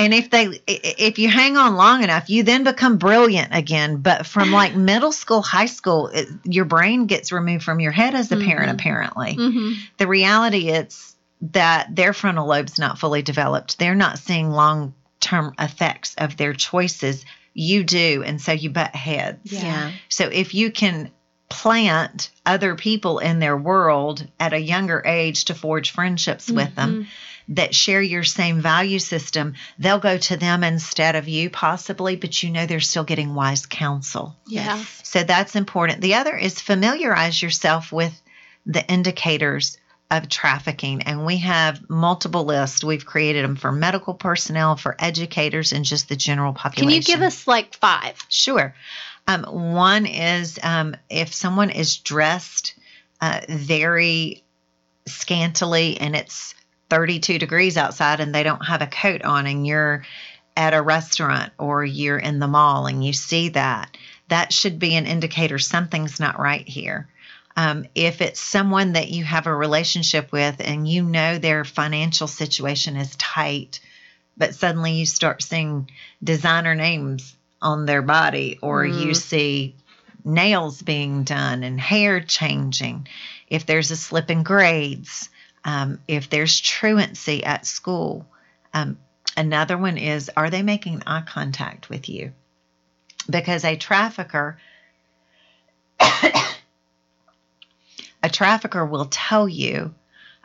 and 0.00 0.14
if 0.14 0.30
they 0.30 0.60
if 0.66 1.18
you 1.18 1.28
hang 1.28 1.56
on 1.56 1.74
long 1.74 2.02
enough 2.02 2.28
you 2.30 2.42
then 2.42 2.64
become 2.64 2.96
brilliant 2.98 3.54
again. 3.54 3.98
But 3.98 4.26
from 4.26 4.50
like 4.60 4.74
middle 4.74 5.12
school 5.12 5.42
high 5.42 5.66
school 5.66 6.08
it, 6.08 6.28
your 6.44 6.64
brain 6.64 7.06
gets 7.06 7.32
removed 7.32 7.64
from 7.64 7.80
your 7.80 7.92
head 7.92 8.14
as 8.14 8.32
a 8.32 8.36
mm-hmm. 8.36 8.48
parent 8.48 8.70
apparently. 8.72 9.36
Mm-hmm. 9.36 9.72
the 9.98 10.06
reality 10.06 10.68
is 10.68 11.14
that 11.52 11.94
their 11.94 12.12
frontal 12.12 12.46
lobe's 12.46 12.78
not 12.78 12.98
fully 12.98 13.22
developed. 13.22 13.78
They're 13.78 13.94
not 13.94 14.18
seeing 14.18 14.50
long 14.50 14.94
term 15.20 15.54
effects 15.58 16.14
of 16.18 16.36
their 16.36 16.52
choices. 16.52 17.24
You 17.52 17.84
do 17.84 18.22
and 18.24 18.40
so 18.40 18.52
you 18.52 18.70
butt 18.70 18.94
heads. 18.94 19.52
Yeah. 19.52 19.92
So 20.08 20.26
if 20.26 20.54
you 20.54 20.70
can 20.70 21.10
plant 21.48 22.30
other 22.46 22.76
people 22.76 23.18
in 23.18 23.40
their 23.40 23.56
world 23.56 24.24
at 24.38 24.52
a 24.52 24.58
younger 24.58 25.02
age 25.04 25.46
to 25.46 25.54
forge 25.54 25.90
friendships 25.90 26.46
mm-hmm. 26.46 26.56
with 26.56 26.74
them 26.74 26.92
mm-hmm 26.92 27.10
that 27.50 27.74
share 27.74 28.00
your 28.00 28.24
same 28.24 28.60
value 28.60 28.98
system, 28.98 29.54
they'll 29.78 29.98
go 29.98 30.16
to 30.16 30.36
them 30.36 30.64
instead 30.64 31.16
of 31.16 31.28
you, 31.28 31.50
possibly, 31.50 32.16
but 32.16 32.42
you 32.42 32.50
know 32.50 32.66
they're 32.66 32.80
still 32.80 33.04
getting 33.04 33.34
wise 33.34 33.66
counsel. 33.66 34.36
Yeah. 34.46 34.82
So 35.02 35.24
that's 35.24 35.56
important. 35.56 36.00
The 36.00 36.14
other 36.14 36.36
is 36.36 36.60
familiarize 36.60 37.42
yourself 37.42 37.92
with 37.92 38.20
the 38.66 38.86
indicators 38.90 39.78
of 40.10 40.28
trafficking. 40.28 41.02
And 41.02 41.24
we 41.24 41.38
have 41.38 41.88
multiple 41.88 42.44
lists. 42.44 42.82
We've 42.82 43.06
created 43.06 43.44
them 43.44 43.56
for 43.56 43.70
medical 43.70 44.14
personnel, 44.14 44.76
for 44.76 44.96
educators, 44.98 45.72
and 45.72 45.84
just 45.84 46.08
the 46.08 46.16
general 46.16 46.52
population. 46.52 46.88
Can 46.88 46.96
you 46.96 47.02
give 47.02 47.22
us 47.22 47.46
like 47.46 47.74
five? 47.74 48.16
Sure. 48.28 48.74
Um, 49.26 49.44
one 49.74 50.06
is 50.06 50.58
um, 50.62 50.96
if 51.08 51.32
someone 51.32 51.70
is 51.70 51.98
dressed 51.98 52.74
uh, 53.20 53.40
very 53.48 54.42
scantily 55.06 55.98
and 55.98 56.16
it's 56.16 56.54
32 56.90 57.38
degrees 57.38 57.76
outside 57.76 58.20
and 58.20 58.34
they 58.34 58.42
don't 58.42 58.66
have 58.66 58.82
a 58.82 58.86
coat 58.86 59.22
on 59.22 59.46
and 59.46 59.66
you're 59.66 60.04
at 60.56 60.74
a 60.74 60.82
restaurant 60.82 61.52
or 61.58 61.84
you're 61.84 62.18
in 62.18 62.38
the 62.38 62.48
mall 62.48 62.86
and 62.86 63.04
you 63.04 63.12
see 63.12 63.50
that, 63.50 63.96
that 64.28 64.52
should 64.52 64.78
be 64.78 64.96
an 64.96 65.06
indicator 65.06 65.58
something's 65.58 66.20
not 66.20 66.38
right 66.38 66.68
here. 66.68 67.08
Um, 67.56 67.86
if 67.94 68.20
it's 68.20 68.40
someone 68.40 68.92
that 68.92 69.10
you 69.10 69.24
have 69.24 69.46
a 69.46 69.54
relationship 69.54 70.32
with 70.32 70.56
and 70.60 70.86
you 70.86 71.02
know 71.02 71.38
their 71.38 71.64
financial 71.64 72.26
situation 72.26 72.96
is 72.96 73.16
tight, 73.16 73.80
but 74.36 74.54
suddenly 74.54 74.92
you 74.92 75.06
start 75.06 75.42
seeing 75.42 75.90
designer 76.22 76.74
names 76.74 77.36
on 77.62 77.86
their 77.86 78.02
body 78.02 78.58
or 78.62 78.84
mm. 78.84 79.06
you 79.06 79.14
see 79.14 79.74
nails 80.24 80.82
being 80.82 81.24
done 81.24 81.62
and 81.62 81.80
hair 81.80 82.20
changing 82.20 83.06
if 83.48 83.66
there's 83.66 83.90
a 83.90 83.96
slip 83.96 84.30
in 84.30 84.42
grades, 84.42 85.28
um, 85.64 86.00
if 86.08 86.30
there's 86.30 86.60
truancy 86.60 87.44
at 87.44 87.66
school. 87.66 88.26
Um, 88.72 88.98
another 89.36 89.76
one 89.76 89.98
is 89.98 90.30
are 90.36 90.50
they 90.50 90.62
making 90.62 91.02
eye 91.06 91.22
contact 91.22 91.88
with 91.88 92.08
you? 92.08 92.32
Because 93.28 93.64
a 93.64 93.76
trafficker, 93.76 94.58
a 96.00 96.32
trafficker 98.30 98.84
will 98.84 99.06
tell 99.06 99.48
you 99.48 99.94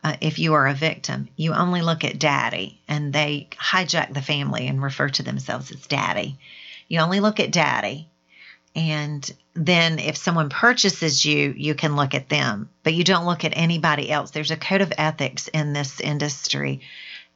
uh, 0.03 0.15
if 0.21 0.37
you 0.37 0.53
are 0.53 0.67
a 0.67 0.73
victim, 0.73 1.29
you 1.35 1.53
only 1.53 1.81
look 1.81 2.03
at 2.03 2.19
daddy, 2.19 2.79
and 2.87 3.11
they 3.11 3.47
hijack 3.53 4.13
the 4.13 4.21
family 4.21 4.67
and 4.67 4.83
refer 4.83 5.09
to 5.09 5.23
themselves 5.23 5.71
as 5.71 5.87
daddy. 5.87 6.37
You 6.87 6.99
only 6.99 7.19
look 7.19 7.39
at 7.39 7.51
daddy, 7.51 8.07
and 8.75 9.33
then 9.53 9.99
if 9.99 10.17
someone 10.17 10.49
purchases 10.49 11.25
you, 11.25 11.53
you 11.55 11.75
can 11.75 11.95
look 11.95 12.13
at 12.13 12.27
them, 12.27 12.69
but 12.83 12.93
you 12.93 13.05
don't 13.05 13.25
look 13.25 13.45
at 13.45 13.55
anybody 13.55 14.11
else. 14.11 14.31
There's 14.31 14.51
a 14.51 14.57
code 14.57 14.81
of 14.81 14.91
ethics 14.97 15.47
in 15.47 15.71
this 15.71 16.01
industry. 16.01 16.81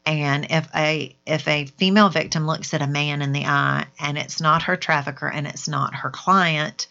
And 0.05 0.47
if 0.49 0.67
a 0.75 1.15
if 1.25 1.47
a 1.47 1.65
female 1.65 2.09
victim 2.09 2.45
looks 2.45 2.73
at 2.73 2.81
a 2.81 2.87
man 2.87 3.21
in 3.21 3.31
the 3.31 3.45
eye 3.45 3.85
and 3.99 4.17
it's 4.17 4.41
not 4.41 4.63
her 4.63 4.75
trafficker 4.75 5.27
and 5.27 5.47
it's 5.47 5.67
not 5.67 5.95
her 5.95 6.09
client, 6.09 6.87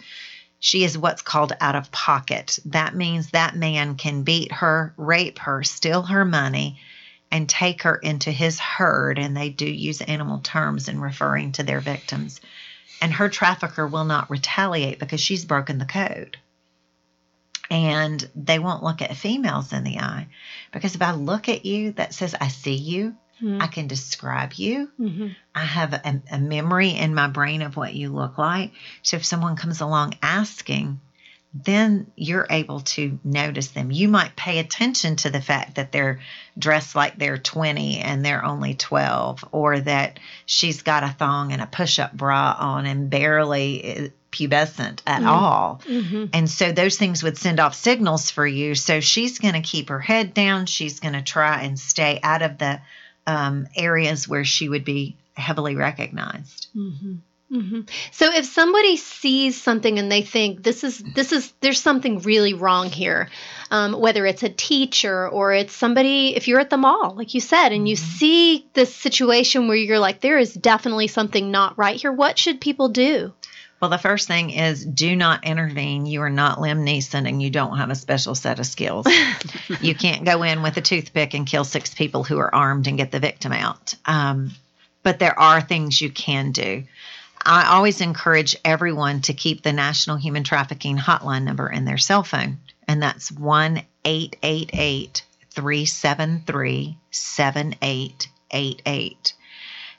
she 0.60 0.82
is 0.82 0.96
what's 0.96 1.22
called 1.22 1.52
out 1.60 1.76
of 1.76 1.92
pocket. 1.92 2.58
That 2.66 2.94
means 2.94 3.30
that 3.30 3.56
man 3.56 3.96
can 3.96 4.22
beat 4.22 4.52
her, 4.52 4.94
rape 4.96 5.38
her, 5.40 5.62
steal 5.62 6.02
her 6.02 6.24
money, 6.24 6.80
and 7.30 7.48
take 7.48 7.82
her 7.82 7.96
into 7.96 8.30
his 8.30 8.58
herd. 8.58 9.18
And 9.18 9.36
they 9.36 9.50
do 9.50 9.66
use 9.66 10.00
animal 10.00 10.38
terms 10.38 10.88
in 10.88 11.00
referring 11.00 11.52
to 11.52 11.62
their 11.62 11.80
victims. 11.80 12.40
And 13.00 13.12
her 13.12 13.28
trafficker 13.28 13.86
will 13.86 14.04
not 14.04 14.30
retaliate 14.30 14.98
because 14.98 15.20
she's 15.20 15.44
broken 15.44 15.78
the 15.78 15.84
code. 15.84 16.36
And 17.70 18.28
they 18.34 18.58
won't 18.58 18.82
look 18.82 19.02
at 19.02 19.16
females 19.16 19.72
in 19.72 19.84
the 19.84 19.98
eye 19.98 20.28
because 20.72 20.94
if 20.94 21.02
I 21.02 21.12
look 21.12 21.48
at 21.48 21.66
you 21.66 21.92
that 21.92 22.14
says, 22.14 22.34
I 22.40 22.48
see 22.48 22.74
you, 22.74 23.14
Mm-hmm. 23.42 23.62
I 23.62 23.68
can 23.68 23.86
describe 23.86 24.54
you. 24.54 24.90
Mm-hmm. 24.98 25.28
I 25.54 25.64
have 25.64 25.92
a, 25.92 26.22
a, 26.32 26.38
memory 26.40 26.90
in 26.90 27.14
my 27.14 27.28
brain 27.28 27.62
of 27.62 27.76
what 27.76 27.94
you 27.94 28.10
look 28.10 28.36
like. 28.36 28.72
So 29.02 29.16
if 29.16 29.24
someone 29.24 29.54
comes 29.54 29.80
along 29.80 30.14
asking, 30.22 31.00
then 31.54 32.10
you're 32.14 32.46
able 32.50 32.80
to 32.80 33.18
notice 33.24 33.68
them. 33.68 33.90
You 33.90 34.08
might 34.08 34.36
pay 34.36 34.58
attention 34.58 35.16
to 35.16 35.30
the 35.30 35.40
fact 35.40 35.76
that 35.76 35.92
they're 35.92 36.20
dressed 36.58 36.94
like 36.94 37.18
they're 37.18 37.38
20 37.38 37.98
and 37.98 38.24
they're 38.24 38.44
only 38.44 38.74
12, 38.74 39.44
or 39.52 39.80
that 39.80 40.20
she's 40.46 40.82
got 40.82 41.04
a 41.04 41.08
thong 41.08 41.52
and 41.52 41.62
a 41.62 41.66
push 41.66 41.98
up 41.98 42.12
bra 42.12 42.54
on 42.58 42.84
and 42.86 43.08
barely 43.10 44.12
pubescent 44.30 45.00
at 45.06 45.22
Mhm. 45.22 45.26
all. 45.26 45.80
Mm-hmm. 45.86 46.24
And 46.34 46.50
so 46.50 46.70
those 46.70 46.98
things 46.98 47.22
would 47.22 47.38
send 47.38 47.60
off 47.60 47.74
signals 47.74 48.30
for 48.30 48.46
you. 48.46 48.74
So 48.74 49.00
she's 49.00 49.38
going 49.38 49.54
to 49.54 49.62
keep 49.62 49.88
her 49.88 50.00
head 50.00 50.34
down. 50.34 50.66
She's 50.66 51.00
going 51.00 51.14
to 51.14 51.22
try 51.22 51.62
and 51.62 51.78
stay 51.80 52.20
out 52.22 52.42
of 52.42 52.58
the 52.58 52.80
um, 53.26 53.66
areas 53.74 54.28
where 54.28 54.44
she 54.44 54.68
would 54.68 54.84
be 54.84 55.16
heavily 55.34 55.76
recognized. 55.76 56.68
Mm-hmm. 56.76 57.14
Mm-hmm. 57.50 57.80
So 58.12 58.30
if 58.34 58.44
somebody 58.44 58.98
sees 58.98 59.60
something 59.60 59.98
and 59.98 60.12
they 60.12 60.20
think 60.20 60.62
this 60.62 60.84
is 60.84 60.98
this 60.98 61.32
is 61.32 61.50
there's 61.60 61.80
something 61.80 62.18
really 62.20 62.52
wrong 62.52 62.90
here, 62.90 63.30
um, 63.70 63.98
whether 63.98 64.26
it's 64.26 64.42
a 64.42 64.50
teacher 64.50 65.26
or 65.26 65.54
it's 65.54 65.72
somebody, 65.72 66.36
if 66.36 66.46
you're 66.46 66.60
at 66.60 66.68
the 66.68 66.76
mall, 66.76 67.14
like 67.16 67.32
you 67.32 67.40
said, 67.40 67.70
and 67.70 67.88
you 67.88 67.96
Mhm. 67.96 68.18
see 68.18 68.66
this 68.74 68.94
situation 68.94 69.66
where 69.66 69.78
you're 69.78 69.98
like, 69.98 70.20
there 70.20 70.38
is 70.38 70.52
definitely 70.52 71.06
something 71.06 71.50
not 71.50 71.78
right 71.78 71.98
here. 71.98 72.12
What 72.12 72.38
should 72.38 72.60
people 72.60 72.90
do? 72.90 73.32
Well, 73.80 73.90
the 73.90 73.96
first 73.96 74.28
thing 74.28 74.50
is 74.50 74.84
do 74.84 75.16
not 75.16 75.44
intervene. 75.44 76.04
You 76.04 76.20
are 76.22 76.30
not 76.30 76.58
Liam 76.58 76.84
Neeson 76.84 77.26
and 77.26 77.40
you 77.40 77.48
don't 77.48 77.78
have 77.78 77.90
a 77.90 77.94
special 77.94 78.34
set 78.34 78.58
of 78.58 78.66
skills. 78.66 79.06
you 79.80 79.94
can't 79.94 80.24
go 80.24 80.42
in 80.42 80.62
with 80.62 80.76
a 80.76 80.82
toothpick 80.82 81.32
and 81.32 81.46
kill 81.46 81.64
six 81.64 81.94
people 81.94 82.24
who 82.24 82.38
are 82.38 82.54
armed 82.54 82.88
and 82.88 82.98
get 82.98 83.10
the 83.10 83.20
victim 83.20 83.52
out. 83.52 83.94
Um, 84.04 84.50
but 85.02 85.18
there 85.18 85.38
are 85.38 85.60
things 85.62 85.98
you 86.00 86.10
can 86.10 86.50
do. 86.52 86.84
I 87.44 87.74
always 87.74 88.00
encourage 88.00 88.56
everyone 88.64 89.22
to 89.22 89.34
keep 89.34 89.62
the 89.62 89.72
National 89.72 90.16
Human 90.16 90.44
Trafficking 90.44 90.96
Hotline 90.98 91.44
number 91.44 91.68
in 91.68 91.84
their 91.84 91.98
cell 91.98 92.22
phone, 92.22 92.58
and 92.86 93.02
that's 93.02 93.32
1 93.32 93.82
888 94.04 95.24
373 95.50 96.96
7888. 97.10 99.34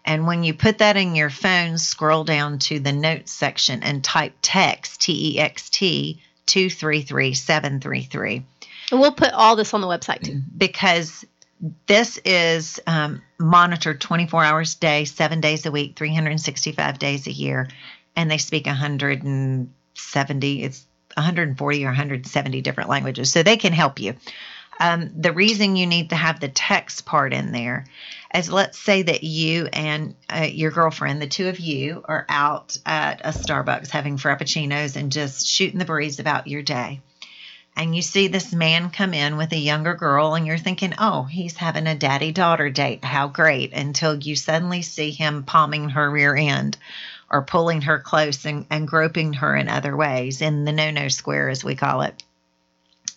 And 0.05 0.25
when 0.25 0.43
you 0.43 0.53
put 0.53 0.79
that 0.79 0.97
in 0.97 1.15
your 1.15 1.29
phone, 1.29 1.77
scroll 1.77 2.23
down 2.23 2.59
to 2.59 2.79
the 2.79 2.93
notes 2.93 3.31
section 3.31 3.83
and 3.83 4.03
type 4.03 4.33
text, 4.41 5.01
T 5.01 5.35
E 5.35 5.39
X 5.39 5.69
T, 5.69 6.21
233 6.47 7.33
733 7.33 8.43
And 8.91 8.99
we'll 8.99 9.11
put 9.11 9.33
all 9.33 9.55
this 9.55 9.73
on 9.73 9.81
the 9.81 9.87
website 9.87 10.23
too. 10.23 10.41
because 10.57 11.25
this 11.87 12.19
is 12.23 12.79
um, 12.87 13.21
monitored 13.37 13.99
24 13.99 14.43
hours 14.43 14.75
a 14.75 14.79
day, 14.79 15.05
seven 15.05 15.41
days 15.41 15.65
a 15.65 15.71
week, 15.71 15.95
365 15.97 16.99
days 16.99 17.27
a 17.27 17.31
year, 17.31 17.67
and 18.15 18.31
they 18.31 18.37
speak 18.37 18.65
170, 18.65 20.63
it's 20.63 20.85
140 21.15 21.83
or 21.83 21.87
170 21.87 22.61
different 22.61 22.89
languages, 22.89 23.31
so 23.31 23.43
they 23.43 23.57
can 23.57 23.73
help 23.73 23.99
you. 23.99 24.15
Um, 24.79 25.11
the 25.17 25.33
reason 25.33 25.75
you 25.75 25.87
need 25.87 26.11
to 26.11 26.15
have 26.15 26.39
the 26.39 26.47
text 26.47 27.05
part 27.05 27.33
in 27.33 27.51
there 27.51 27.85
is 28.33 28.49
let's 28.49 28.79
say 28.79 29.01
that 29.01 29.25
you 29.25 29.67
and 29.73 30.15
uh, 30.29 30.47
your 30.49 30.71
girlfriend, 30.71 31.21
the 31.21 31.27
two 31.27 31.49
of 31.49 31.59
you, 31.59 32.01
are 32.05 32.25
out 32.29 32.77
at 32.85 33.19
a 33.25 33.29
Starbucks 33.37 33.89
having 33.89 34.15
frappuccinos 34.15 34.95
and 34.95 35.11
just 35.11 35.45
shooting 35.45 35.79
the 35.79 35.85
breeze 35.85 36.19
about 36.19 36.47
your 36.47 36.61
day 36.61 37.01
and 37.75 37.95
you 37.95 38.01
see 38.01 38.27
this 38.27 38.51
man 38.53 38.89
come 38.89 39.13
in 39.13 39.37
with 39.37 39.53
a 39.53 39.57
younger 39.57 39.95
girl 39.95 40.35
and 40.35 40.45
you're 40.45 40.57
thinking, 40.57 40.93
oh, 40.99 41.23
he's 41.23 41.55
having 41.55 41.87
a 41.87 41.95
daddy 41.95 42.31
daughter 42.31 42.69
date. 42.69 43.03
How 43.03 43.27
great. 43.27 43.73
Until 43.73 44.15
you 44.15 44.35
suddenly 44.35 44.81
see 44.81 45.11
him 45.11 45.43
palming 45.43 45.89
her 45.89 46.09
rear 46.09 46.35
end 46.35 46.77
or 47.29 47.43
pulling 47.43 47.81
her 47.81 47.99
close 47.99 48.45
and, 48.45 48.65
and 48.69 48.87
groping 48.87 49.33
her 49.33 49.55
in 49.55 49.69
other 49.69 49.95
ways 49.95 50.41
in 50.41 50.65
the 50.65 50.71
no 50.71 50.91
no 50.91 51.07
square, 51.07 51.49
as 51.49 51.63
we 51.63 51.75
call 51.75 52.01
it. 52.01 52.21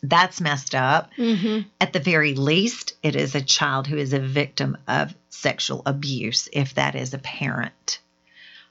That's 0.02 0.40
messed 0.40 0.74
up. 0.74 1.10
Mm-hmm. 1.16 1.68
At 1.80 1.92
the 1.92 2.00
very 2.00 2.34
least, 2.34 2.94
it 3.02 3.16
is 3.16 3.34
a 3.34 3.40
child 3.40 3.86
who 3.86 3.96
is 3.96 4.12
a 4.12 4.18
victim 4.20 4.76
of 4.88 5.14
sexual 5.30 5.82
abuse, 5.86 6.48
if 6.52 6.74
that 6.74 6.94
is 6.94 7.14
a 7.14 7.18
parent. 7.18 8.00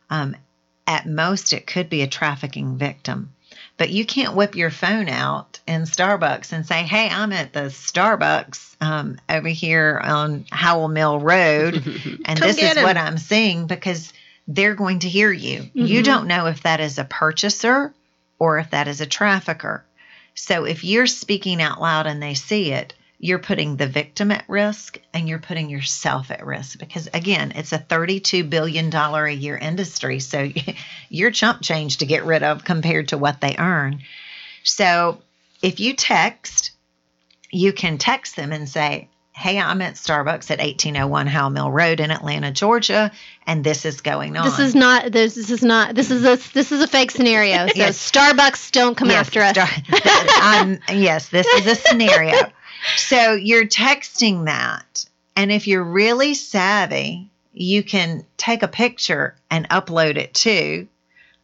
Um, 0.09 0.35
at 0.85 1.07
most, 1.07 1.53
it 1.53 1.67
could 1.67 1.89
be 1.89 2.01
a 2.01 2.07
trafficking 2.07 2.77
victim. 2.77 3.33
But 3.81 3.89
you 3.89 4.05
can't 4.05 4.35
whip 4.35 4.55
your 4.55 4.69
phone 4.69 5.09
out 5.09 5.59
in 5.67 5.81
Starbucks 5.85 6.53
and 6.53 6.67
say, 6.67 6.83
hey, 6.83 7.09
I'm 7.09 7.33
at 7.33 7.51
the 7.51 7.61
Starbucks 7.61 8.75
um, 8.79 9.17
over 9.27 9.47
here 9.47 9.99
on 10.03 10.45
Howell 10.51 10.87
Mill 10.89 11.19
Road, 11.19 11.83
and 12.25 12.37
this 12.37 12.57
is 12.57 12.69
is 12.73 12.77
'em. 12.77 12.83
what 12.83 12.95
I'm 12.95 13.17
seeing 13.17 13.65
because 13.65 14.13
they're 14.47 14.75
going 14.75 14.99
to 14.99 15.09
hear 15.09 15.31
you. 15.31 15.67
You 15.73 16.01
Mhm. 16.01 16.05
don't 16.05 16.27
know 16.27 16.45
if 16.45 16.61
that 16.61 16.79
is 16.79 16.99
a 16.99 17.03
purchaser 17.05 17.91
or 18.37 18.59
if 18.59 18.69
that 18.69 18.87
is 18.87 19.01
a 19.01 19.07
trafficker. 19.07 19.83
So 20.35 20.65
if 20.65 20.83
you're 20.83 21.07
speaking 21.07 21.59
out 21.59 21.81
loud 21.81 22.05
and 22.05 22.21
they 22.21 22.35
see 22.35 22.71
it, 22.73 22.93
you're 23.23 23.37
putting 23.37 23.75
the 23.77 23.85
victim 23.85 24.31
at 24.31 24.43
risk 24.47 24.97
and 25.13 25.29
you're 25.29 25.37
putting 25.37 25.69
yourself 25.69 26.31
at 26.31 26.43
risk 26.43 26.79
because 26.79 27.07
again, 27.13 27.51
it's 27.55 27.71
a 27.71 27.77
32 27.77 28.43
billion 28.45 28.89
dollar 28.89 29.25
a 29.27 29.31
year 29.33 29.55
industry, 29.55 30.19
so 30.19 30.49
you're 31.09 31.29
chump 31.29 31.61
change 31.61 31.97
to 31.97 32.07
get 32.07 32.25
rid 32.25 32.41
of 32.41 32.63
compared 32.63 33.09
to 33.09 33.19
what 33.19 33.39
they 33.39 33.55
earn. 33.59 33.99
So 34.63 35.21
if 35.61 35.79
you 35.79 35.93
text, 35.93 36.71
you 37.51 37.73
can 37.73 37.99
text 37.99 38.35
them 38.35 38.51
and 38.51 38.67
say, 38.67 39.07
"Hey, 39.33 39.59
I'm 39.59 39.83
at 39.83 39.93
Starbucks 39.95 40.49
at 40.49 40.57
1801 40.57 41.27
Howell 41.27 41.51
Mill 41.51 41.69
Road 41.69 41.99
in 41.99 42.09
Atlanta, 42.09 42.51
Georgia, 42.51 43.11
and 43.45 43.63
this 43.63 43.85
is 43.85 44.01
going 44.01 44.35
on." 44.35 44.45
This 44.45 44.57
is 44.57 44.73
not 44.73 45.11
this, 45.11 45.35
this 45.35 45.51
is 45.51 45.61
not 45.61 45.93
this 45.93 46.09
is 46.09 46.25
a 46.25 46.37
this 46.53 46.71
is 46.71 46.81
a 46.81 46.87
fake 46.87 47.11
scenario. 47.11 47.67
So 47.67 47.73
Yes. 47.75 48.11
Starbucks 48.11 48.71
don't 48.71 48.95
come 48.97 49.11
Yes, 49.11 49.27
after 49.27 49.41
us. 49.41 49.51
Star- 49.51 50.41
I'm- 50.41 50.79
um, 50.89 50.97
yes, 50.97 51.29
this 51.29 51.45
is 51.45 51.67
a 51.67 51.75
scenario. 51.75 52.33
So 52.97 53.33
you're 53.33 53.67
texting 53.67 54.45
that, 54.45 55.05
and 55.35 55.51
if 55.51 55.67
you're 55.67 55.83
really 55.83 56.33
savvy, 56.33 57.29
you 57.53 57.83
can 57.83 58.25
take 58.37 58.63
a 58.63 58.67
picture 58.67 59.35
and 59.49 59.67
upload 59.69 60.17
it 60.17 60.33
too. 60.33 60.87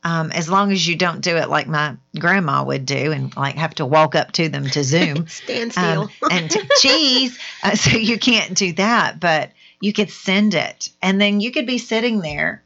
Um, 0.03 0.31
as 0.31 0.47
long 0.47 0.71
as 0.71 0.87
you 0.87 0.95
don't 0.95 1.21
do 1.21 1.35
it 1.37 1.49
like 1.49 1.67
my 1.67 1.97
grandma 2.17 2.63
would 2.63 2.85
do 2.85 3.11
and 3.11 3.35
like 3.35 3.55
have 3.55 3.75
to 3.75 3.85
walk 3.85 4.15
up 4.15 4.31
to 4.33 4.47
them 4.47 4.69
to 4.69 4.83
Zoom 4.83 5.27
Stand 5.27 5.73
still. 5.73 6.03
um, 6.03 6.09
and 6.31 6.49
t- 6.49 6.61
cheese. 6.77 7.37
Uh, 7.61 7.75
so 7.75 7.97
you 7.97 8.17
can't 8.17 8.55
do 8.55 8.73
that, 8.73 9.19
but 9.19 9.51
you 9.81 9.91
could 9.91 10.09
send 10.09 10.53
it. 10.53 10.89
And 11.01 11.19
then 11.19 11.41
you 11.41 11.51
could 11.51 11.65
be 11.65 11.77
sitting 11.77 12.21
there 12.21 12.63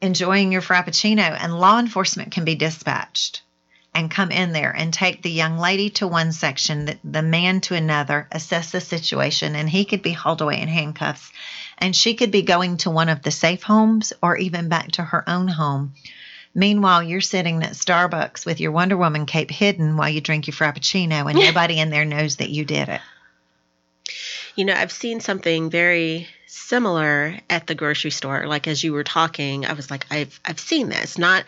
enjoying 0.00 0.52
your 0.52 0.62
Frappuccino, 0.62 1.36
and 1.38 1.58
law 1.58 1.78
enforcement 1.78 2.32
can 2.32 2.44
be 2.44 2.54
dispatched 2.54 3.42
and 3.94 4.10
come 4.10 4.30
in 4.30 4.52
there 4.52 4.70
and 4.70 4.92
take 4.92 5.22
the 5.22 5.30
young 5.30 5.58
lady 5.58 5.90
to 5.90 6.06
one 6.06 6.32
section, 6.32 6.86
the, 6.86 6.98
the 7.04 7.22
man 7.22 7.60
to 7.62 7.74
another, 7.74 8.26
assess 8.32 8.70
the 8.70 8.80
situation, 8.80 9.54
and 9.54 9.68
he 9.68 9.84
could 9.84 10.02
be 10.02 10.12
hauled 10.12 10.40
away 10.40 10.60
in 10.60 10.68
handcuffs. 10.68 11.30
And 11.78 11.94
she 11.94 12.14
could 12.14 12.30
be 12.30 12.42
going 12.42 12.78
to 12.78 12.90
one 12.90 13.08
of 13.08 13.22
the 13.22 13.30
safe 13.30 13.62
homes 13.62 14.12
or 14.22 14.36
even 14.36 14.68
back 14.68 14.92
to 14.92 15.02
her 15.02 15.28
own 15.28 15.48
home 15.48 15.94
Meanwhile, 16.54 17.04
you're 17.04 17.22
sitting 17.22 17.62
at 17.62 17.72
Starbucks 17.72 18.44
with 18.44 18.60
your 18.60 18.72
Wonder 18.72 18.96
Woman 18.96 19.24
cape 19.24 19.50
hidden 19.50 19.96
while 19.96 20.10
you 20.10 20.20
drink 20.20 20.46
your 20.46 20.54
Frappuccino, 20.54 21.30
and 21.30 21.38
nobody 21.38 21.78
in 21.78 21.90
there 21.90 22.04
knows 22.04 22.36
that 22.36 22.50
you 22.50 22.64
did 22.64 22.88
it. 22.88 23.00
You 24.54 24.66
know, 24.66 24.74
I've 24.74 24.92
seen 24.92 25.20
something 25.20 25.70
very 25.70 26.28
similar 26.46 27.38
at 27.48 27.66
the 27.66 27.74
grocery 27.74 28.10
store. 28.10 28.46
Like 28.46 28.68
as 28.68 28.84
you 28.84 28.92
were 28.92 29.04
talking, 29.04 29.64
I 29.64 29.72
was 29.72 29.90
like, 29.90 30.04
I've 30.10 30.38
I've 30.44 30.60
seen 30.60 30.90
this. 30.90 31.16
Not 31.16 31.44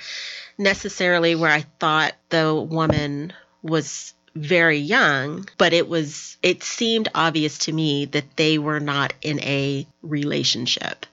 necessarily 0.59 1.35
where 1.35 1.51
I 1.51 1.63
thought 1.79 2.15
the 2.29 2.55
woman 2.55 3.33
was 3.63 4.15
very 4.35 4.79
young, 4.79 5.49
but 5.59 5.73
it 5.73 5.89
was 5.89 6.37
it 6.43 6.63
seemed 6.63 7.09
obvious 7.15 7.59
to 7.59 7.73
me 7.73 8.07
that 8.07 8.37
they 8.37 8.59
were 8.59 8.81
not 8.81 9.13
in 9.23 9.41
a 9.41 9.87
relationship 10.03 11.07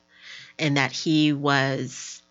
and 0.58 0.78
that 0.78 0.92
he 0.92 1.34
was 1.34 2.22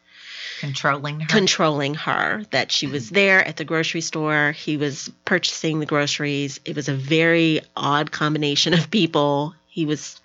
Controlling 0.58 1.20
her. 1.20 1.26
controlling 1.26 1.94
her 1.94 2.44
that 2.50 2.70
she 2.70 2.86
was 2.86 3.06
mm-hmm. 3.06 3.14
there 3.14 3.48
at 3.48 3.56
the 3.56 3.64
grocery 3.64 4.02
store 4.02 4.52
he 4.52 4.76
was 4.76 5.10
purchasing 5.24 5.80
the 5.80 5.86
groceries. 5.86 6.60
It 6.64 6.76
was 6.76 6.88
a 6.88 6.94
very 6.94 7.62
odd 7.76 8.10
combination 8.10 8.74
of 8.74 8.90
people. 8.90 9.54
He 9.68 9.86
was 9.86 10.20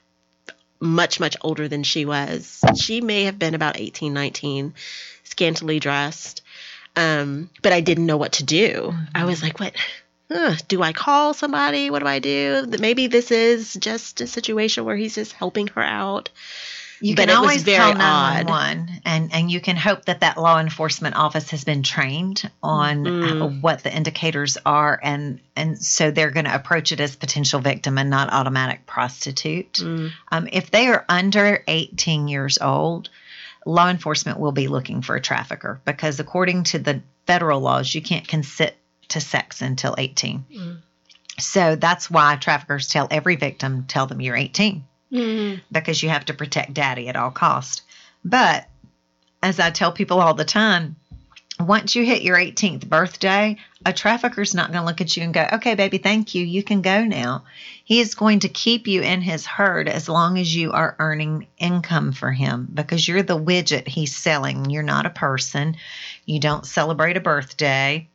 much 0.80 1.20
much 1.20 1.38
older 1.42 1.68
than 1.68 1.84
she 1.84 2.06
was. 2.06 2.62
She 2.76 3.02
may 3.02 3.24
have 3.24 3.40
been 3.40 3.54
about 3.54 3.80
18 3.80 4.14
19 4.14 4.74
scantily 5.24 5.80
dressed 5.80 6.42
um, 6.96 7.50
but 7.62 7.74
i 7.74 7.82
didn't 7.82 8.06
know 8.06 8.18
what 8.18 8.34
to 8.34 8.44
do 8.44 8.94
i 9.14 9.26
was 9.26 9.42
like 9.44 9.60
what 9.60 9.74
Ugh, 10.32 10.58
do 10.68 10.82
i 10.82 10.92
call 10.94 11.34
somebody 11.34 11.90
what 11.90 12.00
do 12.00 12.08
i 12.08 12.20
do 12.20 12.66
maybe 12.80 13.08
this 13.08 13.30
is 13.32 13.74
just 13.76 14.22
a 14.22 14.28
situation 14.28 14.84
where 14.86 14.96
he's 14.96 15.16
just 15.16 15.34
helping 15.34 15.68
her 15.68 15.84
out 15.84 16.30
You 17.02 17.16
But 17.16 17.28
can 17.28 17.30
it 17.30 17.34
was 17.34 17.38
always 17.50 17.64
very 17.64 17.78
call 17.78 18.02
odd. 18.02 18.48
911 18.48 19.02
and, 19.06 19.34
and 19.34 19.52
you 19.52 19.60
can 19.62 19.76
hope 19.76 20.06
that 20.06 20.22
that 20.22 20.38
law 20.38 20.60
enforcement 20.60 21.16
office 21.16 21.52
has 21.52 21.64
been 21.64 21.84
trained 21.84 22.50
on 22.64 23.04
Mm. 23.04 23.62
what 23.62 23.84
the 23.84 23.94
indicators 23.96 24.58
are 24.66 25.00
and 25.04 25.40
and 25.56 25.78
so 25.78 26.10
they're 26.10 26.32
going 26.32 26.46
to 26.46 26.56
approach 26.56 26.92
it 26.92 27.00
as 27.02 27.16
potential 27.16 27.60
victim 27.60 27.98
and 27.98 28.10
not 28.10 28.32
automatic 28.34 28.86
prostitute. 28.88 29.74
Mm. 29.74 30.12
Um, 30.32 30.48
if 30.52 30.72
they 30.72 30.88
are 30.88 31.06
under 31.08 31.64
18 31.68 32.28
years 32.30 32.58
old, 32.60 33.10
law 33.66 33.90
enforcement 33.90 34.40
will 34.40 34.52
be 34.52 34.68
looking 34.68 35.02
for 35.02 35.16
a 35.16 35.22
trafficker 35.22 35.82
because 35.86 36.20
according 36.20 36.64
to 36.64 36.80
the 36.80 37.02
federal 37.26 37.60
laws, 37.60 37.94
you 37.94 38.02
can't 38.02 38.28
consent 38.28 38.74
to 39.10 39.20
sex 39.20 39.62
until 39.62 39.96
18. 39.98 40.46
Mm. 40.54 40.78
So 41.40 41.76
that's 41.76 42.10
why 42.10 42.36
traffickers 42.38 42.88
tell 42.88 43.08
every 43.12 43.36
victim, 43.36 43.86
tell 43.88 44.08
them 44.08 44.22
you're 44.22 44.36
18 44.38 44.86
Mhm. 45.12 45.62
because 45.72 46.02
you 46.02 46.10
have 46.10 46.26
to 46.26 46.34
protect 46.34 46.74
daddy 46.74 47.08
at 47.10 47.16
all 47.16 47.32
cost. 47.32 47.82
But 48.24 48.68
as 49.44 49.60
I 49.60 49.70
tell 49.70 49.92
people 49.92 50.22
all 50.22 50.34
the 50.34 50.46
time, 50.46 50.96
once 51.60 51.96
you 51.96 52.06
hit 52.06 52.22
your 52.22 52.36
18th 52.36 52.88
birthday, 52.88 53.58
a 53.86 53.94
trafficker's 53.94 54.54
not 54.54 54.72
going 54.72 54.82
to 54.82 54.86
look 54.86 55.00
at 55.00 55.16
you 55.16 55.24
and 55.24 55.34
go, 55.34 55.48
"Okay, 55.54 55.76
baby, 55.76 55.98
thank 55.98 56.36
you. 56.36 56.46
You 56.46 56.64
can 56.64 56.82
go 56.82 57.06
now." 57.06 57.46
He 57.86 58.02
is 58.02 58.16
going 58.16 58.40
to 58.40 58.50
keep 58.50 58.88
you 58.88 59.02
in 59.02 59.22
his 59.22 59.46
herd 59.46 59.88
as 59.88 60.10
long 60.10 60.38
as 60.38 60.54
you 60.54 60.74
are 60.74 60.96
earning 61.00 61.48
income 61.58 62.12
for 62.12 62.32
him 62.32 62.68
because 62.74 63.08
you're 63.08 63.24
the 63.24 63.40
widget 63.40 63.88
he's 63.88 64.16
selling. 64.16 64.70
You're 64.70 64.84
not 64.84 65.06
a 65.06 65.12
person. 65.12 65.78
You 66.26 66.40
don't 66.40 66.66
celebrate 66.66 67.16
a 67.16 67.22
birthday. 67.22 68.08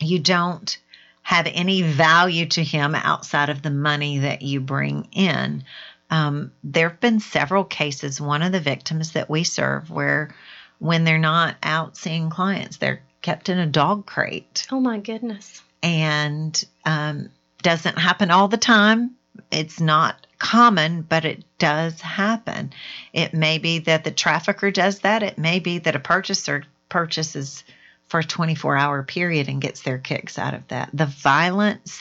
You 0.00 0.18
don't 0.18 0.76
have 1.22 1.46
any 1.46 1.82
value 1.82 2.46
to 2.46 2.62
him 2.62 2.94
outside 2.94 3.48
of 3.48 3.62
the 3.62 3.70
money 3.70 4.18
that 4.18 4.42
you 4.42 4.60
bring 4.60 5.08
in. 5.12 5.64
Um, 6.10 6.52
there 6.64 6.88
have 6.88 7.00
been 7.00 7.20
several 7.20 7.64
cases. 7.64 8.20
One 8.20 8.42
of 8.42 8.52
the 8.52 8.60
victims 8.60 9.12
that 9.12 9.30
we 9.30 9.44
serve 9.44 9.90
where 9.90 10.34
when 10.78 11.04
they're 11.04 11.18
not 11.18 11.56
out 11.62 11.96
seeing 11.96 12.30
clients, 12.30 12.76
they're 12.78 13.02
kept 13.22 13.48
in 13.48 13.58
a 13.58 13.66
dog 13.66 14.06
crate 14.06 14.66
Oh 14.70 14.80
my 14.80 14.98
goodness. 14.98 15.60
and 15.82 16.64
um, 16.84 17.30
doesn't 17.62 17.98
happen 17.98 18.30
all 18.30 18.48
the 18.48 18.56
time. 18.56 19.12
It's 19.50 19.80
not 19.80 20.26
common, 20.38 21.02
but 21.02 21.24
it 21.24 21.44
does 21.58 22.00
happen. 22.00 22.72
It 23.12 23.34
may 23.34 23.58
be 23.58 23.80
that 23.80 24.04
the 24.04 24.10
trafficker 24.10 24.70
does 24.70 25.00
that. 25.00 25.22
It 25.22 25.36
may 25.38 25.58
be 25.58 25.78
that 25.80 25.96
a 25.96 26.00
purchaser 26.00 26.64
purchases 26.88 27.64
for 28.06 28.20
a 28.20 28.24
24 28.24 28.76
hour 28.76 29.02
period 29.02 29.48
and 29.48 29.60
gets 29.60 29.82
their 29.82 29.98
kicks 29.98 30.38
out 30.38 30.54
of 30.54 30.66
that. 30.68 30.90
The 30.94 31.06
violence 31.06 32.00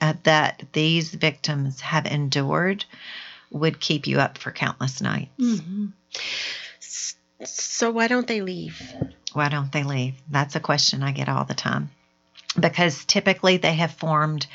uh, 0.00 0.14
that 0.22 0.62
these 0.72 1.10
victims 1.10 1.80
have 1.80 2.06
endured 2.06 2.84
would 3.50 3.78
keep 3.80 4.06
you 4.06 4.20
up 4.20 4.38
for 4.38 4.50
countless 4.52 5.00
nights. 5.00 5.30
Mhm. 5.38 5.92
So 7.44 7.90
why 7.90 8.08
don't 8.08 8.26
they 8.26 8.40
leave 8.40 8.80
Why 9.32 9.48
don't 9.48 9.72
they 9.72 9.82
leave? 9.82 10.14
That's 10.30 10.56
a 10.56 10.60
question 10.60 11.02
I 11.02 11.12
get 11.12 11.28
all 11.28 11.44
the 11.44 11.54
time. 11.54 11.90
Because 12.58 13.04
typically 13.04 13.56
they 13.56 13.74
have 13.74 13.92
formed 13.92 14.46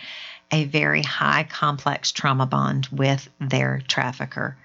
a 0.51 0.65
very 0.65 1.01
high 1.01 1.43
complex 1.43 2.11
trauma 2.11 2.45
bond 2.45 2.87
with 2.91 3.27
their 3.39 3.81
trafficker. 3.87 4.55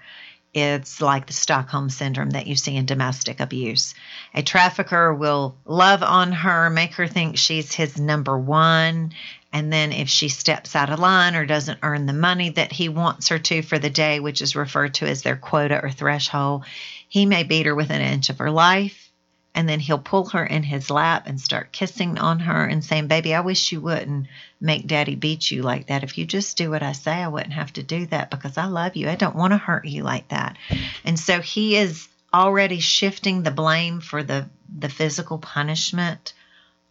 It's 0.53 1.01
like 1.01 1.25
the 1.25 1.33
Stockholm 1.33 1.89
syndrome 1.89 2.29
that 2.31 2.45
you 2.45 2.55
see 2.55 2.75
in 2.75 2.85
domestic 2.85 3.39
abuse. 3.39 3.95
A 4.35 4.43
trafficker 4.43 5.11
will 5.13 5.55
love 5.65 6.03
on 6.03 6.31
her, 6.31 6.69
make 6.69 6.93
her 6.93 7.07
think 7.07 7.37
she's 7.37 7.73
his 7.73 7.99
number 7.99 8.37
one. 8.37 9.13
And 9.51 9.73
then 9.73 9.91
if 9.91 10.09
she 10.09 10.29
steps 10.29 10.75
out 10.75 10.91
of 10.91 10.99
line 10.99 11.35
or 11.35 11.47
doesn't 11.47 11.79
earn 11.81 12.05
the 12.05 12.13
money 12.13 12.49
that 12.51 12.71
he 12.71 12.87
wants 12.87 13.29
her 13.29 13.39
to 13.39 13.63
for 13.63 13.79
the 13.79 13.89
day, 13.89 14.19
which 14.19 14.41
is 14.43 14.55
referred 14.55 14.93
to 14.95 15.07
as 15.07 15.23
their 15.23 15.35
quota 15.35 15.81
or 15.81 15.89
threshold, 15.89 16.65
he 17.13 17.27
may 17.27 17.43
beat 17.43 17.67
her 17.67 17.75
within 17.75 18.01
an 18.01 18.11
inch 18.11 18.31
of 18.31 18.39
her 18.39 18.49
life 18.49 19.11
and 19.53 19.69
then 19.69 19.79
he'll 19.79 19.99
pull 19.99 20.25
her 20.29 20.43
in 20.43 20.63
his 20.63 20.89
lap 20.89 21.27
and 21.27 21.39
start 21.39 21.71
kissing 21.71 22.17
on 22.17 22.39
her 22.39 22.65
and 22.65 22.83
saying, 22.83 23.05
Baby, 23.05 23.35
I 23.35 23.41
wish 23.41 23.71
you 23.71 23.81
wouldn't 23.81 24.25
make 24.59 24.87
daddy 24.87 25.13
beat 25.13 25.51
you 25.51 25.61
like 25.61 25.85
that. 25.87 26.03
If 26.03 26.17
you 26.17 26.25
just 26.25 26.57
do 26.57 26.71
what 26.71 26.81
I 26.81 26.93
say, 26.93 27.11
I 27.11 27.27
wouldn't 27.27 27.53
have 27.53 27.71
to 27.73 27.83
do 27.83 28.07
that 28.07 28.31
because 28.31 28.57
I 28.57 28.65
love 28.65 28.95
you. 28.95 29.09
I 29.09 29.15
don't 29.15 29.35
want 29.35 29.53
to 29.53 29.57
hurt 29.57 29.85
you 29.85 30.01
like 30.01 30.29
that. 30.29 30.57
And 31.05 31.19
so 31.19 31.39
he 31.39 31.77
is 31.77 32.07
already 32.33 32.79
shifting 32.79 33.43
the 33.43 33.51
blame 33.51 34.01
for 34.01 34.23
the, 34.23 34.49
the 34.75 34.89
physical 34.89 35.37
punishment 35.37 36.33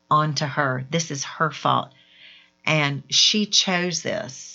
onto 0.09 0.47
her. 0.47 0.85
This 0.89 1.11
is 1.11 1.25
her 1.25 1.51
fault. 1.51 1.93
And 2.65 3.03
she 3.11 3.47
chose 3.47 4.03
this, 4.03 4.52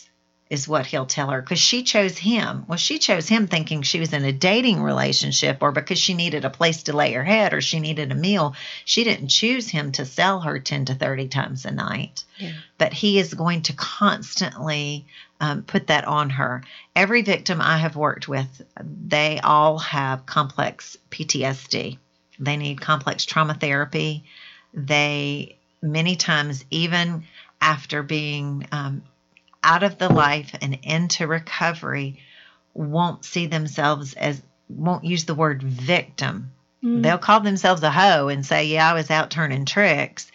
is 0.49 0.67
what 0.67 0.85
he'll 0.85 1.05
tell 1.05 1.29
her, 1.29 1.41
because 1.41 1.59
she 1.59 1.83
chose 1.83 2.17
him. 2.17 2.65
Well, 2.67 2.77
she 2.77 2.99
chose 2.99 3.27
him 3.27 3.47
thinking 3.47 3.81
she 3.81 3.99
was 3.99 4.13
in 4.13 4.23
a 4.23 4.31
dating 4.31 4.81
relationship 4.81 5.57
or 5.61 5.71
because 5.71 5.99
she 5.99 6.13
needed 6.13 6.45
a 6.45 6.49
place 6.49 6.83
to 6.83 6.95
lay 6.95 7.13
her 7.13 7.23
head 7.23 7.53
or 7.53 7.61
she 7.61 7.79
needed 7.79 8.11
a 8.11 8.15
meal. 8.15 8.55
She 8.85 9.03
didn't 9.03 9.27
choose 9.27 9.69
him 9.69 9.91
to 9.93 10.05
sell 10.05 10.39
her 10.41 10.59
10 10.59 10.85
to 10.85 10.95
30 10.95 11.27
times 11.27 11.65
a 11.65 11.71
night. 11.71 12.23
Yeah. 12.37 12.53
But 12.77 12.93
he 12.93 13.19
is 13.19 13.33
going 13.33 13.63
to 13.63 13.73
constantly 13.73 15.05
um, 15.41 15.63
put 15.63 15.87
that 15.87 16.05
on 16.05 16.29
her. 16.31 16.63
Every 16.95 17.21
victim 17.21 17.61
I 17.61 17.77
have 17.77 17.95
worked 17.95 18.27
with, 18.27 18.61
they 18.81 19.39
all 19.39 19.79
have 19.79 20.25
complex 20.25 20.97
PTSD. 21.11 21.97
They 22.39 22.57
need 22.57 22.79
complex 22.79 23.25
trauma 23.25 23.53
therapy. 23.53 24.23
They, 24.73 25.57
many 25.81 26.15
times, 26.15 26.63
even 26.69 27.23
after 27.59 28.03
being 28.03 28.67
um, 28.71 29.03
out 29.67 29.83
of 29.83 29.97
the 29.97 30.07
life 30.09 30.55
and 30.61 30.79
into 30.83 31.27
recovery, 31.27 32.19
won't 32.73 33.25
see 33.25 33.47
themselves 33.47 34.13
as, 34.13 34.41
won't 34.69 35.03
use 35.03 35.25
the 35.25 35.35
word 35.35 35.61
victim. 35.61 36.51
Mm. 36.81 37.03
They'll 37.03 37.17
call 37.17 37.41
themselves 37.41 37.83
a 37.83 37.91
hoe 37.91 38.29
and 38.29 38.45
say, 38.45 38.67
Yeah, 38.67 38.89
I 38.89 38.93
was 38.93 39.11
out 39.11 39.29
turning 39.29 39.65
tricks. 39.65 40.31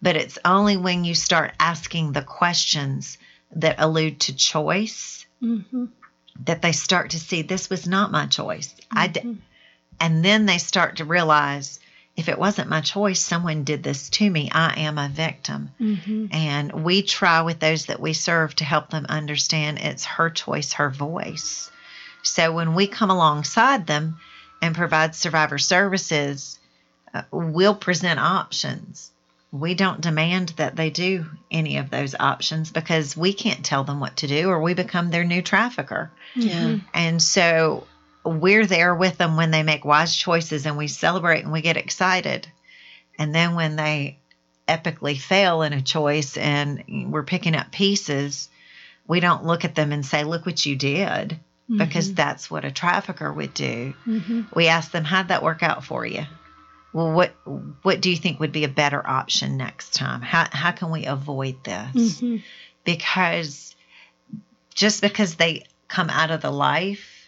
But 0.00 0.16
it's 0.16 0.38
only 0.46 0.78
when 0.78 1.04
you 1.04 1.14
start 1.14 1.52
asking 1.60 2.12
the 2.12 2.22
questions 2.22 3.18
that 3.56 3.76
allude 3.78 4.20
to 4.20 4.34
choice 4.34 5.26
Mhm. 5.42 5.88
that 6.46 6.62
they 6.62 6.72
start 6.72 7.10
to 7.10 7.18
see 7.18 7.42
this 7.42 7.68
was 7.68 7.86
not 7.86 8.10
my 8.10 8.26
choice. 8.26 8.74
I 8.90 9.08
d- 9.08 9.20
Mhm. 9.20 9.38
and 10.00 10.24
then 10.24 10.46
they 10.46 10.56
start 10.58 10.96
to 10.96 11.04
realize 11.04 11.80
if 12.16 12.28
it 12.28 12.38
wasn't 12.38 12.68
my 12.68 12.80
choice, 12.80 13.20
someone 13.20 13.64
did 13.64 13.82
this 13.82 14.10
to 14.10 14.28
me. 14.28 14.50
I 14.52 14.80
am 14.80 14.98
a 14.98 15.08
victim. 15.08 15.70
Mhm. 15.80 16.34
And 16.34 16.72
we 16.84 17.02
try 17.02 17.42
with 17.42 17.60
those 17.60 17.86
that 17.86 18.00
we 18.00 18.12
serve 18.12 18.54
to 18.56 18.64
help 18.64 18.90
them 18.90 19.06
understand 19.08 19.78
it's 19.78 20.04
her 20.04 20.28
choice, 20.28 20.74
her 20.74 20.90
voice. 20.90 21.70
So 22.22 22.52
when 22.52 22.74
we 22.74 22.86
come 22.86 23.10
alongside 23.10 23.86
them 23.86 24.18
and 24.60 24.74
provide 24.74 25.14
survivor 25.14 25.56
services, 25.58 26.58
uh, 27.14 27.22
we'll 27.30 27.74
present 27.74 28.20
options. 28.20 29.10
We 29.52 29.74
don't 29.74 30.00
demand 30.00 30.50
that 30.56 30.76
they 30.76 30.90
do 30.90 31.26
any 31.50 31.78
of 31.78 31.90
those 31.90 32.14
options 32.18 32.70
because 32.70 33.16
we 33.16 33.32
can't 33.32 33.64
tell 33.64 33.82
them 33.84 33.98
what 33.98 34.18
to 34.18 34.28
do 34.28 34.48
or 34.48 34.60
we 34.60 34.74
become 34.74 35.10
their 35.10 35.24
new 35.24 35.42
trafficker. 35.42 36.10
yeah 36.36 36.76
And 36.94 37.20
so 37.22 37.86
we're 38.24 38.66
there 38.66 38.94
with 38.94 39.18
them 39.18 39.36
when 39.36 39.50
they 39.50 39.62
make 39.62 39.84
wise 39.84 40.14
choices 40.14 40.66
and 40.66 40.76
we 40.76 40.88
celebrate 40.88 41.42
and 41.44 41.52
we 41.52 41.60
get 41.62 41.76
excited. 41.76 42.46
And 43.18 43.34
then 43.34 43.54
when 43.54 43.76
they 43.76 44.18
epically 44.68 45.18
fail 45.18 45.62
in 45.62 45.72
a 45.72 45.82
choice 45.82 46.36
and 46.36 46.84
we're 47.10 47.22
picking 47.24 47.54
up 47.54 47.72
pieces, 47.72 48.48
we 49.06 49.20
don't 49.20 49.44
look 49.44 49.64
at 49.64 49.74
them 49.74 49.92
and 49.92 50.04
say, 50.04 50.24
Look 50.24 50.46
what 50.46 50.64
you 50.64 50.76
did, 50.76 51.38
because 51.74 52.14
that's 52.14 52.50
what 52.50 52.64
a 52.64 52.70
trafficker 52.70 53.32
would 53.32 53.54
do. 53.54 53.94
Mhm. 54.06 54.54
We 54.54 54.68
ask 54.68 54.90
them, 54.90 55.04
How'd 55.04 55.28
that 55.28 55.42
work 55.42 55.62
out 55.62 55.84
for 55.84 56.04
you? 56.06 56.26
well, 56.92 57.12
what 57.12 57.30
what 57.82 58.00
do 58.00 58.10
you 58.10 58.16
think 58.16 58.40
would 58.40 58.50
be 58.52 58.64
a 58.64 58.68
better 58.68 59.04
option 59.08 59.56
next 59.56 59.94
time? 59.94 60.22
How 60.22 60.46
how 60.50 60.72
can 60.72 60.90
we 60.90 61.06
avoid 61.06 61.62
this? 61.64 62.20
Mm-hmm. 62.20 62.36
Because 62.84 63.74
just 64.74 65.00
because 65.00 65.36
they 65.36 65.64
come 65.88 66.10
out 66.10 66.30
of 66.30 66.40
the 66.40 66.50
life 66.50 67.19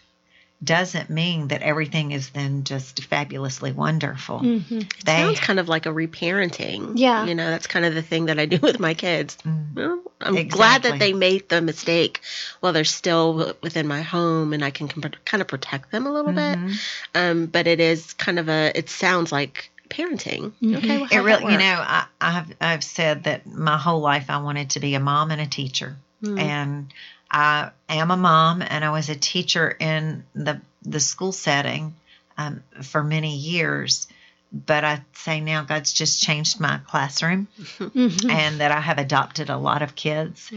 doesn't 0.63 1.09
mean 1.09 1.49
that 1.49 1.61
everything 1.61 2.11
is 2.11 2.29
then 2.29 2.63
just 2.63 3.03
fabulously 3.05 3.71
wonderful. 3.71 4.39
Mm-hmm. 4.39 4.79
They 5.05 5.11
Sounds 5.11 5.39
kind 5.39 5.59
of 5.59 5.67
like 5.67 5.85
a 5.85 5.89
reparenting. 5.89 6.93
Yeah. 6.95 7.25
You 7.25 7.35
know, 7.35 7.49
that's 7.49 7.67
kind 7.67 7.85
of 7.85 7.93
the 7.93 8.01
thing 8.01 8.25
that 8.25 8.39
I 8.39 8.45
do 8.45 8.57
with 8.61 8.79
my 8.79 8.93
kids. 8.93 9.37
Mm. 9.45 9.73
Well, 9.75 10.01
I'm 10.21 10.47
glad 10.47 10.83
that 10.83 10.99
they 10.99 11.13
made 11.13 11.49
the 11.49 11.61
mistake 11.61 12.21
while 12.59 12.73
they're 12.73 12.83
still 12.85 13.55
within 13.61 13.87
my 13.87 14.01
home 14.01 14.53
and 14.53 14.63
I 14.63 14.69
can 14.71 14.87
com- 14.87 15.03
kind 15.25 15.41
of 15.41 15.47
protect 15.47 15.91
them 15.91 16.05
a 16.07 16.11
little 16.11 16.31
Mhm. 16.31 16.67
bit. 16.69 16.79
Um, 17.13 17.45
but 17.47 17.67
it 17.67 17.79
is 17.79 18.13
kind 18.13 18.39
of 18.39 18.47
a, 18.49 18.71
it 18.77 18.89
sounds 18.89 19.31
like 19.31 19.69
parenting. 19.89 20.53
Mhm. 20.61 20.77
Okay. 20.77 20.87
Well, 20.97 21.03
It 21.05 21.13
how'd 21.13 21.25
really, 21.25 21.43
that 21.43 21.51
you 21.51 21.57
know, 21.57 21.83
I, 21.85 22.05
I've 22.21 22.55
I've 22.61 22.83
said 22.83 23.25
that 23.25 23.45
my 23.45 23.77
whole 23.77 23.99
life 23.99 24.25
I 24.29 24.37
wanted 24.37 24.71
to 24.71 24.79
be 24.79 24.95
a 24.95 24.99
mom 24.99 25.29
and 25.31 25.41
a 25.41 25.45
teacher, 25.45 25.97
Mm. 26.23 26.39
and 26.39 26.93
I 27.33 27.71
am 27.89 28.11
a 28.11 28.17
mom, 28.17 28.61
and 28.61 28.85
I 28.85 28.91
was 28.91 29.09
a 29.09 29.15
teacher 29.15 29.75
in 29.79 30.23
the 30.35 30.61
the 30.83 30.99
school 30.99 31.31
setting 31.31 31.95
um, 32.37 32.63
for 32.83 33.03
many 33.03 33.35
years. 33.37 34.07
But 34.51 34.83
I 34.83 35.01
say 35.13 35.41
now 35.41 35.63
God's 35.63 35.93
just 35.93 36.21
changed 36.21 36.59
my 36.59 36.79
classroom, 36.87 37.47
Mhm. 37.59 38.29
and 38.29 38.59
that 38.61 38.71
I 38.71 38.79
have 38.79 38.99
adopted 38.99 39.49
a 39.49 39.57
lot 39.57 39.81
of 39.81 39.95
kids. 39.95 40.51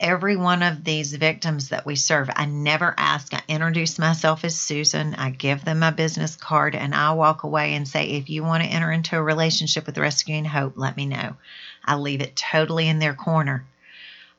Every 0.00 0.36
one 0.36 0.62
of 0.62 0.84
these 0.84 1.14
victims 1.14 1.68
that 1.70 1.86
we 1.86 1.94
serve, 1.96 2.28
I 2.34 2.46
never 2.46 2.92
ask. 2.98 3.32
I 3.32 3.42
introduce 3.48 3.98
myself 3.98 4.44
as 4.44 4.58
Susan. 4.58 5.14
I 5.14 5.30
give 5.30 5.64
them 5.64 5.78
my 5.78 5.90
business 5.90 6.34
card, 6.36 6.74
and 6.74 6.94
I 6.94 7.12
walk 7.12 7.44
away 7.44 7.74
and 7.74 7.86
say, 7.86 8.10
if 8.10 8.28
you 8.28 8.42
want 8.42 8.62
to 8.64 8.68
enter 8.68 8.90
into 8.90 9.16
a 9.16 9.22
relationship 9.22 9.86
with 9.86 9.96
Rescuing 9.96 10.44
Hope, 10.44 10.74
let 10.76 10.96
me 10.96 11.06
know. 11.06 11.36
I 11.84 11.94
leave 11.94 12.20
it 12.20 12.34
totally 12.36 12.88
in 12.88 12.98
their 12.98 13.14
corner. 13.14 13.64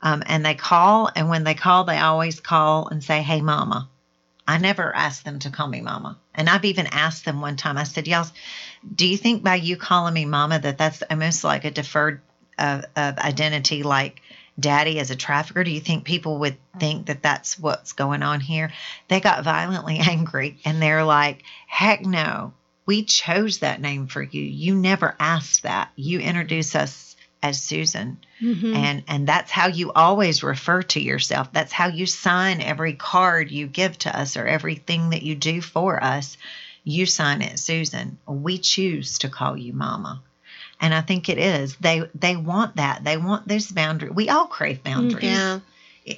Um, 0.01 0.23
and 0.25 0.45
they 0.45 0.55
call, 0.55 1.09
and 1.15 1.29
when 1.29 1.43
they 1.43 1.55
call, 1.55 1.83
they 1.83 1.97
always 1.97 2.39
call 2.39 2.87
and 2.87 3.03
say, 3.03 3.21
hey, 3.21 3.41
mama. 3.41 3.89
I 4.47 4.59
never 4.59 4.95
ask 4.95 5.23
them 5.23 5.39
to 5.39 5.49
call 5.49 5.67
me 5.67 5.81
mama. 5.81 6.17
And 6.35 6.47
I've 6.49 6.65
even 6.65 6.87
asked 6.87 7.25
them 7.25 7.41
one 7.41 7.55
time, 7.55 7.77
I 7.77 7.83
said, 7.83 8.07
y'all, 8.07 8.27
do 8.93 9.07
you 9.07 9.17
think 9.17 9.43
by 9.43 9.55
you 9.55 9.75
calling 9.75 10.13
me 10.13 10.25
mama 10.25 10.59
that 10.59 10.77
that's 10.77 11.01
almost 11.09 11.43
like 11.43 11.65
a 11.65 11.71
deferred 11.71 12.21
of, 12.59 12.85
of 12.95 13.17
identity 13.17 13.83
like 13.83 14.21
daddy 14.59 14.99
as 14.99 15.09
a 15.09 15.15
trafficker? 15.15 15.63
Do 15.63 15.71
you 15.71 15.79
think 15.79 16.03
people 16.03 16.39
would 16.39 16.57
think 16.79 17.07
that 17.07 17.23
that's 17.23 17.57
what's 17.57 17.93
going 17.93 18.21
on 18.21 18.39
here? 18.39 18.71
They 19.07 19.19
got 19.19 19.43
violently 19.43 19.97
angry 20.01 20.59
and 20.63 20.81
they're 20.81 21.03
like 21.03 21.43
heck 21.67 22.05
no. 22.05 22.53
We 22.85 23.03
chose 23.03 23.59
that 23.59 23.81
name 23.81 24.05
for 24.05 24.21
you. 24.21 24.43
You 24.43 24.75
never 24.75 25.15
asked 25.19 25.63
that. 25.63 25.89
You 25.95 26.19
introduce 26.19 26.75
us 26.75 27.04
as 27.45 27.61
susan. 27.61 28.17
Mhm. 28.41 28.75
and 28.75 29.03
and 29.07 29.27
that's 29.27 29.51
how 29.51 29.67
you 29.67 29.91
always 29.93 30.43
refer 30.43 30.81
to 30.83 30.99
yourself. 30.99 31.47
That's 31.53 31.71
how 31.71 31.87
you 31.87 32.05
sign 32.05 32.61
every 32.61 32.93
card 32.93 33.49
you 33.51 33.67
give 33.67 33.97
to 33.99 34.19
us 34.19 34.35
or 34.35 34.45
everything 34.45 35.11
that 35.11 35.23
you 35.23 35.35
do 35.35 35.61
for 35.61 36.03
us. 36.03 36.37
You 36.83 37.05
sign 37.05 37.41
it 37.41 37.59
susan. 37.59 38.17
We 38.27 38.57
choose 38.57 39.19
to 39.19 39.29
call 39.29 39.55
you 39.57 39.73
mama. 39.73 40.21
And 40.81 40.93
i 40.93 41.01
think 41.01 41.29
it 41.29 41.37
is. 41.37 41.75
They 41.77 42.03
they 42.19 42.35
want 42.35 42.75
that. 42.75 43.03
They 43.03 43.17
want 43.17 43.47
those 43.47 43.71
boundaries. 43.71 44.13
We 44.13 44.29
all 44.29 44.47
crave 44.47 44.83
boundaries. 44.83 45.23
Yeah. 45.23 45.59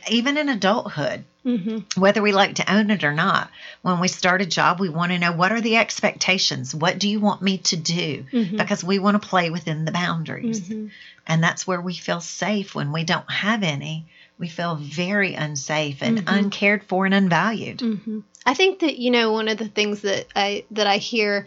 Even 0.10 0.38
in 0.38 0.50
adulthood 0.50 1.24
Mhm. 1.48 1.98
whether 1.98 2.22
we 2.22 2.32
like 2.34 2.56
to 2.56 2.72
own 2.72 2.92
it 2.92 3.04
or 3.06 3.14
not 3.14 3.50
when 3.82 4.00
we 4.02 4.08
start 4.10 4.42
a 4.42 4.46
job 4.46 4.80
we 4.80 4.90
want 4.90 5.12
to 5.14 5.18
know 5.18 5.32
what 5.32 5.52
are 5.54 5.62
the 5.62 5.78
expectations 5.78 6.76
what 6.76 7.00
do 7.00 7.08
you 7.08 7.20
want 7.22 7.42
me 7.42 7.58
to 7.60 7.78
do 7.78 8.26
Mhm. 8.32 8.58
because 8.58 8.84
we 8.84 9.00
want 9.00 9.22
to 9.22 9.28
play 9.28 9.50
within 9.50 9.86
the 9.86 9.92
boundaries 9.92 10.60
Mhm. 10.70 10.90
and 11.26 11.44
that's 11.44 11.66
where 11.66 11.80
we 11.82 11.94
feel 11.94 12.20
safe 12.22 12.76
when 12.76 12.92
we 12.92 13.04
don't 13.04 13.30
have 13.32 13.64
any. 13.64 14.06
We 14.40 14.48
feel 14.50 14.76
very 14.76 15.34
unsafe 15.34 16.02
and 16.04 16.20
Mhm. 16.20 16.24
uncared 16.28 16.84
for 16.84 17.06
and 17.06 17.14
unvalued. 17.16 17.82
hmm 17.82 18.20
I 18.46 18.54
think 18.54 18.80
that 18.80 18.98
you 18.98 19.12
know 19.12 19.32
one 19.34 19.48
of 19.50 19.58
the 19.58 19.68
things 19.68 20.02
that 20.02 20.28
I 20.36 20.64
that 20.72 20.88
I 20.88 20.98
hear 20.98 21.46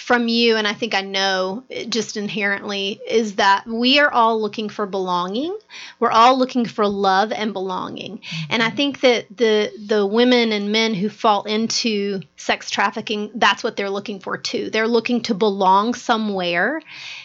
from 0.00 0.28
you, 0.28 0.56
and 0.56 0.66
I 0.66 0.72
think 0.72 0.94
I 0.94 1.00
know 1.00 1.64
just 1.88 2.16
inherently, 2.16 3.00
is 3.08 3.36
that 3.36 3.66
we 3.66 3.98
are 3.98 4.10
all 4.10 4.40
looking 4.40 4.68
for 4.68 4.86
belonging. 4.86 5.56
We're 5.98 6.10
all 6.10 6.38
looking 6.38 6.66
for 6.66 6.86
love 6.86 7.32
and 7.32 7.52
belonging, 7.52 8.20
and 8.50 8.62
I 8.62 8.70
think 8.70 9.00
that 9.00 9.26
the 9.36 9.72
the 9.86 10.06
women 10.06 10.52
and 10.52 10.72
men 10.72 10.94
who 10.94 11.08
fall 11.08 11.44
into 11.44 12.20
sex 12.36 12.70
trafficking, 12.70 13.30
that's 13.34 13.64
what 13.64 13.76
they're 13.76 13.90
looking 13.90 14.20
for 14.20 14.36
too. 14.36 14.70
They're 14.70 14.88
looking 14.88 15.22
to 15.22 15.34
belong 15.34 15.94
somewhere, 15.94 16.80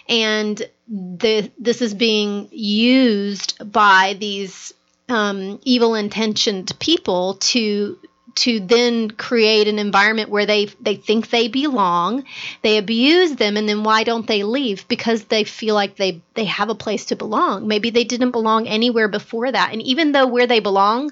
and 0.07 0.61
the 0.87 1.51
this 1.57 1.81
is 1.81 1.93
being 1.93 2.49
used 2.51 3.71
by 3.71 4.15
these 4.19 4.73
um, 5.09 5.59
evil 5.63 5.95
intentioned 5.95 6.71
people 6.79 7.35
to 7.35 7.99
to 8.35 8.59
then 8.59 9.11
create 9.11 9.67
an 9.67 9.79
environment 9.79 10.29
where 10.29 10.45
they 10.45 10.65
they 10.79 10.95
think 10.95 11.29
they 11.29 11.47
belong 11.47 12.23
they 12.61 12.77
abuse 12.77 13.35
them 13.35 13.57
and 13.57 13.67
then 13.67 13.83
why 13.83 14.03
don't 14.03 14.27
they 14.27 14.43
leave? 14.43 14.87
Because 14.87 15.25
they 15.25 15.43
feel 15.43 15.75
like 15.75 15.95
they 15.95 16.21
they 16.33 16.45
have 16.45 16.69
a 16.69 16.75
place 16.75 17.05
to 17.05 17.15
belong. 17.15 17.67
Maybe 17.67 17.89
they 17.89 18.03
didn't 18.03 18.31
belong 18.31 18.67
anywhere 18.67 19.07
before 19.07 19.51
that. 19.51 19.71
And 19.71 19.81
even 19.81 20.11
though 20.11 20.27
where 20.27 20.47
they 20.47 20.59
belong 20.59 21.11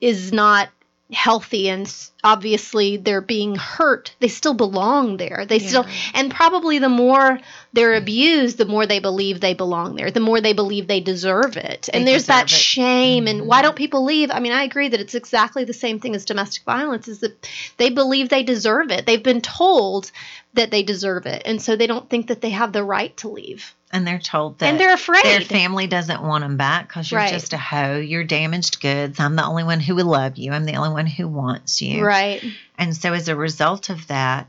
is 0.00 0.32
not 0.32 0.68
healthy 1.12 1.68
and 1.68 1.92
obviously 2.22 2.96
they're 2.96 3.20
being 3.20 3.56
hurt 3.56 4.14
they 4.20 4.28
still 4.28 4.54
belong 4.54 5.16
there. 5.16 5.44
They 5.46 5.58
still 5.58 5.86
and 6.14 6.30
probably 6.30 6.78
the 6.78 6.88
more 6.88 7.40
they're 7.72 7.94
abused 7.94 8.58
the 8.58 8.64
more 8.64 8.86
they 8.86 9.00
believe 9.00 9.40
they 9.40 9.54
belong 9.54 9.96
there 9.96 10.10
the 10.10 10.20
more 10.20 10.40
they 10.40 10.52
believe 10.52 10.86
they 10.86 11.00
deserve 11.00 11.56
it. 11.56 11.88
And 11.92 12.06
They 12.06 12.12
there's 12.12 12.26
that 12.26 12.44
it. 12.44 12.50
shame 12.50 13.26
and 13.26 13.46
why 13.46 13.58
mm-hmm. 13.58 13.66
don't 13.66 13.76
people 13.76 14.04
leave? 14.04 14.30
I 14.30 14.40
mean 14.40 14.52
i 14.52 14.64
agree 14.64 14.88
that 14.88 15.00
it's 15.00 15.14
exactly 15.14 15.64
the 15.64 15.72
same 15.72 15.98
thing 15.98 16.14
as 16.14 16.24
domestic 16.24 16.64
violence 16.64 17.08
is 17.08 17.20
that 17.20 17.48
they 17.76 17.90
believe 17.90 18.28
they 18.28 18.42
deserve 18.42 18.90
it. 18.90 19.06
They've 19.06 19.22
been 19.22 19.40
told 19.40 20.10
that 20.54 20.70
they 20.70 20.82
deserve 20.82 21.26
it 21.26 21.42
and 21.44 21.60
so 21.60 21.76
they 21.76 21.86
don't 21.86 22.08
think 22.08 22.28
that 22.28 22.40
they 22.40 22.50
have 22.50 22.72
the 22.72 22.84
right 22.84 23.16
to 23.18 23.28
leave 23.28 23.74
And 23.92 24.06
they're 24.06 24.20
told 24.20 24.60
that 24.60 24.66
and 24.68 24.78
they're 24.78 24.94
afraid 24.94 25.24
their 25.24 25.40
family 25.40 25.88
doesn't 25.88 26.22
want 26.22 26.42
them 26.42 26.56
back 26.56 26.86
because 26.88 27.10
you're 27.10 27.18
Right. 27.20 27.32
just 27.32 27.52
a 27.52 27.58
hoe. 27.58 27.98
You're 27.98 28.22
damaged 28.24 28.80
goods. 28.80 29.18
I'm 29.18 29.34
the 29.34 29.44
only 29.44 29.64
one 29.64 29.80
who 29.80 29.96
will 29.96 30.06
love 30.06 30.36
you. 30.38 30.52
I'm 30.52 30.64
the 30.64 30.76
only 30.76 30.90
one 30.90 31.06
who 31.08 31.26
wants 31.26 31.82
you. 31.82 32.04
right 32.04 32.40
And 32.78 32.96
so, 32.96 33.12
as 33.12 33.26
a 33.28 33.34
result 33.34 33.90
of 33.90 34.06
that, 34.06 34.46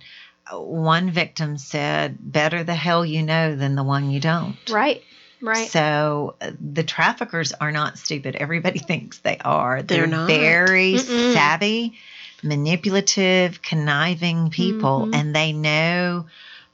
one 0.52 1.10
victim 1.12 1.58
said, 1.58 2.18
Better 2.20 2.64
the 2.64 2.76
hell 2.76 3.04
you 3.06 3.24
know 3.24 3.56
than 3.56 3.76
the 3.76 3.84
one 3.84 4.12
you 4.12 4.20
don't. 4.20 4.58
right 4.70 5.02
right 5.42 5.68
So 5.70 6.36
uh, 6.40 6.52
the 6.60 6.84
traffickers 6.84 7.52
are 7.54 7.72
not 7.72 7.98
stupid. 7.98 8.36
Everybody 8.36 8.78
thinks 8.92 9.18
they 9.20 9.38
are. 9.40 9.82
They're 9.82 10.06
not. 10.06 10.28
very 10.28 10.94
Mm-mm. 10.94 11.34
savvy, 11.34 11.94
manipulative, 12.44 13.62
conniving 13.64 14.52
people, 14.52 15.08
Mhm. 15.08 15.16
and 15.16 15.36
they 15.36 15.52
know 15.52 16.26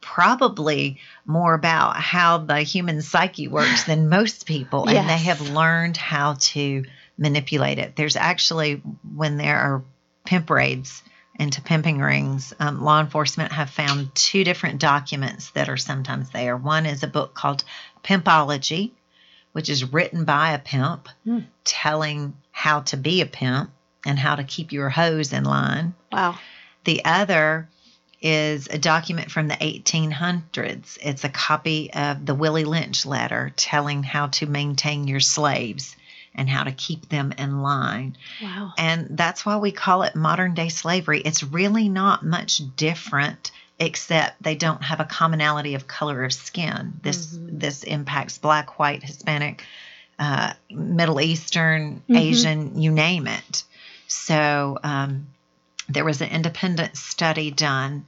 probably 0.01 0.99
more 1.27 1.53
about 1.53 1.97
how 1.97 2.39
the 2.39 2.61
human 2.61 3.01
psyche 3.01 3.47
works 3.47 3.83
than 3.83 4.09
most 4.17 4.45
people, 4.47 4.89
and 4.89 5.07
they 5.09 5.17
have 5.17 5.41
learned 5.51 5.97
how 5.97 6.35
to 6.39 6.83
manipulate 7.17 7.77
it. 7.79 7.95
There's 7.95 8.15
actually 8.15 8.81
when 9.15 9.37
there 9.37 9.57
are 9.59 9.83
pimp 10.25 10.49
raids 10.49 11.03
into 11.39 11.61
pimping 11.61 11.99
rings, 11.99 12.53
um, 12.59 12.81
law 12.83 12.99
enforcement 12.99 13.51
have 13.51 13.69
found 13.69 14.13
two 14.15 14.43
different 14.43 14.79
documents 14.79 15.51
that 15.51 15.69
are 15.69 15.77
sometimes 15.77 16.31
there. 16.31 16.57
One 16.57 16.87
is 16.87 17.03
a 17.03 17.07
book 17.07 17.35
called 17.35 17.63
Pimpology, 18.03 18.91
which 19.51 19.69
is 19.69 19.91
written 19.93 20.25
by 20.25 20.51
a 20.51 20.59
pimp 20.59 21.09
Hmm. 21.23 21.39
telling 21.63 22.35
how 22.51 22.81
to 22.81 22.97
be 22.97 23.21
a 23.21 23.25
pimp 23.27 23.69
and 24.05 24.17
how 24.17 24.35
to 24.35 24.43
keep 24.43 24.71
your 24.71 24.89
hose 24.89 25.31
in 25.33 25.43
line. 25.43 25.93
wow 26.11 26.37
The 26.85 27.03
other 27.05 27.67
is 28.21 28.67
a 28.67 28.77
document 28.77 29.31
from 29.31 29.47
the 29.47 29.55
1800s. 29.55 30.97
It's 31.01 31.23
a 31.23 31.29
copy 31.29 31.93
of 31.93 32.25
the 32.25 32.35
Willie 32.35 32.65
Lynch 32.65 33.05
letter 33.05 33.53
telling 33.55 34.03
how 34.03 34.27
to 34.27 34.45
maintain 34.45 35.07
your 35.07 35.19
slaves 35.19 35.95
and 36.33 36.49
how 36.49 36.63
to 36.63 36.71
keep 36.71 37.09
them 37.09 37.33
in 37.37 37.61
line. 37.61 38.17
wow 38.41 38.73
And 38.77 39.07
that's 39.11 39.45
why 39.45 39.57
we 39.57 39.71
call 39.71 40.03
it 40.03 40.15
modern 40.15 40.53
day 40.53 40.69
slavery. 40.69 41.19
It's 41.21 41.43
really 41.43 41.89
not 41.89 42.25
much 42.25 42.61
different 42.75 43.51
except 43.79 44.41
they 44.41 44.55
don't 44.55 44.83
have 44.83 44.99
a 44.99 45.05
commonality 45.05 45.75
of 45.75 45.87
color 45.87 46.23
of 46.23 46.33
skin. 46.33 46.93
This 47.03 47.33
Mhm. 47.35 47.59
this 47.59 47.83
impacts 47.83 48.37
black, 48.37 48.79
white, 48.79 49.03
Hispanic, 49.03 49.63
uh, 50.19 50.53
Middle 50.71 51.21
Eastern, 51.21 52.01
Mhm. 52.09 52.17
Asian, 52.17 52.81
you 52.81 52.91
name 52.91 53.27
it. 53.27 53.63
So 54.07 54.79
um, 54.83 55.27
there 55.89 56.05
was 56.05 56.21
an 56.21 56.29
independent 56.29 56.97
study 56.97 57.51
done 57.51 58.05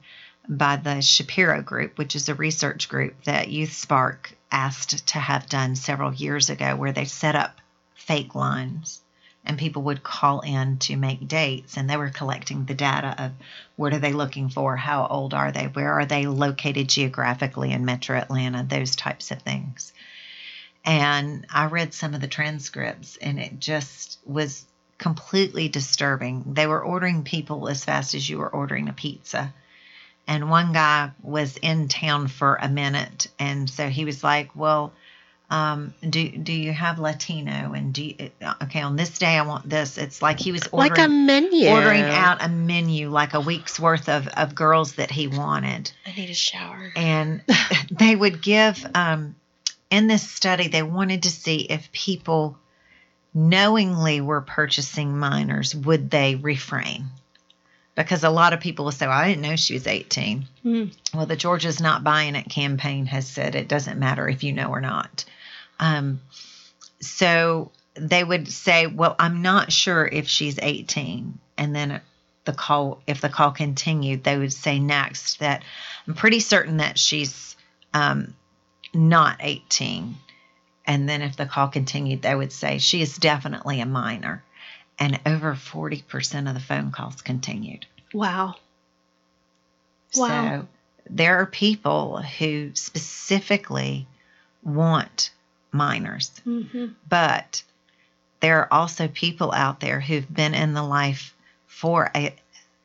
by 0.48 0.76
the 0.76 1.00
Shapiro 1.00 1.62
Group, 1.62 1.98
which 1.98 2.16
is 2.16 2.28
a 2.28 2.34
research 2.34 2.88
group 2.88 3.24
that 3.24 3.50
Youth 3.50 3.72
Spark 3.72 4.36
asked 4.50 5.06
to 5.08 5.18
have 5.18 5.48
done 5.48 5.76
several 5.76 6.12
years 6.12 6.50
ago, 6.50 6.76
where 6.76 6.92
they 6.92 7.04
set 7.04 7.36
up 7.36 7.60
fake 7.94 8.34
lines 8.34 9.00
and 9.44 9.58
people 9.58 9.82
would 9.82 10.02
call 10.02 10.40
in 10.40 10.78
to 10.78 10.96
make 10.96 11.26
dates 11.26 11.76
and 11.76 11.88
they 11.88 11.96
were 11.96 12.10
collecting 12.10 12.64
the 12.64 12.74
data 12.74 13.14
of 13.18 13.32
what 13.76 13.94
are 13.94 13.98
they 13.98 14.12
looking 14.12 14.48
for 14.48 14.76
how 14.76 15.06
old 15.06 15.32
are 15.32 15.52
they 15.52 15.64
where 15.66 15.92
are 15.92 16.04
they 16.04 16.26
located 16.26 16.88
geographically 16.88 17.72
in 17.72 17.84
metro 17.84 18.18
atlanta 18.18 18.64
those 18.64 18.96
types 18.96 19.30
of 19.30 19.40
things. 19.42 19.92
And 20.84 21.46
i 21.52 21.66
read 21.66 21.94
some 21.94 22.14
of 22.14 22.20
the 22.20 22.28
transcripts 22.28 23.16
and 23.16 23.38
it 23.38 23.60
just 23.60 24.18
was 24.24 24.66
completely 25.00 25.68
disturbing 25.68 26.44
they 26.46 26.66
were 26.66 26.82
ordering 26.82 27.24
people 27.24 27.68
as 27.68 27.84
fast 27.84 28.14
as 28.14 28.28
you 28.28 28.38
were 28.38 28.48
ordering 28.48 28.88
a 28.88 28.92
pizza 28.92 29.52
and 30.28 30.50
one 30.50 30.72
guy 30.72 31.10
was 31.22 31.56
in 31.56 31.88
town 31.88 32.28
for 32.28 32.56
a 32.56 32.68
minute 32.68 33.26
and 33.38 33.68
so 33.68 33.88
he 33.88 34.04
was 34.04 34.22
like 34.22 34.54
well 34.54 34.92
um, 35.50 35.92
do 36.08 36.28
do 36.30 36.52
you 36.52 36.72
have 36.72 37.00
Latino 37.00 37.72
and 37.72 37.92
do 37.92 38.04
you, 38.04 38.30
okay 38.62 38.82
on 38.82 38.94
this 38.94 39.18
day 39.18 39.36
I 39.36 39.42
want 39.42 39.68
this. 39.68 39.98
It's 39.98 40.22
like 40.22 40.38
he 40.38 40.52
was 40.52 40.68
ordering, 40.70 40.90
like 40.92 41.06
a 41.06 41.08
menu, 41.08 41.68
ordering 41.70 42.04
out 42.04 42.40
a 42.40 42.48
menu 42.48 43.10
like 43.10 43.34
a 43.34 43.40
week's 43.40 43.80
worth 43.80 44.08
of 44.08 44.28
of 44.28 44.54
girls 44.54 44.94
that 44.94 45.10
he 45.10 45.26
wanted. 45.26 45.90
I 46.06 46.12
need 46.12 46.30
a 46.30 46.34
shower. 46.34 46.92
And 46.94 47.42
they 47.90 48.14
would 48.14 48.42
give 48.42 48.86
um, 48.94 49.34
in 49.90 50.06
this 50.06 50.28
study 50.30 50.68
they 50.68 50.84
wanted 50.84 51.24
to 51.24 51.30
see 51.30 51.62
if 51.62 51.90
people 51.90 52.56
knowingly 53.32 54.20
were 54.20 54.40
purchasing 54.40 55.18
minors 55.18 55.74
would 55.74 56.10
they 56.10 56.34
refrain 56.34 57.06
because 57.94 58.24
a 58.24 58.30
lot 58.30 58.52
of 58.52 58.60
people 58.60 58.84
will 58.84 58.92
say, 58.92 59.06
well, 59.06 59.18
I 59.18 59.28
didn't 59.28 59.42
know 59.42 59.56
she 59.56 59.74
was 59.74 59.86
18. 59.86 60.46
Mm. 60.64 60.96
Well, 61.14 61.26
the 61.26 61.36
Georgia's 61.36 61.80
Not 61.80 62.04
Buying 62.04 62.34
It 62.34 62.48
campaign 62.48 63.06
has 63.06 63.28
said 63.28 63.54
it 63.54 63.68
doesn't 63.68 63.98
matter 63.98 64.28
if 64.28 64.42
you 64.42 64.52
know 64.52 64.68
or 64.68 64.80
not. 64.80 65.24
Um, 65.78 66.20
so 67.00 67.70
they 67.94 68.24
would 68.24 68.48
say, 68.48 68.86
well, 68.86 69.16
I'm 69.18 69.42
not 69.42 69.72
sure 69.72 70.06
if 70.06 70.28
she's 70.28 70.58
18. 70.60 71.38
And 71.58 71.76
then 71.76 72.00
the 72.44 72.52
call, 72.52 73.02
if 73.06 73.20
the 73.20 73.28
call 73.28 73.50
continued, 73.50 74.24
they 74.24 74.38
would 74.38 74.52
say 74.52 74.78
next 74.78 75.40
that 75.40 75.62
I'm 76.06 76.14
pretty 76.14 76.40
certain 76.40 76.78
that 76.78 76.98
she's 76.98 77.56
um, 77.92 78.34
not 78.94 79.36
18. 79.40 80.14
And 80.86 81.08
then 81.08 81.22
if 81.22 81.36
the 81.36 81.46
call 81.46 81.68
continued, 81.68 82.22
they 82.22 82.34
would 82.34 82.52
say 82.52 82.78
she 82.78 83.02
is 83.02 83.16
definitely 83.16 83.80
a 83.80 83.86
minor. 83.86 84.42
And 84.98 85.20
over 85.24 85.54
40% 85.54 86.48
of 86.48 86.54
the 86.54 86.60
phone 86.60 86.90
calls 86.90 87.22
continued. 87.22 87.86
Wow. 88.12 88.56
Wow. 90.16 90.60
So 90.60 90.68
there 91.08 91.40
are 91.40 91.46
people 91.46 92.18
who 92.18 92.70
specifically 92.74 94.06
want 94.62 95.30
minors, 95.72 96.30
hmm 96.44 96.86
but 97.08 97.62
there 98.40 98.60
are 98.60 98.72
also 98.72 99.08
people 99.08 99.52
out 99.52 99.80
there 99.80 100.00
who've 100.00 100.32
been 100.32 100.54
in 100.54 100.74
the 100.74 100.82
life 100.82 101.34
for 101.66 102.10
a, 102.14 102.34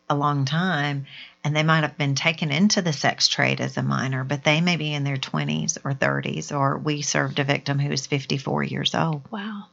a 0.10 0.16
long 0.16 0.46
time 0.46 1.06
and 1.46 1.56
they 1.56 1.62
might 1.62 1.84
have 1.84 1.96
been 1.96 2.16
taken 2.16 2.52
into 2.52 2.82
the 2.82 2.92
sex 2.92 3.28
trade 3.28 3.62
as 3.62 3.78
a 3.78 3.84
minor, 3.84 4.24
but 4.24 4.44
they 4.44 4.62
may 4.62 4.78
be 4.78 4.92
in 4.92 5.04
their 5.04 5.16
20s 5.16 5.78
or 5.86 5.94
30s, 5.94 6.52
or 6.52 6.80
we 6.80 7.04
served 7.04 7.38
a 7.38 7.44
victim 7.44 7.78
who 7.78 7.90
was 7.90 8.08
54 8.08 8.64
years 8.64 8.96
old. 8.96 9.22
Wow. 9.32 9.68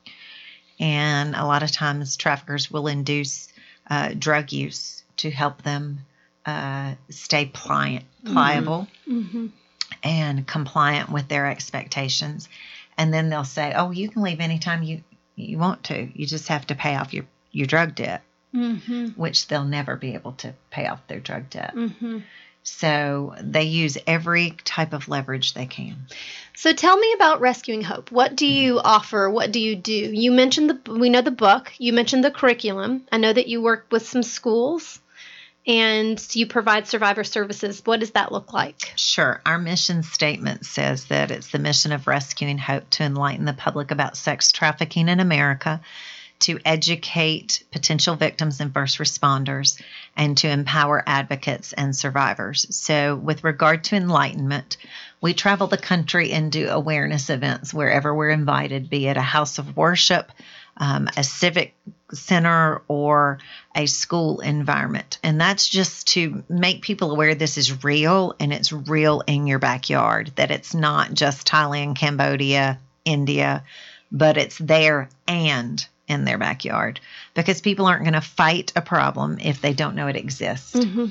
And 0.78 1.34
a 1.34 1.46
lot 1.46 1.62
of 1.62 1.72
times, 1.72 2.18
traffickers 2.18 2.70
will 2.70 2.88
induce 2.88 3.48
uh, 3.88 4.12
drug 4.16 4.52
use 4.52 5.02
to 5.16 5.30
help 5.30 5.62
them 5.62 6.00
uh, 6.44 6.94
stay 7.08 7.46
pliant, 7.46 8.04
pliable 8.24 8.86
hmm 9.06 9.46
and 10.02 10.46
compliant 10.46 11.10
with 11.10 11.28
their 11.28 11.46
expectations. 11.46 12.48
And 12.98 13.12
then 13.14 13.28
they'll 13.28 13.44
say, 13.44 13.72
"Oh, 13.74 13.92
you 13.92 14.08
can 14.08 14.22
leave 14.22 14.40
anytime 14.40 14.82
you 14.82 15.02
you 15.36 15.58
want 15.58 15.84
to. 15.84 16.08
You 16.14 16.26
just 16.26 16.48
have 16.48 16.66
to 16.68 16.74
pay 16.74 16.96
off 16.96 17.14
your 17.14 17.24
your 17.50 17.66
drug 17.66 17.94
debt," 17.94 18.22
hmm 18.52 19.06
which 19.16 19.48
they'll 19.48 19.64
never 19.64 19.96
be 19.96 20.14
able 20.14 20.32
to 20.32 20.54
pay 20.70 20.86
off 20.86 21.06
their 21.06 21.20
drug 21.20 21.50
debt. 21.50 21.72
hmm 21.74 22.18
So 22.62 23.34
they 23.40 23.64
use 23.64 23.98
every 24.06 24.52
type 24.64 24.92
of 24.92 25.08
leverage 25.08 25.54
they 25.54 25.66
can. 25.66 25.96
So 26.54 26.72
tell 26.72 26.96
me 26.96 27.12
about 27.14 27.40
Rescuing 27.40 27.82
Hope. 27.82 28.12
What 28.12 28.36
do 28.36 28.46
you 28.46 28.78
offer? 28.78 29.28
What 29.30 29.52
do 29.52 29.58
you 29.58 29.74
do? 29.74 29.92
You 29.92 30.30
mentioned 30.30 30.70
the 30.70 30.92
we 30.92 31.10
know 31.10 31.22
the 31.22 31.30
book. 31.30 31.72
You 31.78 31.92
mentioned 31.92 32.24
the 32.24 32.30
curriculum. 32.30 33.02
I 33.10 33.16
know 33.16 33.32
that 33.32 33.48
you 33.48 33.62
work 33.62 33.86
with 33.90 34.06
some 34.06 34.22
schools 34.22 35.00
and 35.66 36.24
you 36.34 36.46
provide 36.46 36.88
survivor 36.88 37.24
services. 37.24 37.82
What 37.84 38.00
does 38.00 38.12
that 38.12 38.32
look 38.32 38.52
like? 38.52 38.92
Sure. 38.96 39.40
Our 39.46 39.58
mission 39.58 40.02
statement 40.02 40.66
says 40.66 41.06
that 41.06 41.30
it's 41.30 41.48
the 41.48 41.58
mission 41.58 41.92
of 41.92 42.06
Rescuing 42.06 42.58
Hope 42.58 42.88
to 42.90 43.04
enlighten 43.04 43.44
the 43.44 43.52
public 43.52 43.90
about 43.90 44.16
sex 44.16 44.50
trafficking 44.50 45.08
in 45.08 45.20
America, 45.20 45.80
to 46.42 46.58
educate 46.64 47.64
potential 47.72 48.16
victims 48.16 48.60
and 48.60 48.72
first 48.72 48.98
responders, 48.98 49.80
and 50.16 50.36
to 50.38 50.48
empower 50.48 51.02
advocates 51.06 51.72
and 51.72 51.94
survivors. 51.96 52.66
So, 52.74 53.16
with 53.16 53.44
regard 53.44 53.84
to 53.84 53.96
enlightenment, 53.96 54.76
we 55.20 55.34
travel 55.34 55.68
the 55.68 55.78
country 55.78 56.32
and 56.32 56.50
do 56.50 56.68
awareness 56.68 57.30
events 57.30 57.72
wherever 57.72 58.14
we're 58.14 58.30
invited, 58.30 58.90
be 58.90 59.06
it 59.06 59.16
a 59.16 59.22
house 59.22 59.58
of 59.58 59.76
worship, 59.76 60.30
um, 60.76 61.08
a 61.16 61.22
civic 61.22 61.74
center, 62.12 62.82
or 62.88 63.38
a 63.74 63.86
school 63.86 64.40
environment. 64.40 65.18
And 65.22 65.40
that's 65.40 65.68
just 65.68 66.08
to 66.08 66.42
make 66.48 66.82
people 66.82 67.12
aware 67.12 67.34
this 67.34 67.56
is 67.56 67.84
real 67.84 68.34
and 68.40 68.52
it's 68.52 68.72
real 68.72 69.22
in 69.26 69.46
your 69.46 69.60
backyard, 69.60 70.32
that 70.36 70.50
it's 70.50 70.74
not 70.74 71.14
just 71.14 71.46
Thailand, 71.46 71.96
Cambodia, 71.96 72.80
India, 73.04 73.62
but 74.10 74.36
it's 74.36 74.58
there 74.58 75.08
and 75.26 75.86
in 76.12 76.24
their 76.24 76.38
backyard 76.38 77.00
because 77.34 77.60
people 77.60 77.86
aren't 77.86 78.04
going 78.04 78.12
to 78.12 78.20
fight 78.20 78.72
a 78.76 78.82
problem 78.82 79.38
if 79.40 79.60
they 79.60 79.72
don't 79.72 79.96
know 79.96 80.06
it 80.06 80.16
exists. 80.16 80.74
Mm-hmm. 80.74 81.06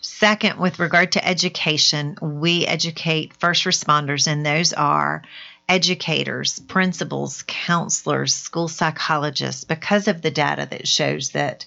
Second, 0.00 0.58
with 0.58 0.78
regard 0.78 1.12
to 1.12 1.26
education, 1.26 2.16
we 2.20 2.66
educate 2.66 3.34
first 3.34 3.64
responders, 3.64 4.26
and 4.26 4.44
those 4.44 4.72
are 4.72 5.22
educators, 5.68 6.58
principals, 6.58 7.42
counselors, 7.46 8.34
school 8.34 8.68
psychologists, 8.68 9.64
because 9.64 10.08
of 10.08 10.22
the 10.22 10.30
data 10.30 10.66
that 10.70 10.86
shows 10.86 11.30
that 11.30 11.64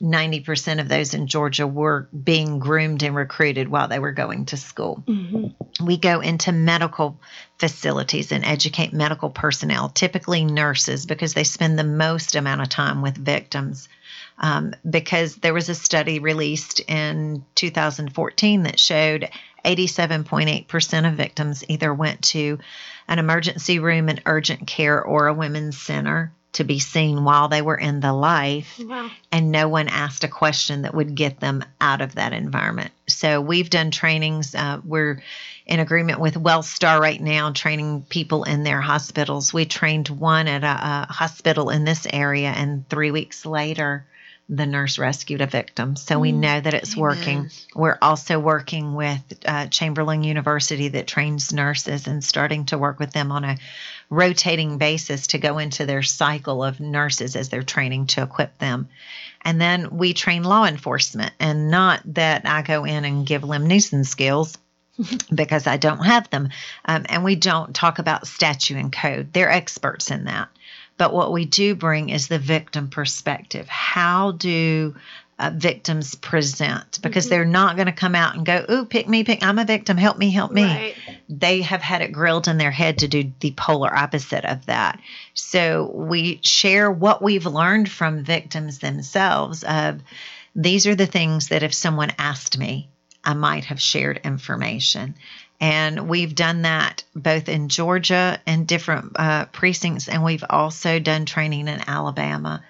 90% 0.00 0.80
of 0.80 0.88
those 0.88 1.14
in 1.14 1.26
Georgia 1.26 1.66
were 1.66 2.08
being 2.12 2.58
groomed 2.58 3.02
and 3.02 3.16
recruited 3.16 3.68
while 3.68 3.88
they 3.88 3.98
were 3.98 4.12
going 4.12 4.46
to 4.46 4.56
school. 4.56 5.02
Mm-hmm. 5.06 5.84
We 5.84 5.96
go 5.96 6.20
into 6.20 6.52
medical 6.52 7.20
facilities 7.58 8.30
and 8.30 8.44
educate 8.44 8.92
medical 8.92 9.30
personnel, 9.30 9.88
typically 9.88 10.44
nurses, 10.44 11.06
because 11.06 11.34
they 11.34 11.44
spend 11.44 11.78
the 11.78 11.84
most 11.84 12.36
amount 12.36 12.62
of 12.62 12.68
time 12.68 13.02
with 13.02 13.16
victims. 13.16 13.88
Um, 14.40 14.72
because 14.88 15.34
there 15.36 15.54
was 15.54 15.68
a 15.68 15.74
study 15.74 16.20
released 16.20 16.78
in 16.78 17.44
2014 17.56 18.62
that 18.62 18.78
showed 18.78 19.30
87.8% 19.64 21.08
of 21.08 21.14
victims 21.14 21.64
either 21.68 21.92
went 21.92 22.22
to 22.22 22.58
an 23.08 23.18
emergency 23.18 23.80
room, 23.80 24.08
an 24.08 24.20
urgent 24.26 24.68
care, 24.68 25.02
or 25.02 25.26
a 25.26 25.34
women's 25.34 25.76
center 25.76 26.32
to 26.54 26.64
be 26.64 26.78
seen 26.78 27.24
while 27.24 27.48
they 27.48 27.62
were 27.62 27.76
in 27.76 28.00
the 28.00 28.12
life 28.12 28.80
Wow. 28.80 29.10
and 29.30 29.52
no 29.52 29.68
one 29.68 29.88
asked 29.88 30.24
a 30.24 30.28
question 30.28 30.82
that 30.82 30.94
would 30.94 31.14
get 31.14 31.40
them 31.40 31.64
out 31.80 32.00
of 32.00 32.14
that 32.14 32.32
environment. 32.32 32.90
So 33.06 33.40
we've 33.40 33.70
done 33.70 33.90
trainings. 33.90 34.54
Uh, 34.54 34.80
we're 34.84 35.22
in 35.66 35.80
agreement 35.80 36.20
with 36.20 36.34
WellStar 36.34 36.98
right 36.98 37.20
now, 37.20 37.52
training 37.52 38.06
people 38.08 38.44
in 38.44 38.62
their 38.64 38.80
hospitals. 38.80 39.52
We 39.52 39.66
trained 39.66 40.08
one 40.08 40.48
at 40.48 40.64
a, 40.64 41.06
a 41.10 41.12
hospital 41.12 41.68
in 41.70 41.84
this 41.84 42.06
area, 42.10 42.48
and 42.48 42.88
three 42.88 43.10
weeks 43.10 43.44
later, 43.44 44.06
the 44.50 44.64
nurse 44.64 44.98
rescued 44.98 45.42
a 45.42 45.46
victim. 45.46 45.94
So 45.96 46.18
we 46.18 46.32
Mm. 46.32 46.36
know 46.36 46.60
that 46.62 46.72
it's 46.72 46.96
working. 46.96 47.50
We're 47.74 47.98
also 48.00 48.38
working 48.38 48.94
with 48.94 49.20
uh, 49.44 49.66
Chamberlain 49.66 50.22
University 50.24 50.88
that 50.88 51.06
trains 51.06 51.52
nurses 51.52 52.06
and 52.06 52.24
starting 52.24 52.64
to 52.66 52.78
work 52.78 52.98
with 52.98 53.12
them 53.12 53.30
on 53.30 53.44
a 53.44 53.58
rotating 54.10 54.78
basis 54.78 55.28
to 55.28 55.38
go 55.38 55.58
into 55.58 55.86
their 55.86 56.02
cycle 56.02 56.64
of 56.64 56.80
nurses 56.80 57.36
as 57.36 57.48
they're 57.48 57.62
training 57.62 58.06
to 58.06 58.22
equip 58.22 58.56
them. 58.58 58.88
And 59.42 59.60
then 59.60 59.96
we 59.96 60.14
train 60.14 60.42
law 60.42 60.64
enforcement, 60.64 61.32
and 61.38 61.70
not 61.70 62.02
that 62.14 62.46
I 62.46 62.62
go 62.62 62.84
in 62.84 63.04
and 63.04 63.26
give 63.26 63.42
Liam 63.42 63.66
Neeson 63.66 64.04
skills 64.04 64.56
because 65.34 65.66
I 65.66 65.76
don't 65.76 66.04
have 66.04 66.28
them. 66.30 66.48
Um, 66.84 67.06
and 67.08 67.24
we 67.24 67.36
don't 67.36 67.74
talk 67.74 67.98
about 67.98 68.26
statute 68.26 68.76
and 68.76 68.92
code, 68.92 69.32
they're 69.32 69.50
experts 69.50 70.10
in 70.10 70.24
that. 70.24 70.48
But 70.96 71.12
what 71.12 71.32
we 71.32 71.44
do 71.44 71.76
bring 71.76 72.08
is 72.08 72.26
the 72.26 72.40
victim 72.40 72.88
perspective. 72.90 73.68
How 73.68 74.32
do 74.32 74.96
uh, 75.38 75.50
victims 75.54 76.14
present? 76.14 76.98
Because 77.02 77.26
Mhm. 77.26 77.30
they're 77.30 77.44
not 77.44 77.76
going 77.76 77.86
to 77.86 77.92
come 77.92 78.14
out 78.14 78.34
and 78.34 78.44
go, 78.44 78.64
"Ooh, 78.70 78.84
pick 78.84 79.08
me, 79.08 79.24
pick. 79.24 79.42
I'm 79.42 79.58
a 79.58 79.64
victim. 79.64 79.96
Help 79.96 80.18
me, 80.18 80.30
help 80.30 80.52
me." 80.52 80.64
Right. 80.64 80.94
they 81.30 81.60
have 81.60 81.82
had 81.82 82.00
it 82.00 82.10
grilled 82.10 82.48
in 82.48 82.56
their 82.56 82.70
head 82.70 82.98
to 82.98 83.06
do 83.06 83.30
the 83.40 83.50
polar 83.50 83.94
opposite 83.94 84.46
of 84.46 84.64
that. 84.64 84.98
So 85.34 85.90
we 85.94 86.40
share 86.42 86.90
what 86.90 87.20
we've 87.20 87.44
learned 87.44 87.90
from 87.90 88.24
victims 88.24 88.78
themselves 88.78 89.62
of 89.62 90.00
these 90.56 90.86
are 90.86 90.94
the 90.94 91.06
things 91.06 91.48
that 91.48 91.62
if 91.62 91.74
someone 91.74 92.12
asked 92.18 92.56
me, 92.56 92.88
I 93.22 93.34
might 93.34 93.66
have 93.66 93.80
shared 93.80 94.20
information. 94.24 95.16
And 95.60 96.08
we've 96.08 96.34
done 96.34 96.62
that 96.62 97.02
both 97.14 97.48
in 97.48 97.68
Georgia 97.68 98.40
and 98.46 98.66
different 98.66 99.12
uh, 99.16 99.44
precincts, 99.46 100.08
and 100.08 100.24
we've 100.24 100.44
also 100.48 100.98
done 100.98 101.26
training 101.26 101.68
in 101.68 101.82
Alabama. 101.86 102.62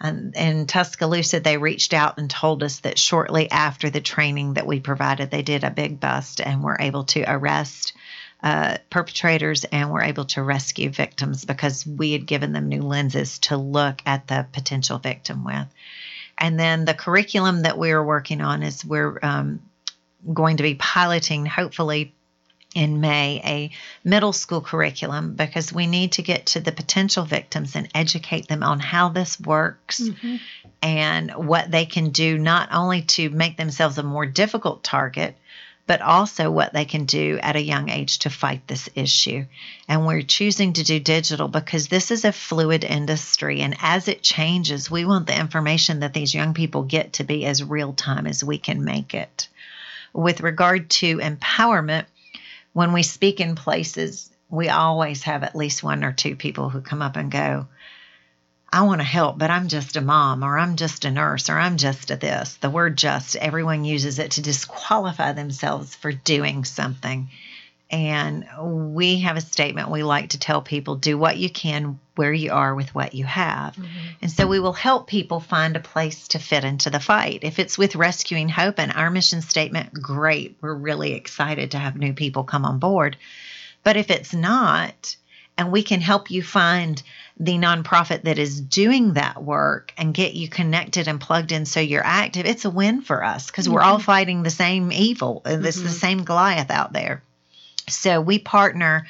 And 0.00 0.36
in 0.36 0.66
Tuscaloosa, 0.66 1.40
they 1.40 1.56
reached 1.56 1.94
out 1.94 2.18
and 2.18 2.28
told 2.28 2.62
us 2.62 2.80
that 2.80 2.98
shortly 2.98 3.50
after 3.50 3.88
the 3.88 4.00
training 4.00 4.54
that 4.54 4.66
we 4.66 4.80
provided, 4.80 5.30
they 5.30 5.42
did 5.42 5.64
a 5.64 5.70
big 5.70 6.00
bust 6.00 6.40
and 6.40 6.62
were 6.62 6.76
able 6.78 7.04
to 7.04 7.24
arrest 7.26 7.94
uh, 8.42 8.76
perpetrators 8.90 9.64
and 9.64 9.90
were 9.90 10.02
able 10.02 10.26
to 10.26 10.42
rescue 10.42 10.90
victims 10.90 11.44
because 11.44 11.86
we 11.86 12.12
had 12.12 12.26
given 12.26 12.52
them 12.52 12.68
new 12.68 12.82
lenses 12.82 13.38
to 13.38 13.56
look 13.56 14.02
at 14.04 14.26
the 14.26 14.46
potential 14.52 14.98
victim 14.98 15.44
with. 15.44 15.66
And 16.36 16.60
then 16.60 16.84
the 16.84 16.94
curriculum 16.94 17.62
that 17.62 17.78
we're 17.78 18.04
working 18.04 18.42
on 18.42 18.62
is 18.62 18.84
we're 18.84 19.18
um, 19.22 19.62
going 20.32 20.58
to 20.58 20.62
be 20.62 20.74
piloting, 20.74 21.46
hopefully 21.46 22.14
in 22.76 23.00
May, 23.00 23.40
a 23.42 23.70
middle 24.06 24.34
school 24.34 24.60
curriculum 24.60 25.32
because 25.32 25.72
we 25.72 25.86
need 25.86 26.12
to 26.12 26.22
get 26.22 26.44
to 26.46 26.60
the 26.60 26.72
potential 26.72 27.24
victims 27.24 27.74
and 27.74 27.88
educate 27.94 28.48
them 28.48 28.62
on 28.62 28.80
how 28.80 29.08
this 29.08 29.40
works 29.40 30.00
mm-hmm. 30.02 30.36
and 30.82 31.30
what 31.30 31.70
they 31.70 31.86
can 31.86 32.10
do, 32.10 32.36
not 32.36 32.68
only 32.72 33.00
to 33.02 33.30
make 33.30 33.56
themselves 33.56 33.96
a 33.96 34.02
more 34.02 34.26
difficult 34.26 34.84
target, 34.84 35.34
but 35.86 36.02
also 36.02 36.50
what 36.50 36.74
they 36.74 36.84
can 36.84 37.06
do 37.06 37.38
at 37.42 37.56
a 37.56 37.62
young 37.62 37.88
age 37.88 38.18
to 38.18 38.28
fight 38.28 38.66
this 38.66 38.90
issue. 38.94 39.46
And 39.88 40.06
we're 40.06 40.20
choosing 40.20 40.74
to 40.74 40.84
do 40.84 41.00
digital 41.00 41.48
because 41.48 41.88
this 41.88 42.10
is 42.10 42.26
a 42.26 42.32
fluid 42.32 42.84
industry. 42.84 43.62
And 43.62 43.74
as 43.80 44.06
it 44.06 44.22
changes, 44.22 44.90
we 44.90 45.06
want 45.06 45.28
the 45.28 45.40
information 45.40 46.00
that 46.00 46.12
these 46.12 46.34
young 46.34 46.52
people 46.52 46.82
get 46.82 47.14
to 47.14 47.24
be 47.24 47.46
as 47.46 47.64
real 47.64 47.94
time 47.94 48.26
as 48.26 48.44
we 48.44 48.58
can 48.58 48.84
make 48.84 49.14
it. 49.14 49.48
With 50.12 50.42
regard 50.42 50.90
to 50.90 51.18
empowerment, 51.18 52.04
when 52.76 52.92
we 52.92 53.02
speak 53.02 53.40
in 53.40 53.54
places, 53.54 54.30
we 54.50 54.68
always 54.68 55.22
have 55.22 55.42
at 55.42 55.56
least 55.56 55.82
one 55.82 56.04
or 56.04 56.12
two 56.12 56.36
people 56.36 56.68
who 56.68 56.82
come 56.82 57.00
up 57.00 57.16
and 57.16 57.30
go, 57.30 57.66
I 58.70 58.82
want 58.82 59.00
to 59.00 59.06
help, 59.06 59.38
but 59.38 59.50
I'm 59.50 59.68
just 59.68 59.96
a 59.96 60.02
mom, 60.02 60.42
or 60.42 60.58
I'm 60.58 60.76
just 60.76 61.06
a 61.06 61.10
nurse, 61.10 61.48
or 61.48 61.58
I'm 61.58 61.78
just 61.78 62.10
a 62.10 62.16
this. 62.16 62.56
The 62.56 62.68
word 62.68 62.98
just, 62.98 63.34
everyone 63.36 63.86
uses 63.86 64.18
it 64.18 64.32
to 64.32 64.42
disqualify 64.42 65.32
themselves 65.32 65.94
for 65.94 66.12
doing 66.12 66.66
something. 66.66 67.30
And 67.88 68.46
we 68.60 69.20
have 69.20 69.36
a 69.36 69.40
statement 69.40 69.90
we 69.90 70.02
like 70.02 70.30
to 70.30 70.38
tell 70.38 70.60
people 70.60 70.96
do 70.96 71.16
what 71.16 71.36
you 71.36 71.48
can 71.48 72.00
where 72.16 72.32
you 72.32 72.50
are 72.50 72.74
with 72.74 72.94
what 72.94 73.14
you 73.14 73.24
have. 73.24 73.76
Mm-hmm. 73.76 73.86
And 74.22 74.30
so 74.30 74.46
we 74.46 74.58
will 74.58 74.72
help 74.72 75.06
people 75.06 75.38
find 75.38 75.76
a 75.76 75.80
place 75.80 76.28
to 76.28 76.38
fit 76.38 76.64
into 76.64 76.90
the 76.90 76.98
fight. 76.98 77.40
If 77.42 77.58
it's 77.58 77.78
with 77.78 77.94
Rescuing 77.94 78.48
Hope 78.48 78.80
and 78.80 78.92
our 78.92 79.10
mission 79.10 79.42
statement, 79.42 79.92
great. 79.92 80.56
We're 80.60 80.74
really 80.74 81.12
excited 81.12 81.72
to 81.72 81.78
have 81.78 81.96
new 81.96 82.14
people 82.14 82.44
come 82.44 82.64
on 82.64 82.78
board. 82.78 83.16
But 83.84 83.96
if 83.96 84.10
it's 84.10 84.34
not, 84.34 85.16
and 85.58 85.70
we 85.70 85.82
can 85.82 86.00
help 86.00 86.30
you 86.30 86.42
find 86.42 87.00
the 87.38 87.58
nonprofit 87.58 88.22
that 88.22 88.38
is 88.38 88.60
doing 88.60 89.12
that 89.12 89.42
work 89.42 89.92
and 89.96 90.14
get 90.14 90.34
you 90.34 90.48
connected 90.48 91.06
and 91.06 91.20
plugged 91.20 91.52
in 91.52 91.66
so 91.66 91.80
you're 91.80 92.04
active, 92.04 92.46
it's 92.46 92.64
a 92.64 92.70
win 92.70 93.02
for 93.02 93.22
us 93.22 93.46
because 93.46 93.66
mm-hmm. 93.66 93.74
we're 93.74 93.82
all 93.82 93.96
mm-hmm. 93.96 94.04
fighting 94.04 94.42
the 94.42 94.50
same 94.50 94.90
evil. 94.90 95.42
And 95.44 95.64
it's 95.64 95.76
mm-hmm. 95.76 95.86
the 95.86 95.92
same 95.92 96.24
Goliath 96.24 96.70
out 96.70 96.92
there. 96.92 97.22
So 97.88 98.20
we 98.20 98.38
partner 98.38 99.06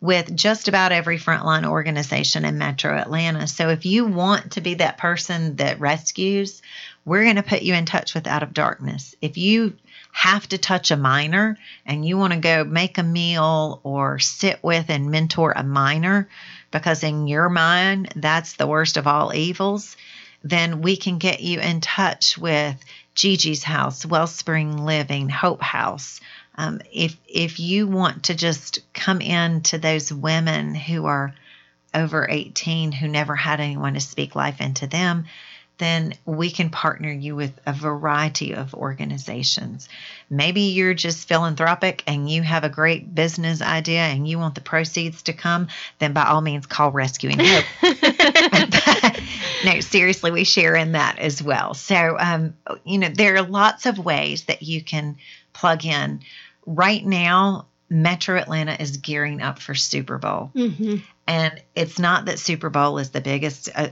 with 0.00 0.34
just 0.36 0.68
about 0.68 0.92
every 0.92 1.18
frontline 1.18 1.64
organization 1.64 2.44
in 2.44 2.58
metro 2.58 2.96
Atlanta. 2.96 3.46
So 3.46 3.70
if 3.70 3.86
you 3.86 4.04
want 4.04 4.52
to 4.52 4.60
be 4.60 4.74
that 4.74 4.98
person 4.98 5.56
that 5.56 5.80
rescues, 5.80 6.60
we're 7.04 7.22
going 7.22 7.36
to 7.36 7.42
put 7.42 7.62
you 7.62 7.74
in 7.74 7.86
touch 7.86 8.14
with 8.14 8.26
Out 8.26 8.42
of 8.42 8.52
Darkness. 8.52 9.14
If 9.22 9.38
you 9.38 9.74
have 10.12 10.46
to 10.48 10.58
touch 10.58 10.90
a 10.90 10.96
minor 10.96 11.56
and 11.84 12.04
you 12.04 12.18
want 12.18 12.32
to 12.32 12.38
go 12.40 12.64
make 12.64 12.98
a 12.98 13.02
meal 13.02 13.80
or 13.84 14.18
sit 14.18 14.58
with 14.62 14.90
and 14.90 15.10
mentor 15.10 15.52
a 15.54 15.62
minor 15.62 16.28
because 16.70 17.04
in 17.04 17.28
your 17.28 17.48
mind 17.48 18.12
that's 18.16 18.54
the 18.54 18.66
worst 18.66 18.96
of 18.96 19.06
all 19.06 19.34
evils, 19.34 19.96
then 20.42 20.82
we 20.82 20.96
can 20.96 21.18
get 21.18 21.40
you 21.40 21.60
in 21.60 21.80
touch 21.80 22.36
with 22.36 22.76
Gigi's 23.14 23.62
House, 23.62 24.04
Wellspring 24.04 24.84
Living, 24.84 25.28
Hope 25.28 25.62
House, 25.62 26.20
um, 26.56 26.80
if 26.92 27.16
if 27.28 27.60
you 27.60 27.86
want 27.86 28.24
to 28.24 28.34
just 28.34 28.80
come 28.92 29.20
in 29.20 29.62
to 29.62 29.78
those 29.78 30.12
women 30.12 30.74
who 30.74 31.06
are 31.06 31.34
over 31.94 32.26
18 32.28 32.92
who 32.92 33.08
never 33.08 33.34
had 33.34 33.60
anyone 33.60 33.94
to 33.94 34.00
speak 34.00 34.34
life 34.34 34.60
into 34.60 34.86
them, 34.86 35.24
then 35.78 36.14
we 36.24 36.50
can 36.50 36.70
partner 36.70 37.10
you 37.10 37.36
with 37.36 37.52
a 37.66 37.72
variety 37.72 38.54
of 38.54 38.74
organizations. 38.74 39.88
Maybe 40.30 40.62
you're 40.62 40.94
just 40.94 41.28
philanthropic 41.28 42.02
and 42.06 42.30
you 42.30 42.42
have 42.42 42.64
a 42.64 42.68
great 42.68 43.14
business 43.14 43.60
idea 43.60 44.00
and 44.00 44.26
you 44.26 44.38
want 44.38 44.54
the 44.54 44.60
proceeds 44.62 45.22
to 45.22 45.32
come, 45.32 45.68
then 45.98 46.12
by 46.12 46.24
all 46.24 46.40
means 46.40 46.66
call 46.66 46.90
Rescuing 46.90 47.38
Hope. 47.38 47.64
no, 49.64 49.80
seriously, 49.80 50.30
we 50.30 50.44
share 50.44 50.74
in 50.74 50.92
that 50.92 51.18
as 51.18 51.42
well. 51.42 51.74
So, 51.74 52.16
um, 52.18 52.54
you 52.84 52.98
know, 52.98 53.08
there 53.08 53.36
are 53.36 53.42
lots 53.42 53.84
of 53.86 53.98
ways 53.98 54.44
that 54.44 54.62
you 54.62 54.82
can 54.82 55.16
plug 55.52 55.84
in 55.84 56.20
right 56.66 57.04
now, 57.04 57.66
Metro 57.88 58.36
Atlanta 58.36 58.76
is 58.80 58.98
gearing 58.98 59.40
up 59.40 59.58
for 59.60 59.74
Super 59.74 60.18
Bowl. 60.18 60.50
Mm-hmm. 60.54 60.96
And 61.26 61.62
it's 61.74 61.98
not 61.98 62.26
that 62.26 62.38
Super 62.38 62.68
Bowl 62.70 62.98
is 62.98 63.10
the 63.10 63.20
biggest 63.20 63.68
uh, 63.74 63.88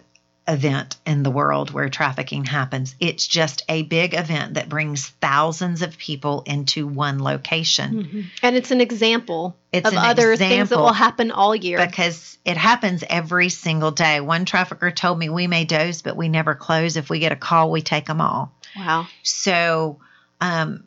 event 0.47 0.97
in 1.07 1.23
the 1.23 1.31
world 1.31 1.71
where 1.71 1.89
trafficking 1.89 2.45
happens. 2.45 2.95
It's 3.01 3.27
just 3.27 3.65
a 3.69 3.83
big 3.83 4.15
event 4.15 4.55
that 4.55 4.69
brings 4.69 5.07
thousands 5.07 5.83
of 5.83 5.97
people 5.97 6.43
into 6.47 6.87
one 6.87 7.23
location. 7.23 7.95
Mm-hmm. 7.95 8.21
And 8.43 8.57
it's 8.57 8.71
an 8.71 8.81
example 8.81 9.57
it's 9.73 9.89
of 9.89 9.95
other 9.95 10.33
example 10.33 10.57
things 10.57 10.69
that 10.71 10.79
will 10.79 10.93
happen 10.93 11.31
all 11.31 11.55
year. 11.55 11.85
Because 11.85 12.39
it 12.45 12.57
happens 12.57 13.03
every 13.09 13.49
single 13.49 13.91
day. 13.91 14.21
One 14.21 14.45
trafficker 14.45 14.91
told 14.91 15.19
me 15.19 15.29
we 15.29 15.47
may 15.47 15.65
doze, 15.65 16.03
but 16.03 16.17
we 16.17 16.29
never 16.29 16.55
close. 16.55 16.97
If 16.97 17.09
we 17.09 17.21
get 17.21 17.33
a 17.33 17.37
call, 17.37 17.71
we 17.71 17.83
take 17.83 18.07
them 18.07 18.21
all. 18.21 18.53
Wow. 18.77 19.07
So, 19.23 20.01
um, 20.41 20.85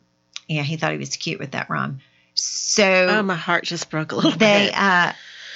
yeah, 0.48 0.62
he 0.62 0.76
thought 0.76 0.92
he 0.92 0.98
was 0.98 1.16
cute 1.16 1.38
with 1.38 1.52
that 1.52 1.70
rhyme. 1.70 2.00
So 2.34 3.06
oh, 3.10 3.22
my 3.22 3.34
heart 3.34 3.64
just 3.64 3.90
broke 3.90 4.12
a 4.12 4.16
little 4.16 4.30
they, 4.32 4.66
bit. 4.66 4.74
Uh, 4.74 5.12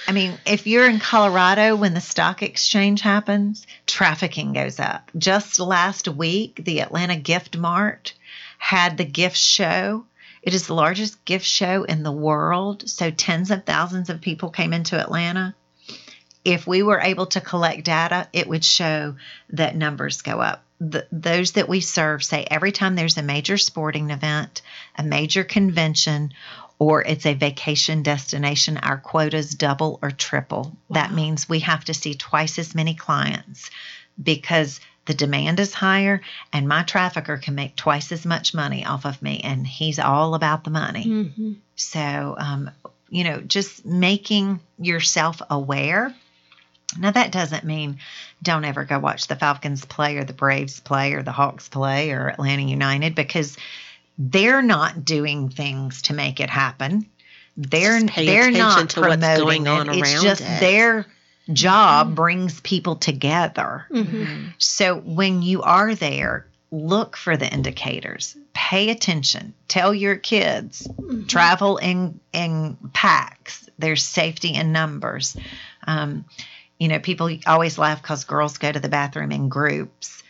I 0.06 0.12
mean, 0.12 0.38
if 0.44 0.66
you're 0.66 0.88
in 0.88 0.98
Colorado 0.98 1.76
when 1.76 1.94
the 1.94 2.00
stock 2.00 2.42
exchange 2.42 3.00
happens, 3.00 3.66
trafficking 3.86 4.52
goes 4.52 4.80
up. 4.80 5.10
Just 5.16 5.60
last 5.60 6.08
week, 6.08 6.60
the 6.64 6.80
Atlanta 6.80 7.16
Gift 7.16 7.56
Mart 7.56 8.14
had 8.58 8.96
the 8.96 9.04
gift 9.04 9.36
show. 9.36 10.04
It 10.42 10.54
is 10.54 10.66
the 10.66 10.74
largest 10.74 11.24
gift 11.24 11.46
show 11.46 11.84
in 11.84 12.02
the 12.02 12.12
world. 12.12 12.88
So 12.90 13.10
tens 13.10 13.50
of 13.50 13.64
thousands 13.64 14.10
of 14.10 14.20
people 14.20 14.50
came 14.50 14.72
into 14.72 15.00
Atlanta. 15.00 15.54
If 16.44 16.66
we 16.66 16.82
were 16.82 17.00
able 17.00 17.26
to 17.26 17.40
collect 17.40 17.84
data, 17.84 18.28
it 18.32 18.48
would 18.48 18.64
show 18.64 19.14
that 19.50 19.76
numbers 19.76 20.22
go 20.22 20.40
up 20.40 20.64
the, 20.82 21.06
those 21.12 21.52
that 21.52 21.68
we 21.68 21.80
serve 21.80 22.24
say 22.24 22.44
every 22.50 22.72
time 22.72 22.96
there's 22.96 23.16
a 23.16 23.22
major 23.22 23.56
sporting 23.56 24.10
event, 24.10 24.62
a 24.96 25.04
major 25.04 25.44
convention, 25.44 26.34
or 26.78 27.02
it's 27.02 27.24
a 27.24 27.34
vacation 27.34 28.02
destination, 28.02 28.78
our 28.78 28.98
quotas 28.98 29.54
double 29.54 30.00
or 30.02 30.10
triple. 30.10 30.76
Wow. 30.88 30.94
That 30.94 31.12
means 31.12 31.48
we 31.48 31.60
have 31.60 31.84
to 31.84 31.94
see 31.94 32.14
twice 32.14 32.58
as 32.58 32.74
many 32.74 32.94
clients 32.94 33.70
because 34.20 34.80
the 35.04 35.14
demand 35.14 35.60
is 35.60 35.72
higher 35.72 36.20
and 36.52 36.66
my 36.66 36.82
trafficker 36.82 37.36
can 37.36 37.54
make 37.54 37.76
twice 37.76 38.10
as 38.10 38.26
much 38.26 38.52
money 38.52 38.84
off 38.84 39.06
of 39.06 39.22
me 39.22 39.40
and 39.44 39.64
he's 39.64 40.00
all 40.00 40.34
about 40.34 40.64
the 40.64 40.70
money. 40.70 41.06
Mm-hmm. 41.06 41.52
So, 41.76 42.34
um, 42.38 42.70
you 43.08 43.22
know, 43.22 43.40
just 43.40 43.86
making 43.86 44.58
yourself 44.78 45.40
aware 45.48 46.12
now, 46.98 47.10
that 47.10 47.32
doesn't 47.32 47.64
mean 47.64 47.98
don't 48.42 48.64
ever 48.64 48.84
go 48.84 48.98
watch 48.98 49.28
the 49.28 49.36
Falcons 49.36 49.84
play 49.84 50.16
or 50.16 50.24
the 50.24 50.32
Braves 50.32 50.80
play 50.80 51.12
or 51.12 51.22
the 51.22 51.32
Hawks 51.32 51.68
play 51.68 52.10
or 52.10 52.28
Atlanta 52.28 52.62
United 52.62 53.14
because 53.14 53.56
they're 54.18 54.62
not 54.62 55.04
doing 55.04 55.48
things 55.48 56.02
to 56.02 56.14
make 56.14 56.40
it 56.40 56.50
happen. 56.50 57.06
They're 57.56 58.00
they're 58.00 58.50
not 58.50 58.94
promoting 58.94 59.66
it. 59.66 59.88
It's 59.88 60.22
just 60.22 60.40
it. 60.40 60.60
their 60.60 61.06
job 61.52 62.06
mm-hmm. 62.06 62.14
brings 62.14 62.60
people 62.60 62.96
together. 62.96 63.86
Mm-hmm. 63.90 64.48
So 64.58 64.96
when 64.96 65.42
you 65.42 65.62
are 65.62 65.94
there, 65.94 66.46
look 66.70 67.16
for 67.16 67.36
the 67.36 67.46
indicators. 67.46 68.36
Pay 68.54 68.90
attention. 68.90 69.54
Tell 69.68 69.94
your 69.94 70.16
kids. 70.16 70.86
Mm-hmm. 70.86 71.26
Travel 71.26 71.76
in 71.78 72.20
in 72.32 72.76
packs. 72.92 73.68
There's 73.78 74.02
safety 74.02 74.54
in 74.54 74.72
numbers. 74.72 75.36
Um, 75.86 76.24
you 76.82 76.88
know, 76.88 76.98
people 76.98 77.30
always 77.46 77.78
laugh 77.78 78.02
because 78.02 78.24
girls 78.24 78.58
go 78.58 78.72
to 78.72 78.80
the 78.80 78.88
bathroom 78.88 79.30
in 79.30 79.48
groups. 79.48 80.20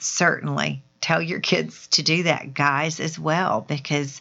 Certainly, 0.00 0.82
tell 1.00 1.22
your 1.22 1.38
kids 1.38 1.86
to 1.86 2.02
do 2.02 2.24
that, 2.24 2.52
guys, 2.52 2.98
as 2.98 3.16
well, 3.16 3.60
because 3.60 4.20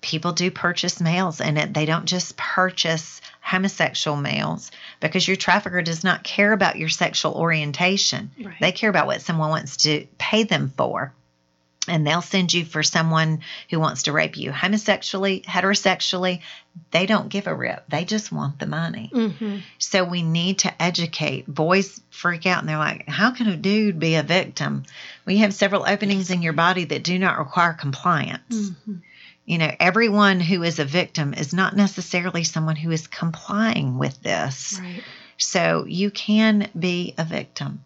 people 0.00 0.30
do 0.30 0.52
purchase 0.52 1.00
males 1.00 1.40
and 1.40 1.58
it, 1.58 1.74
they 1.74 1.86
don't 1.86 2.04
just 2.04 2.36
purchase 2.36 3.20
homosexual 3.40 4.16
males 4.16 4.70
because 5.00 5.26
your 5.26 5.36
trafficker 5.36 5.82
does 5.82 6.04
not 6.04 6.22
care 6.22 6.52
about 6.52 6.76
your 6.76 6.88
sexual 6.88 7.32
orientation. 7.32 8.30
Right. 8.40 8.54
They 8.60 8.70
care 8.70 8.88
about 8.88 9.08
what 9.08 9.20
someone 9.20 9.50
wants 9.50 9.78
to 9.78 10.06
pay 10.18 10.44
them 10.44 10.72
for. 10.76 11.12
And 11.86 12.06
they'll 12.06 12.22
send 12.22 12.52
you 12.52 12.64
for 12.64 12.82
someone 12.82 13.40
who 13.70 13.80
wants 13.80 14.04
to 14.04 14.12
rape 14.12 14.36
you 14.36 14.52
homosexually, 14.52 15.40
heterosexually. 15.40 16.40
They 16.90 17.06
don't 17.06 17.28
give 17.28 17.46
a 17.46 17.54
rip. 17.54 17.84
They 17.88 18.04
just 18.04 18.30
want 18.30 18.58
the 18.58 18.66
money. 18.66 19.10
Mm-hmm. 19.12 19.58
So 19.78 20.04
we 20.04 20.22
need 20.22 20.60
to 20.60 20.82
educate. 20.82 21.46
Boys 21.46 22.00
freak 22.10 22.46
out 22.46 22.60
and 22.60 22.68
they're 22.68 22.78
like, 22.78 23.08
How 23.08 23.32
can 23.32 23.48
a 23.48 23.56
dude 23.56 23.98
be 23.98 24.16
a 24.16 24.22
victim? 24.22 24.84
We 25.24 25.38
have 25.38 25.54
several 25.54 25.84
openings 25.86 26.30
in 26.30 26.42
your 26.42 26.52
body 26.52 26.84
that 26.84 27.04
do 27.04 27.18
not 27.18 27.38
require 27.38 27.72
compliance. 27.72 28.70
Mm-hmm. 28.70 28.94
You 29.44 29.58
know, 29.58 29.74
everyone 29.80 30.40
who 30.40 30.62
is 30.62 30.78
a 30.78 30.84
victim 30.84 31.32
is 31.32 31.54
not 31.54 31.74
necessarily 31.74 32.44
someone 32.44 32.76
who 32.76 32.90
is 32.90 33.06
complying 33.06 33.96
with 33.96 34.22
this. 34.22 34.78
Right. 34.78 35.02
So 35.38 35.86
you 35.86 36.10
can 36.10 36.68
be 36.78 37.14
a 37.16 37.24
victim. 37.24 37.80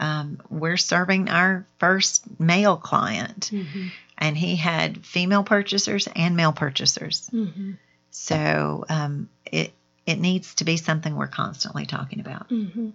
Um, 0.00 0.40
we're 0.50 0.76
serving 0.76 1.28
our 1.28 1.66
first 1.78 2.24
male 2.40 2.76
client, 2.76 3.50
Mm-hmm. 3.52 3.86
and 4.18 4.36
he 4.36 4.56
had 4.56 5.04
female 5.06 5.44
purchasers 5.44 6.08
and 6.14 6.36
male 6.36 6.52
purchasers. 6.52 7.30
Mm-hmm. 7.32 7.72
So 8.10 8.84
um, 8.88 9.28
it 9.44 9.72
it 10.06 10.20
needs 10.20 10.56
to 10.56 10.64
be 10.64 10.76
something 10.76 11.16
we're 11.16 11.26
constantly 11.26 11.86
talking 11.86 12.20
about. 12.20 12.50
Mm-hmm. 12.50 12.90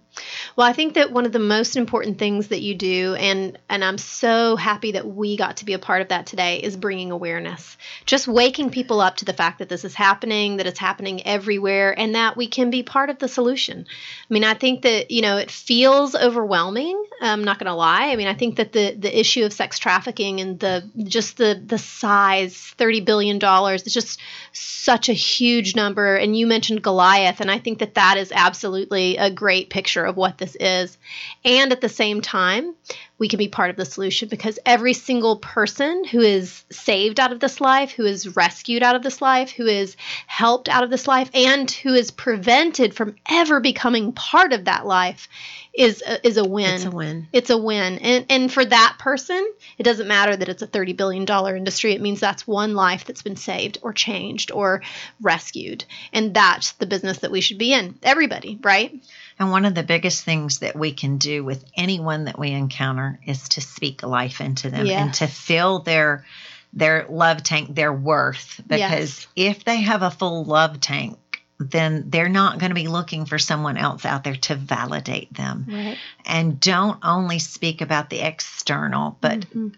Well, 0.54 0.66
I 0.66 0.72
think 0.72 0.94
that 0.94 1.10
one 1.10 1.26
of 1.26 1.32
the 1.32 1.40
most 1.40 1.76
important 1.76 2.18
things 2.18 2.48
that 2.48 2.60
you 2.60 2.76
do, 2.76 3.16
and 3.18 3.58
and 3.68 3.84
I'm 3.84 3.98
so 3.98 4.54
happy 4.54 4.92
that 4.92 5.06
we 5.06 5.36
got 5.36 5.56
to 5.58 5.64
be 5.64 5.72
a 5.72 5.78
part 5.78 6.02
of 6.02 6.08
that 6.08 6.26
today, 6.26 6.58
is 6.58 6.76
bringing 6.76 7.10
awareness. 7.10 7.76
Just 8.06 8.28
waking 8.28 8.70
people 8.70 9.00
up 9.00 9.16
to 9.16 9.24
the 9.24 9.32
fact 9.32 9.58
that 9.58 9.68
this 9.68 9.84
is 9.84 9.94
happening, 9.94 10.58
that 10.58 10.66
it's 10.68 10.78
happening 10.78 11.26
everywhere, 11.26 11.98
and 11.98 12.14
that 12.14 12.36
we 12.36 12.46
can 12.46 12.70
be 12.70 12.84
part 12.84 13.10
of 13.10 13.18
the 13.18 13.28
solution. 13.28 13.86
I 13.88 14.32
mean, 14.32 14.44
I 14.44 14.54
think 14.54 14.82
that 14.82 15.10
you 15.10 15.22
know 15.22 15.36
it 15.36 15.50
feels 15.50 16.14
overwhelming. 16.14 17.04
I'm 17.20 17.42
not 17.42 17.58
going 17.58 17.66
to 17.66 17.74
lie. 17.74 18.10
I 18.10 18.16
mean, 18.16 18.28
I 18.28 18.34
think 18.34 18.56
that 18.56 18.72
the 18.72 18.94
the 18.94 19.18
issue 19.18 19.44
of 19.44 19.52
sex 19.52 19.80
trafficking 19.80 20.40
and 20.40 20.60
the 20.60 20.88
just 21.02 21.38
the 21.38 21.60
the 21.66 21.78
size, 21.78 22.56
thirty 22.78 23.00
billion 23.00 23.40
dollars, 23.40 23.82
is 23.82 23.92
just 23.92 24.20
such 24.52 25.08
a 25.08 25.12
huge 25.12 25.74
number. 25.74 26.14
And 26.14 26.36
you 26.36 26.46
mentioned 26.46 26.84
and 27.00 27.50
I 27.50 27.58
think 27.58 27.78
that 27.78 27.94
that 27.94 28.16
is 28.16 28.32
absolutely 28.34 29.16
a 29.16 29.30
great 29.30 29.70
picture 29.70 30.04
of 30.04 30.16
what 30.16 30.38
this 30.38 30.56
is. 30.58 30.98
And 31.44 31.72
at 31.72 31.80
the 31.80 31.88
same 31.88 32.20
time, 32.20 32.74
we 33.18 33.28
can 33.28 33.38
be 33.38 33.48
part 33.48 33.70
of 33.70 33.76
the 33.76 33.84
solution 33.84 34.28
because 34.28 34.58
every 34.64 34.94
single 34.94 35.36
person 35.36 36.04
who 36.04 36.20
is 36.20 36.64
saved 36.70 37.20
out 37.20 37.32
of 37.32 37.40
this 37.40 37.60
life, 37.60 37.90
who 37.90 38.04
is 38.04 38.36
rescued 38.36 38.82
out 38.82 38.96
of 38.96 39.02
this 39.02 39.20
life, 39.20 39.50
who 39.50 39.66
is 39.66 39.96
helped 40.26 40.68
out 40.68 40.82
of 40.84 40.90
this 40.90 41.06
life, 41.06 41.30
and 41.34 41.70
who 41.70 41.94
is 41.94 42.10
prevented 42.10 42.94
from 42.94 43.16
ever 43.28 43.60
becoming 43.60 44.12
part 44.12 44.52
of 44.52 44.64
that 44.64 44.86
life 44.86 45.28
is 45.72 46.02
a, 46.06 46.26
is 46.26 46.36
a 46.36 46.44
win. 46.44 46.74
It's 46.74 46.84
a 46.84 46.90
win. 46.90 47.28
It's 47.32 47.50
a 47.50 47.58
win. 47.58 47.98
And, 47.98 48.26
and 48.28 48.52
for 48.52 48.64
that 48.64 48.96
person, 48.98 49.52
it 49.78 49.84
doesn't 49.84 50.08
matter 50.08 50.36
that 50.36 50.48
it's 50.48 50.62
a 50.62 50.66
$30 50.66 50.96
billion 50.96 51.28
industry. 51.56 51.92
It 51.92 52.00
means 52.00 52.20
that's 52.20 52.46
one 52.46 52.74
life 52.74 53.04
that's 53.04 53.22
been 53.22 53.36
saved 53.36 53.78
or 53.82 53.92
changed 53.92 54.50
or 54.50 54.82
rescued. 55.20 55.84
And 56.12 56.34
that's 56.34 56.72
the 56.72 56.86
business 56.86 57.18
that 57.18 57.30
we 57.30 57.40
should 57.40 57.58
be 57.58 57.72
in. 57.72 57.98
Everybody, 58.02 58.58
right? 58.62 59.00
And 59.38 59.50
one 59.50 59.64
of 59.64 59.74
the 59.74 59.82
biggest 59.82 60.24
things 60.24 60.58
that 60.58 60.76
we 60.76 60.92
can 60.92 61.18
do 61.18 61.44
with 61.44 61.64
anyone 61.76 62.24
that 62.24 62.38
we 62.38 62.50
encounter 62.50 63.20
is 63.26 63.48
to 63.50 63.60
speak 63.60 64.02
life 64.02 64.40
into 64.40 64.70
them 64.70 64.86
and 64.86 65.14
to 65.14 65.26
fill 65.26 65.80
their 65.80 66.24
their 66.72 67.06
love 67.08 67.42
tank, 67.42 67.74
their 67.74 67.92
worth. 67.92 68.60
Because 68.66 69.26
if 69.34 69.64
they 69.64 69.80
have 69.80 70.02
a 70.02 70.10
full 70.10 70.44
love 70.44 70.80
tank, 70.80 71.18
then 71.60 72.08
they're 72.08 72.30
not 72.30 72.58
going 72.58 72.70
to 72.70 72.74
be 72.74 72.88
looking 72.88 73.26
for 73.26 73.38
someone 73.38 73.76
else 73.76 74.06
out 74.06 74.24
there 74.24 74.36
to 74.36 74.54
validate 74.54 75.32
them. 75.34 75.66
Right. 75.68 75.98
And 76.24 76.58
don't 76.58 76.98
only 77.04 77.38
speak 77.38 77.82
about 77.82 78.08
the 78.08 78.20
external, 78.20 79.18
but 79.20 79.40
Mhm. 79.40 79.74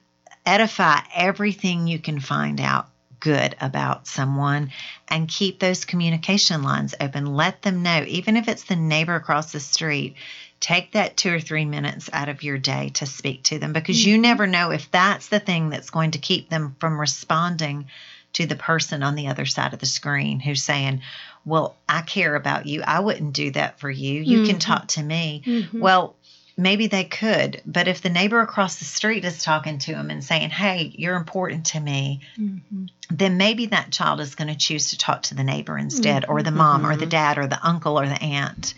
edify 0.47 1.01
everything 1.14 1.89
you 1.89 1.99
can 1.99 2.20
find 2.20 2.61
out 2.61 2.89
good 3.18 3.55
about 3.61 4.07
someone 4.07 4.70
and 5.09 5.28
keep 5.28 5.59
those 5.59 5.85
communication 5.85 6.62
lines 6.62 6.95
open. 7.01 7.26
Let 7.26 7.62
them 7.62 7.83
know, 7.83 8.05
even 8.07 8.37
if 8.37 8.49
it's 8.49 8.64
the 8.64 8.76
neighbor 8.76 9.14
across 9.14 9.53
the 9.53 9.61
street, 9.61 10.16
take 10.59 10.93
that 10.93 11.16
two 11.16 11.33
or 11.33 11.41
three 11.41 11.64
minutes 11.64 12.11
out 12.12 12.28
of 12.28 12.43
your 12.43 12.59
day 12.59 12.91
to 12.95 13.07
speak 13.07 13.43
to 13.45 13.59
them 13.59 13.72
because 13.72 14.05
you 14.05 14.18
never 14.18 14.47
know 14.47 14.70
if 14.70 14.91
that's 14.91 15.28
the 15.28 15.41
thing 15.41 15.70
that's 15.70 15.91
going 15.91 16.12
to 16.12 16.18
keep 16.18 16.49
them 16.49 16.76
from 16.78 17.01
responding 17.01 17.87
to 18.33 18.47
the 18.47 18.57
person 18.57 19.03
on 19.03 19.14
the 19.14 19.28
other 19.28 19.45
side 19.45 19.72
of 19.74 19.78
the 19.78 19.87
screen 19.87 20.41
who's 20.41 20.62
saying, 20.62 21.03
Well, 21.45 21.76
I 21.88 22.03
care 22.03 22.34
about 22.34 22.66
you. 22.66 22.82
I 22.82 23.01
wouldn't 23.01 23.32
do 23.32 23.51
that 23.53 23.80
for 23.80 23.90
you. 23.90 24.20
You 24.22 24.45
can 24.45 24.57
Mhm. 24.57 24.61
talk 24.61 24.86
to 24.88 25.03
me. 25.03 25.43
Mhm. 25.45 25.80
Well, 25.80 26.14
maybe 26.57 26.86
they 26.86 27.05
could, 27.05 27.61
but 27.66 27.88
if 27.88 28.03
the 28.03 28.11
neighbor 28.11 28.40
across 28.40 28.76
the 28.76 28.84
street 28.84 29.24
is 29.24 29.43
talking 29.43 29.78
to 29.78 29.93
them 29.93 30.11
and 30.11 30.22
saying, 30.22 30.51
Hey, 30.51 30.93
you're 30.95 31.16
important 31.16 31.66
to 31.66 31.80
me, 31.80 32.20
Mhm. 32.38 32.88
then 33.11 33.36
maybe 33.36 33.66
that 33.66 33.90
child 33.90 34.20
is 34.20 34.34
going 34.34 34.49
to 34.49 34.55
choose 34.55 34.90
to 34.90 34.99
talk 34.99 35.22
to 35.24 35.34
the 35.34 35.45
neighbor 35.45 35.76
instead, 35.76 36.24
or 36.28 36.43
the 36.43 36.51
mom, 36.51 36.86
or 36.86 36.97
the 36.97 37.07
dad, 37.07 37.38
or 37.38 37.47
the 37.47 37.66
uncle, 37.66 37.99
or 37.99 38.07
the 38.07 38.22
aunt. 38.22 38.74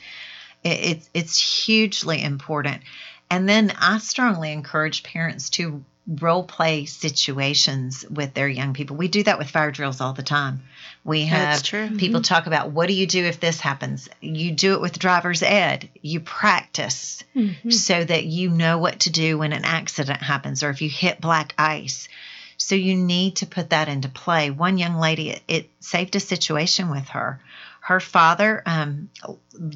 It, 0.62 0.68
it's 0.68 1.10
it's 1.12 1.64
hugely 1.66 2.22
important. 2.22 2.82
And 3.30 3.48
then 3.48 3.72
I 3.78 3.98
strongly 3.98 4.52
encourage 4.52 5.02
parents 5.02 5.50
to 5.50 5.84
role 6.06 6.44
play 6.44 6.84
situations 6.84 8.04
with 8.10 8.34
their 8.34 8.48
young 8.48 8.74
people. 8.74 8.96
We 8.96 9.08
do 9.08 9.22
that 9.22 9.38
with 9.38 9.50
fire 9.50 9.70
drills 9.70 10.00
all 10.00 10.12
the 10.12 10.22
time. 10.22 10.62
We 11.04 11.26
have 11.26 11.48
That's 11.58 11.62
true. 11.62 11.90
people 11.98 12.22
talk 12.22 12.46
about 12.46 12.70
what 12.70 12.86
do 12.88 12.94
you 12.94 13.06
do 13.06 13.24
if 13.24 13.38
this 13.38 13.60
happens? 13.60 14.08
You 14.22 14.52
do 14.52 14.72
it 14.72 14.80
with 14.80 14.98
driver's 14.98 15.42
ed. 15.42 15.90
You 16.00 16.20
practice 16.20 17.22
Mhm. 17.36 17.72
so 17.72 18.02
that 18.04 18.24
you 18.24 18.48
know 18.48 18.78
what 18.78 19.00
to 19.00 19.10
do 19.10 19.36
when 19.38 19.52
an 19.52 19.66
accident 19.66 20.22
happens 20.22 20.62
or 20.62 20.70
if 20.70 20.80
you 20.80 20.88
hit 20.88 21.20
black 21.20 21.54
ice. 21.58 22.08
So 22.56 22.74
you 22.74 22.94
need 22.94 23.36
to 23.36 23.46
put 23.46 23.70
that 23.70 23.88
into 23.88 24.08
play. 24.08 24.50
One 24.50 24.78
young 24.78 24.96
lady, 24.96 25.30
it, 25.30 25.42
it 25.46 25.70
saved 25.80 26.16
a 26.16 26.20
situation 26.20 26.88
with 26.90 27.08
her. 27.08 27.38
Her 27.80 28.00
father 28.00 28.62
um, 28.64 29.10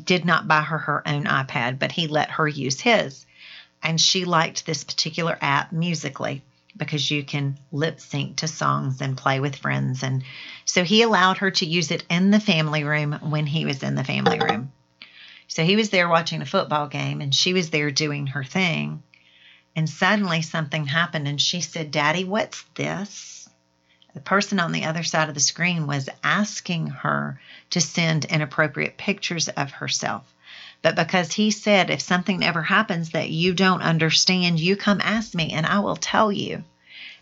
did 0.04 0.24
not 0.24 0.48
buy 0.48 0.62
her 0.62 0.78
her 0.78 1.06
own 1.06 1.24
iPad, 1.24 1.78
but 1.78 1.92
he 1.92 2.06
let 2.06 2.30
her 2.30 2.48
use 2.48 2.80
his. 2.80 3.26
And 3.82 4.00
she 4.00 4.24
liked 4.24 4.64
this 4.64 4.82
particular 4.82 5.36
app 5.42 5.72
Musical.ly 5.72 6.40
because 6.78 7.10
you 7.10 7.24
can 7.24 7.58
lip 7.72 8.00
sync 8.00 8.36
to 8.36 8.48
songs 8.48 9.00
and 9.00 9.16
play 9.16 9.40
with 9.40 9.56
friends. 9.56 10.02
And 10.02 10.22
so 10.64 10.84
he 10.84 11.02
allowed 11.02 11.38
her 11.38 11.50
to 11.50 11.66
use 11.66 11.90
it 11.90 12.04
in 12.08 12.30
the 12.30 12.40
family 12.40 12.84
room 12.84 13.18
when 13.22 13.46
he 13.46 13.64
was 13.64 13.82
in 13.82 13.94
the 13.94 14.04
family 14.04 14.38
room. 14.38 14.72
So 15.48 15.64
he 15.64 15.76
was 15.76 15.90
there 15.90 16.08
watching 16.08 16.40
a 16.40 16.46
football 16.46 16.88
game 16.88 17.20
and 17.20 17.34
she 17.34 17.52
was 17.52 17.70
there 17.70 17.90
doing 17.90 18.28
her 18.28 18.44
thing. 18.44 19.02
And 19.74 19.88
suddenly 19.88 20.42
something 20.42 20.86
happened 20.86 21.28
and 21.28 21.40
she 21.40 21.60
said, 21.60 21.90
Daddy, 21.90 22.24
what's 22.24 22.62
this? 22.74 23.48
The 24.14 24.20
person 24.20 24.58
on 24.58 24.72
the 24.72 24.84
other 24.84 25.04
side 25.04 25.28
of 25.28 25.34
the 25.34 25.40
screen 25.40 25.86
was 25.86 26.08
asking 26.24 26.88
her 26.88 27.40
to 27.70 27.80
send 27.80 28.24
inappropriate 28.24 28.96
pictures 28.96 29.48
of 29.48 29.70
herself. 29.70 30.34
But 30.82 30.94
because 30.94 31.32
he 31.32 31.50
said, 31.50 31.90
if 31.90 32.00
something 32.00 32.42
ever 32.44 32.62
happens 32.62 33.10
that 33.10 33.30
you 33.30 33.54
don't 33.54 33.82
understand, 33.82 34.60
you 34.60 34.76
come 34.76 35.00
ask 35.02 35.34
me 35.34 35.50
and 35.52 35.66
I 35.66 35.80
will 35.80 35.96
tell 35.96 36.30
you. 36.30 36.64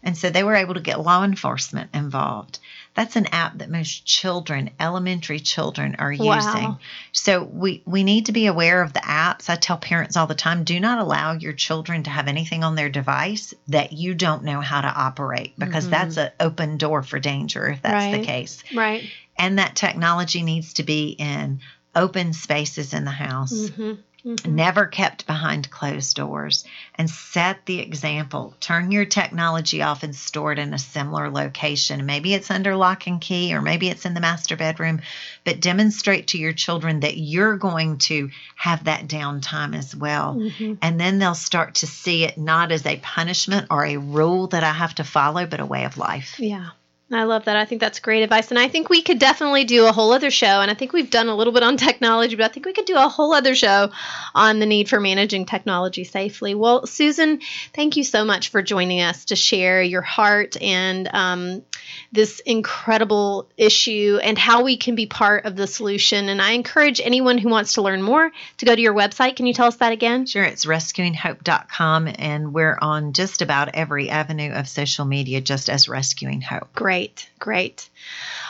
And 0.02 0.16
so 0.16 0.30
they 0.30 0.44
were 0.44 0.54
able 0.54 0.74
to 0.74 0.80
get 0.80 1.00
law 1.00 1.24
enforcement 1.24 1.90
involved. 1.92 2.61
That's 2.94 3.16
an 3.16 3.26
app 3.32 3.59
that 3.59 3.70
most 3.70 4.04
children, 4.04 4.70
elementary 4.78 5.40
children, 5.40 5.96
are 5.98 6.12
Wow. 6.12 6.36
using. 6.36 6.76
So 7.12 7.42
we, 7.42 7.82
we 7.86 8.04
need 8.04 8.26
to 8.26 8.32
be 8.32 8.46
aware 8.46 8.82
of 8.82 8.92
the 8.92 9.00
apps. 9.00 9.50
I 9.50 9.57
tell 9.57 9.78
parents 9.78 10.16
all 10.16 10.26
the 10.28 10.34
time 10.34 10.62
do 10.62 10.78
not 10.78 10.98
allow 10.98 11.32
your 11.32 11.54
children 11.54 12.04
to 12.04 12.11
have 12.11 12.28
anything 12.28 12.62
on 12.62 12.74
their 12.76 12.88
device 12.88 13.52
that 13.68 13.92
you 13.92 14.14
don't 14.14 14.44
know 14.44 14.61
how 14.61 14.80
to 14.82 14.86
operate 14.88 15.54
because 15.59 15.86
Mhm. 15.86 15.90
that's 15.90 16.16
an 16.18 16.30
open 16.38 16.76
door 16.76 17.02
for 17.02 17.18
danger 17.18 17.68
if 17.68 17.82
that's 17.82 17.94
the 18.07 18.18
Right. 18.18 18.24
case. 18.26 18.62
Right. 18.72 19.11
And 19.38 19.59
that 19.59 19.74
technology 19.74 20.42
needs 20.42 20.74
to 20.74 20.84
be 20.84 21.09
in 21.18 21.61
open 21.97 22.32
spaces 22.32 22.92
in 22.94 23.05
the 23.05 23.11
house 23.11 23.53
Mm-hmm. 23.53 23.92
Mm-hmm. 24.26 24.57
never 24.57 24.86
kept 24.86 25.24
behind 25.28 25.70
closed 25.70 26.16
doors 26.16 26.64
and 26.97 27.09
set 27.09 27.64
the 27.64 27.78
example 27.78 28.55
turn 28.59 28.90
your 28.90 29.05
technology 29.05 29.82
off 29.82 30.03
and 30.03 30.16
store 30.16 30.51
it 30.51 30.59
in 30.59 30.74
a 30.74 30.78
similar 30.80 31.30
location 31.30 32.05
maybe 32.07 32.34
it's 32.34 32.51
under 32.51 32.74
lock 32.74 33.07
and 33.07 33.20
key 33.20 33.55
or 33.55 33.62
maybe 33.62 33.88
it's 33.88 34.05
in 34.05 34.14
the 34.14 34.20
master 34.20 34.57
bedroom 34.57 35.01
but 35.44 35.61
demonstrate 35.61 36.26
to 36.28 36.38
your 36.38 36.53
children 36.53 37.01
that 37.01 37.16
you're 37.16 37.57
going 37.57 37.99
to 37.99 38.28
have 38.57 38.82
that 38.84 39.07
downtime 39.07 39.76
as 39.76 39.94
well 39.94 40.34
Mm-hmm. 40.34 40.74
and 40.82 40.99
then 40.99 41.20
they'll 41.20 41.36
start 41.36 41.76
to 41.76 41.86
see 41.86 42.24
it 42.24 42.36
not 42.36 42.72
as 42.72 42.84
a 42.84 42.97
punishment 42.97 43.68
or 43.70 43.84
a 43.86 43.97
rule 43.97 44.49
that 44.49 44.64
i 44.64 44.72
have 44.72 44.94
to 44.97 45.05
follow 45.05 45.47
but 45.47 45.61
a 45.61 45.66
way 45.66 45.84
of 45.84 45.99
life 45.99 46.34
Yeah. 46.40 46.70
I 47.12 47.22
love 47.22 47.44
that. 47.44 47.57
I 47.57 47.66
think 47.66 47.80
that's 47.80 48.00
great 48.00 48.24
advice. 48.24 48.50
And 48.50 48.59
I 48.59 48.66
think 48.66 48.88
we 48.88 49.00
could 49.00 49.20
definitely 49.20 49.62
do 49.62 49.86
a 49.86 49.92
whole 49.92 50.12
other 50.12 50.30
show. 50.32 50.61
And 50.61 50.68
I 50.68 50.74
think 50.74 50.92
we've 50.92 51.09
done 51.09 51.28
a 51.28 51.36
little 51.36 51.52
bit 51.52 51.62
on 51.62 51.76
technology, 51.76 52.34
but 52.34 52.44
I 52.44 52.48
think 52.48 52.66
we 52.66 52.72
could 52.72 52.84
do 52.84 52.96
a 52.96 53.09
whole 53.09 53.32
other 53.32 53.54
show 53.54 53.92
on 54.34 54.59
the 54.59 54.66
need 54.66 54.88
for 54.88 54.98
managing 54.98 55.46
technology 55.46 56.02
safely. 56.02 56.57
Well, 56.57 56.84
Susan, 56.86 57.40
thank 57.72 57.96
you 57.96 58.02
so 58.02 58.24
much 58.24 58.48
for 58.48 58.61
joining 58.61 59.02
us 59.02 59.26
to 59.26 59.36
share 59.36 59.82
your 59.82 60.02
heart 60.02 60.61
and 60.61 61.09
um, 61.12 61.62
this 62.11 62.40
incredible 62.40 63.48
issue 63.57 64.18
and 64.20 64.36
how 64.36 64.64
we 64.64 64.76
can 64.76 64.96
be 64.96 65.07
part 65.07 65.44
of 65.44 65.54
the 65.54 65.68
solution. 65.68 66.28
And 66.28 66.42
I 66.42 66.52
encourage 66.52 67.00
anyone 67.00 67.38
who 67.38 67.50
wants 67.50 67.74
to 67.74 67.82
learn 67.82 68.02
more 68.02 68.32
to 68.59 68.66
go 68.66 68.74
to 68.74 68.82
your 68.82 68.94
website. 68.94 69.36
Can 69.36 69.46
you 69.46 69.54
tell 69.54 69.68
us 69.68 69.76
that 69.76 69.92
again? 69.92 70.26
Sure. 70.26 70.42
It's 70.42 70.66
rescuinghope.com. 70.66 72.09
And 72.18 72.52
we're 72.52 72.78
on 72.82 73.12
just 73.12 73.42
about 73.42 73.76
every 73.76 74.11
avenue 74.11 74.50
of 74.50 74.68
social 74.68 75.04
media 75.04 75.40
just 75.40 75.70
as 75.70 75.88
Rescuing 75.88 76.40
Hope. 76.40 76.74
Great. 76.74 76.95
Great, 76.97 77.30
great, 77.38 77.90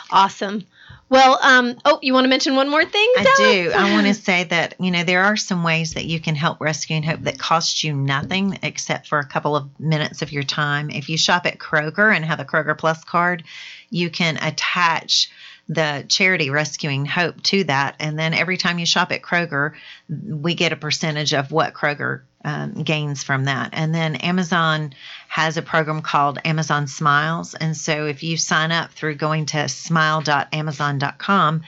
awesome. 0.09 0.65
Well, 1.09 1.39
um, 1.41 1.77
oh, 1.85 1.99
you 2.01 2.13
want 2.13 2.25
to 2.25 2.29
mention 2.29 2.55
one 2.55 2.69
more 2.69 2.83
thing? 2.83 3.13
I 3.17 3.33
do. 3.37 3.71
I 3.73 3.93
want 3.93 4.07
to 4.07 4.13
say 4.13 4.43
that 4.45 4.75
you 4.79 4.91
know 4.91 5.03
there 5.03 5.23
are 5.23 5.37
some 5.37 5.63
ways 5.63 5.93
that 5.93 6.05
you 6.05 6.19
can 6.19 6.35
help 6.35 6.59
Rescuing 6.59 7.03
Hope 7.03 7.21
that 7.21 7.39
cost 7.39 7.83
you 7.83 7.93
nothing 7.93 8.59
except 8.63 9.07
for 9.07 9.19
a 9.19 9.25
couple 9.25 9.55
of 9.55 9.79
minutes 9.79 10.21
of 10.21 10.33
your 10.33 10.43
time. 10.43 10.89
If 10.89 11.07
you 11.09 11.17
shop 11.17 11.45
at 11.45 11.57
Kroger 11.57 12.13
and 12.13 12.25
have 12.25 12.41
a 12.41 12.45
Kroger 12.45 12.77
Plus 12.77 13.03
card, 13.05 13.43
you 13.89 14.09
can 14.09 14.37
attach 14.37 15.29
the 15.69 16.05
charity 16.07 16.49
Rescuing 16.49 17.05
Hope 17.05 17.41
to 17.43 17.63
that, 17.65 17.95
and 17.99 18.17
then 18.17 18.33
every 18.33 18.57
time 18.57 18.79
you 18.79 18.85
shop 18.85 19.11
at 19.11 19.21
Kroger, 19.21 19.73
we 20.07 20.55
get 20.55 20.73
a 20.73 20.77
percentage 20.77 21.33
of 21.33 21.51
what 21.51 21.73
Kroger 21.73 22.21
um, 22.45 22.83
gains 22.83 23.23
from 23.23 23.45
that. 23.45 23.71
And 23.73 23.93
then 23.93 24.15
Amazon 24.15 24.93
has 25.27 25.57
a 25.57 25.61
program 25.61 26.01
called 26.01 26.39
Amazon 26.45 26.87
Smiles. 26.87 27.53
And 27.53 27.75
so 27.75 28.05
if 28.05 28.23
you 28.23 28.37
sign 28.37 28.71
up 28.71 28.91
through 28.91 29.15
going 29.15 29.47
to 29.47 29.67
smile.amazon.com, 29.67 31.63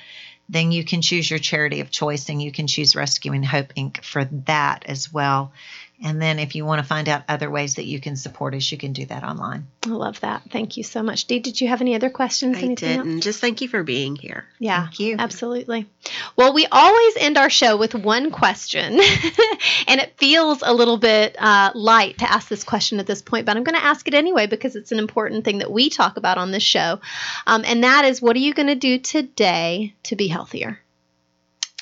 then 0.47 0.72
you 0.72 0.84
can 0.84 1.02
choose 1.02 1.30
your 1.30 1.39
charity 1.39 1.82
of 1.82 1.91
choice 1.91 2.30
and 2.30 2.41
you 2.41 2.52
can 2.52 2.68
choose 2.68 2.95
Rescuing 2.95 3.43
Hope 3.43 3.74
Inc. 3.76 4.04
for 4.04 4.26
that 4.45 4.86
as 4.88 5.12
well. 5.12 5.52
And 6.02 6.22
then 6.22 6.39
if 6.39 6.56
you 6.56 6.66
want 6.66 6.80
to 6.80 6.88
find 6.88 7.10
out 7.10 7.24
other 7.28 7.50
ways 7.50 7.76
that 7.76 7.86
you 7.86 8.00
can 8.00 8.16
support 8.16 8.56
us, 8.56 8.72
you 8.72 8.78
can 8.78 8.93
do 8.93 9.06
that 9.08 9.24
online. 9.24 9.68
I 9.86 9.89
love 9.89 10.20
that. 10.22 10.43
Thank 10.50 10.78
you 10.78 10.84
so 10.84 11.04
much. 11.04 11.26
Dee, 11.26 11.39
did 11.39 11.60
you 11.60 11.68
have 11.68 11.82
any 11.82 11.93
other 11.93 12.10
questions? 12.10 12.58
I 12.58 12.74
didn't. 12.74 13.16
Else? 13.16 13.24
Just 13.24 13.41
thank 13.41 13.60
you 13.60 13.68
for 13.68 13.84
being 13.84 14.16
here. 14.16 14.45
Yeah, 14.60 14.86
thank 14.86 15.00
you. 15.00 15.18
Absolutely. 15.20 15.88
Well, 16.38 16.54
we 16.54 16.66
always 16.72 17.18
end 17.18 17.38
our 17.38 17.50
show 17.50 17.76
with 17.76 17.95
one 17.95 18.32
question, 18.32 18.93
and 19.88 20.00
it 20.00 20.14
feels 20.18 20.62
a 20.62 20.74
little 20.74 20.97
bit 20.97 21.36
uh, 21.38 21.72
light 21.76 22.20
to 22.20 22.32
ask 22.32 22.47
this 22.47 22.64
question 22.64 23.00
at 23.00 23.08
this 23.08 23.22
point, 23.22 23.45
but 23.45 23.58
I'm 23.58 23.64
going 23.64 23.78
to 23.78 23.86
ask 23.86 24.08
it 24.08 24.14
anyway 24.14 24.47
because 24.47 24.78
it's 24.78 24.93
an 24.93 25.00
important 25.00 25.43
thing 25.43 25.58
that 25.58 25.72
we 25.72 25.89
talk 25.89 26.16
about 26.16 26.38
on 26.38 26.52
this 26.52 26.64
show. 26.64 27.02
Um, 27.45 27.64
and 27.66 27.84
that 27.84 28.06
is 28.06 28.22
what 28.22 28.36
are 28.38 28.39
you 28.39 28.54
going 28.54 28.68
to 28.68 28.76
do 28.76 29.00
today 29.00 29.93
to 30.04 30.16
be 30.16 30.28
healthier? 30.28 30.80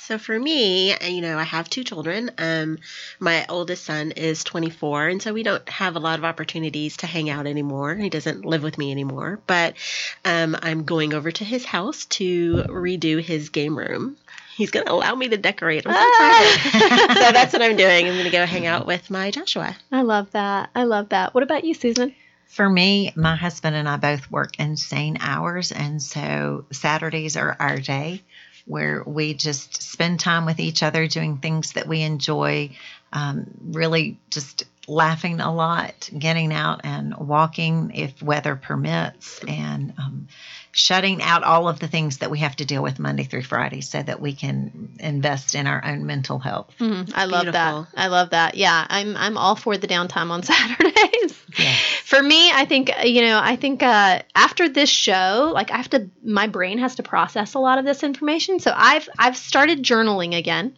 So 0.07 0.17
for 0.17 0.39
me, 0.39 0.95
you 1.05 1.19
know, 1.19 1.37
I 1.37 1.43
have 1.43 1.69
two 1.69 1.83
children. 1.83 2.31
Um, 2.37 2.77
my 3.19 3.45
oldest 3.49 3.83
son 3.83 4.11
is 4.11 4.41
24, 4.45 5.09
and 5.09 5.21
so 5.21 5.33
we 5.33 5.43
don't 5.43 5.67
have 5.67 5.97
a 5.97 5.99
lot 5.99 6.17
of 6.17 6.23
opportunities 6.23 6.95
to 6.97 7.07
hang 7.07 7.29
out 7.29 7.45
anymore. 7.45 7.93
He 7.93 8.09
doesn't 8.09 8.45
live 8.45 8.63
with 8.63 8.77
me 8.77 8.91
anymore, 8.91 9.41
but 9.47 9.75
um, 10.23 10.55
I'm 10.61 10.85
going 10.85 11.13
over 11.13 11.29
to 11.29 11.43
his 11.43 11.65
house 11.65 12.05
to 12.05 12.63
redo 12.69 13.21
his 13.21 13.49
game 13.49 13.77
room. 13.77 14.15
He's 14.55 14.71
going 14.71 14.85
to 14.85 14.93
allow 14.93 15.13
me 15.13 15.27
to 15.27 15.35
decorate. 15.35 15.85
I'm 15.85 15.91
so 15.91 15.99
ah. 15.99 17.13
so 17.25 17.31
that's 17.33 17.51
what 17.51 17.61
I'm 17.61 17.75
doing. 17.75 18.07
I'm 18.07 18.13
going 18.13 18.23
to 18.23 18.29
go 18.29 18.45
hang 18.45 18.65
out 18.65 18.87
with 18.87 19.09
my 19.09 19.29
Joshua. 19.31 19.75
I 19.91 20.03
love 20.03 20.31
that. 20.31 20.69
I 20.73 20.85
love 20.85 21.09
that. 21.09 21.33
What 21.33 21.43
about 21.43 21.65
you, 21.65 21.73
Susan? 21.73 22.15
For 22.45 22.69
me, 22.69 23.11
my 23.17 23.35
husband 23.35 23.75
and 23.75 23.89
I 23.89 23.97
both 23.97 24.31
work 24.31 24.57
insane 24.57 25.17
hours, 25.19 25.73
and 25.73 26.01
so 26.01 26.63
Saturdays 26.71 27.35
are 27.35 27.57
our 27.59 27.77
day 27.79 28.23
where 28.67 29.01
we 29.05 29.33
just 29.33 29.81
spend 29.81 30.19
time 30.19 30.45
with 30.45 30.59
each 30.59 30.83
other 30.83 31.07
doing 31.07 31.37
things 31.37 31.73
that 31.73 31.87
we 31.87 32.01
enjoy, 32.01 32.69
um, 33.13 33.47
really 33.71 34.19
just 34.29 34.65
laughing 34.87 35.39
a 35.39 35.53
lot, 35.53 36.09
getting 36.17 36.53
out 36.53 36.81
and 36.83 37.15
walking 37.17 37.91
if 37.93 38.21
weather 38.21 38.55
permits, 38.55 39.39
and 39.47 39.93
um, 39.97 40.27
shutting 40.71 41.21
out 41.21 41.43
all 41.43 41.67
of 41.67 41.79
the 41.79 41.87
things 41.87 42.19
that 42.19 42.29
we 42.29 42.39
have 42.39 42.55
to 42.55 42.65
deal 42.65 42.83
with 42.83 42.99
Monday 42.99 43.23
through 43.23 43.43
Friday 43.43 43.81
so 43.81 44.01
that 44.01 44.21
we 44.21 44.33
can 44.33 44.89
invest 44.99 45.55
in 45.55 45.65
our 45.65 45.83
own 45.83 46.05
mental 46.05 46.37
health. 46.37 46.71
Mm, 46.79 47.11
I 47.15 47.25
love 47.25 47.45
Beautiful. 47.45 47.87
that. 47.93 48.01
I 48.01 48.07
love 48.07 48.29
that. 48.31 48.55
Yeah, 48.55 48.85
I'm 48.87 49.17
I'm 49.17 49.37
all 49.37 49.55
for 49.55 49.77
the 49.77 49.87
downtime 49.87 50.29
on 50.29 50.43
Saturdays. 50.43 51.43
Yes. 51.57 51.96
For 52.07 52.23
me, 52.23 52.49
I 52.53 52.63
think 52.63 52.89
you 53.03 53.21
know, 53.21 53.37
I 53.37 53.57
think 53.57 53.83
uh, 53.83 54.21
after 54.33 54.69
this 54.69 54.89
show, 54.89 55.51
like 55.53 55.71
I 55.71 55.75
have 55.75 55.89
to, 55.89 56.09
my 56.23 56.47
brain 56.47 56.77
has 56.77 56.95
to 56.95 57.03
process 57.03 57.53
a 57.53 57.59
lot 57.59 57.79
of 57.79 57.83
this 57.83 58.01
information. 58.01 58.61
So 58.61 58.71
I've 58.73 59.09
I've 59.19 59.35
started 59.35 59.83
journaling 59.83 60.33
again. 60.33 60.77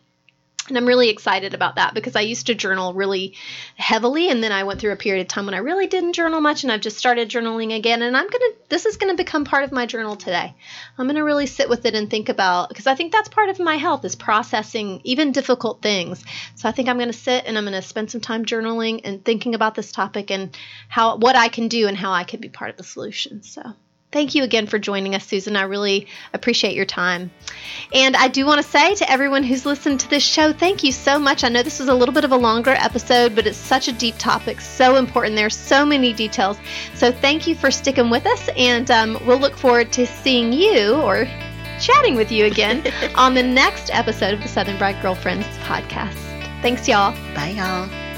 And 0.70 0.78
I'm 0.78 0.86
really 0.86 1.10
excited 1.10 1.54
about 1.54 1.76
that 1.76 1.94
because 1.94 2.16
I 2.16 2.22
used 2.22 2.48
to 2.48 2.56
journal 2.56 2.94
really 2.94 3.36
heavily 3.76 4.30
and 4.30 4.44
then 4.44 4.52
I 4.52 4.64
went 4.64 4.80
through 4.80 4.92
a 4.92 4.98
period 4.98 5.22
of 5.22 5.28
time 5.28 5.46
when 5.46 5.56
I 5.56 5.60
really 5.60 5.88
didn't 5.88 6.14
journal 6.14 6.42
much 6.42 6.64
and 6.64 6.72
I've 6.72 6.82
just 6.82 6.98
started 6.98 7.30
journaling 7.30 7.76
again 7.76 8.02
and 8.02 8.16
I'm 8.16 8.28
going 8.28 8.40
to 8.40 8.56
this 8.70 8.86
is 8.86 8.98
going 8.98 9.12
to 9.12 9.22
become 9.22 9.46
part 9.46 9.64
of 9.64 9.72
my 9.72 9.86
journal 9.86 10.16
today. 10.16 10.56
I'm 10.98 11.06
going 11.06 11.16
to 11.16 11.24
really 11.24 11.48
sit 11.48 11.70
with 11.70 11.86
it 11.86 11.96
and 11.96 12.10
think 12.10 12.30
about 12.30 12.70
because 12.70 12.88
I 12.88 12.96
think 12.96 13.12
that's 13.12 13.30
part 13.30 13.50
of 13.50 13.60
my 13.60 13.76
health 13.76 14.06
is 14.06 14.16
processing 14.16 15.02
even 15.04 15.32
difficult 15.32 15.82
things. 15.82 16.24
So 16.56 16.70
I 16.70 16.72
think 16.72 16.88
I'm 16.88 16.98
going 16.98 17.12
to 17.12 17.14
sit 17.14 17.46
and 17.46 17.58
I'm 17.58 17.66
going 17.66 17.74
to 17.74 17.82
spend 17.82 18.12
some 18.12 18.22
time 18.22 18.46
journaling 18.46 19.02
and 19.04 19.24
thinking 19.24 19.56
about 19.56 19.76
this 19.76 19.92
topic 19.92 20.32
and 20.32 20.56
how 20.88 21.18
what 21.18 21.36
I 21.36 21.50
can 21.50 21.68
do 21.68 21.88
and 21.88 21.98
how 21.98 22.12
I 22.12 22.24
can 22.24 22.40
be 22.40 22.50
part 22.50 22.70
of 22.70 22.78
the 22.78 22.84
solution. 22.84 23.44
So 23.44 23.74
Thank 24.12 24.34
you 24.34 24.44
again 24.44 24.66
for 24.66 24.80
joining 24.80 25.14
us, 25.14 25.24
Susan. 25.24 25.56
I 25.56 25.64
really 25.64 26.08
appreciate 26.34 26.74
your 26.74 26.86
time. 26.86 27.30
And 27.94 28.16
I 28.16 28.28
do 28.28 28.44
want 28.44 28.60
to 28.60 28.68
say 28.68 28.96
to 28.96 29.12
everyone 29.12 29.44
who's 29.44 29.68
listened 29.68 30.00
to 30.00 30.10
this 30.10 30.24
show, 30.24 30.52
thank 30.52 30.84
you 30.84 30.92
so 30.92 31.20
much. 31.20 31.44
I 31.44 31.50
know 31.50 31.62
this 31.62 31.80
was 31.80 31.90
a 31.90 31.94
little 31.94 32.14
bit 32.14 32.24
of 32.24 32.32
a 32.32 32.38
longer 32.38 32.72
episode, 32.72 33.36
but 33.36 33.46
it's 33.46 33.58
such 33.58 33.88
a 33.88 33.92
deep 33.92 34.16
topic, 34.18 34.62
so 34.62 34.96
important. 34.96 35.36
There's 35.36 35.56
so 35.56 35.86
many 35.86 36.12
details. 36.12 36.58
So 36.96 37.12
thank 37.12 37.46
you 37.46 37.54
for 37.54 37.70
sticking 37.70 38.10
with 38.10 38.26
us, 38.26 38.50
and 38.58 38.90
um, 38.90 39.20
we'll 39.28 39.40
look 39.40 39.56
forward 39.56 39.92
to 39.94 40.08
seeing 40.08 40.54
you 40.54 40.96
or 40.96 41.26
chatting 41.80 42.16
with 42.16 42.32
you 42.32 42.46
again 42.46 42.84
on 43.16 43.36
the 43.36 43.44
next 43.44 43.92
episode 43.94 44.34
of 44.34 44.42
the 44.42 44.48
Southern 44.48 44.80
Fried 44.80 45.00
Girlfriends 45.04 45.46
podcast. 45.60 46.18
Thanks, 46.64 46.88
y'all. 46.88 47.14
Bye, 47.36 47.54
y'all. 47.56 48.09